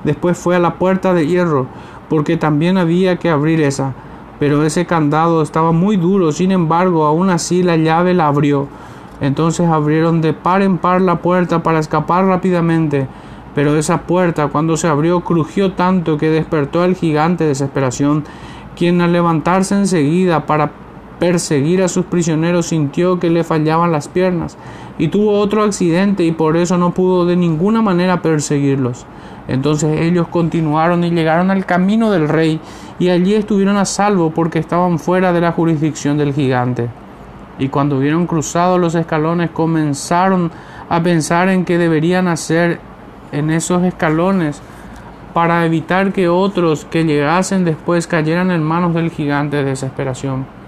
Después 0.03 0.37
fue 0.37 0.55
a 0.55 0.59
la 0.59 0.75
puerta 0.75 1.13
de 1.13 1.27
hierro, 1.27 1.67
porque 2.07 2.37
también 2.37 2.77
había 2.77 3.17
que 3.17 3.29
abrir 3.29 3.59
esa. 3.59 3.93
Pero 4.39 4.63
ese 4.63 4.85
candado 4.85 5.41
estaba 5.41 5.73
muy 5.73 5.97
duro, 5.97 6.31
sin 6.31 6.51
embargo, 6.53 7.05
aún 7.05 7.29
así 7.29 7.63
la 7.63 7.75
llave 7.75 8.13
la 8.13 8.27
abrió. 8.27 8.67
Entonces 9.19 9.67
abrieron 9.67 10.21
de 10.21 10.31
par 10.31 10.61
en 10.61 10.77
par 10.77 11.01
la 11.01 11.17
puerta 11.17 11.61
para 11.61 11.79
escapar 11.79 12.25
rápidamente, 12.25 13.07
pero 13.53 13.75
esa 13.75 14.03
puerta 14.03 14.47
cuando 14.47 14.77
se 14.77 14.87
abrió 14.87 15.19
crujió 15.21 15.73
tanto 15.73 16.17
que 16.17 16.29
despertó 16.29 16.81
al 16.81 16.95
gigante 16.95 17.43
de 17.43 17.49
desesperación, 17.49 18.23
quien 18.77 19.01
al 19.01 19.11
levantarse 19.11 19.75
enseguida 19.75 20.45
para 20.45 20.71
perseguir 21.19 21.83
a 21.83 21.87
sus 21.87 22.05
prisioneros 22.05 22.67
sintió 22.67 23.19
que 23.19 23.29
le 23.29 23.43
fallaban 23.43 23.91
las 23.91 24.07
piernas 24.07 24.57
y 24.97 25.09
tuvo 25.09 25.37
otro 25.39 25.63
accidente 25.63 26.23
y 26.23 26.31
por 26.31 26.57
eso 26.57 26.77
no 26.77 26.91
pudo 26.93 27.25
de 27.25 27.35
ninguna 27.35 27.81
manera 27.81 28.21
perseguirlos. 28.21 29.05
Entonces 29.47 29.99
ellos 30.01 30.27
continuaron 30.27 31.03
y 31.03 31.11
llegaron 31.11 31.51
al 31.51 31.65
camino 31.65 32.11
del 32.11 32.29
rey 32.29 32.59
y 32.99 33.09
allí 33.09 33.33
estuvieron 33.33 33.77
a 33.77 33.85
salvo 33.85 34.31
porque 34.31 34.59
estaban 34.59 34.99
fuera 34.99 35.33
de 35.33 35.41
la 35.41 35.51
jurisdicción 35.51 36.17
del 36.17 36.33
gigante 36.33 36.89
y 37.59 37.67
cuando 37.67 37.97
hubieron 37.97 38.25
cruzado 38.25 38.77
los 38.77 38.95
escalones 38.95 39.51
comenzaron 39.51 40.49
a 40.87 41.03
pensar 41.03 41.49
en 41.49 41.65
qué 41.65 41.77
deberían 41.77 42.27
hacer 42.27 42.79
en 43.31 43.51
esos 43.51 43.83
escalones 43.83 44.61
para 45.33 45.65
evitar 45.65 46.11
que 46.11 46.29
otros 46.29 46.85
que 46.85 47.03
llegasen 47.03 47.65
después 47.65 48.07
cayeran 48.07 48.49
en 48.49 48.63
manos 48.63 48.95
del 48.95 49.11
gigante 49.11 49.57
de 49.57 49.65
desesperación. 49.65 50.58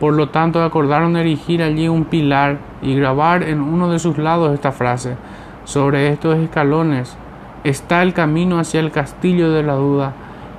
Por 0.00 0.14
lo 0.14 0.30
tanto 0.30 0.62
acordaron 0.62 1.18
erigir 1.18 1.62
allí 1.62 1.86
un 1.86 2.06
pilar 2.06 2.56
y 2.80 2.94
grabar 2.94 3.42
en 3.42 3.60
uno 3.60 3.90
de 3.90 3.98
sus 3.98 4.16
lados 4.16 4.54
esta 4.54 4.72
frase. 4.72 5.16
Sobre 5.64 6.08
estos 6.08 6.38
escalones 6.38 7.16
está 7.64 8.02
el 8.02 8.14
camino 8.14 8.58
hacia 8.58 8.80
el 8.80 8.92
castillo 8.92 9.52
de 9.52 9.62
la 9.62 9.74
duda, 9.74 10.14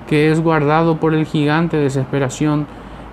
que 0.07 0.31
es 0.31 0.39
guardado 0.41 0.97
por 0.97 1.15
el 1.15 1.25
gigante 1.25 1.77
de 1.77 1.83
desesperación, 1.83 2.67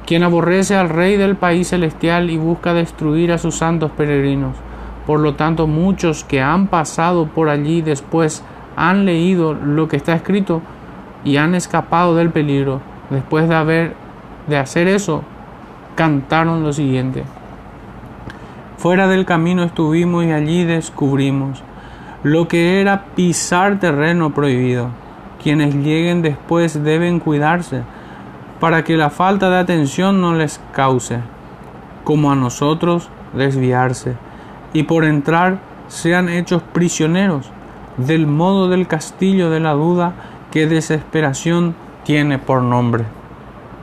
quien 0.06 0.22
aborrece 0.22 0.76
al 0.76 0.90
rey 0.90 1.16
del 1.16 1.36
país 1.36 1.68
celestial 1.68 2.28
y 2.28 2.36
busca 2.36 2.74
destruir 2.74 3.32
a 3.32 3.38
sus 3.38 3.56
santos 3.56 3.90
peregrinos. 3.92 4.54
Por 5.06 5.20
lo 5.20 5.34
tanto, 5.34 5.66
muchos 5.66 6.24
que 6.24 6.42
han 6.42 6.66
pasado 6.66 7.28
por 7.28 7.48
allí 7.48 7.80
después 7.80 8.44
han 8.76 9.06
leído 9.06 9.54
lo 9.54 9.88
que 9.88 9.96
está 9.96 10.12
escrito 10.12 10.60
y 11.24 11.38
han 11.38 11.54
escapado 11.54 12.14
del 12.14 12.28
peligro. 12.28 12.82
Después 13.08 13.48
de 13.48 13.54
haber 13.54 13.94
de 14.46 14.58
hacer 14.58 14.88
eso, 14.88 15.24
cantaron 15.98 16.62
lo 16.62 16.72
siguiente. 16.72 17.24
Fuera 18.76 19.08
del 19.08 19.24
camino 19.24 19.64
estuvimos 19.64 20.24
y 20.24 20.30
allí 20.30 20.62
descubrimos 20.62 21.64
lo 22.22 22.46
que 22.46 22.80
era 22.80 23.06
pisar 23.16 23.80
terreno 23.80 24.32
prohibido. 24.32 24.90
Quienes 25.42 25.74
lleguen 25.74 26.22
después 26.22 26.84
deben 26.84 27.18
cuidarse 27.18 27.82
para 28.60 28.84
que 28.84 28.96
la 28.96 29.10
falta 29.10 29.50
de 29.50 29.58
atención 29.58 30.20
no 30.20 30.34
les 30.34 30.60
cause, 30.72 31.18
como 32.04 32.30
a 32.30 32.36
nosotros, 32.36 33.08
desviarse, 33.32 34.14
y 34.72 34.84
por 34.84 35.04
entrar 35.04 35.58
sean 35.88 36.28
hechos 36.28 36.62
prisioneros 36.62 37.50
del 37.96 38.28
modo 38.28 38.68
del 38.68 38.86
castillo 38.86 39.50
de 39.50 39.58
la 39.58 39.72
duda 39.72 40.12
que 40.52 40.68
desesperación 40.68 41.74
tiene 42.04 42.38
por 42.38 42.62
nombre. 42.62 43.17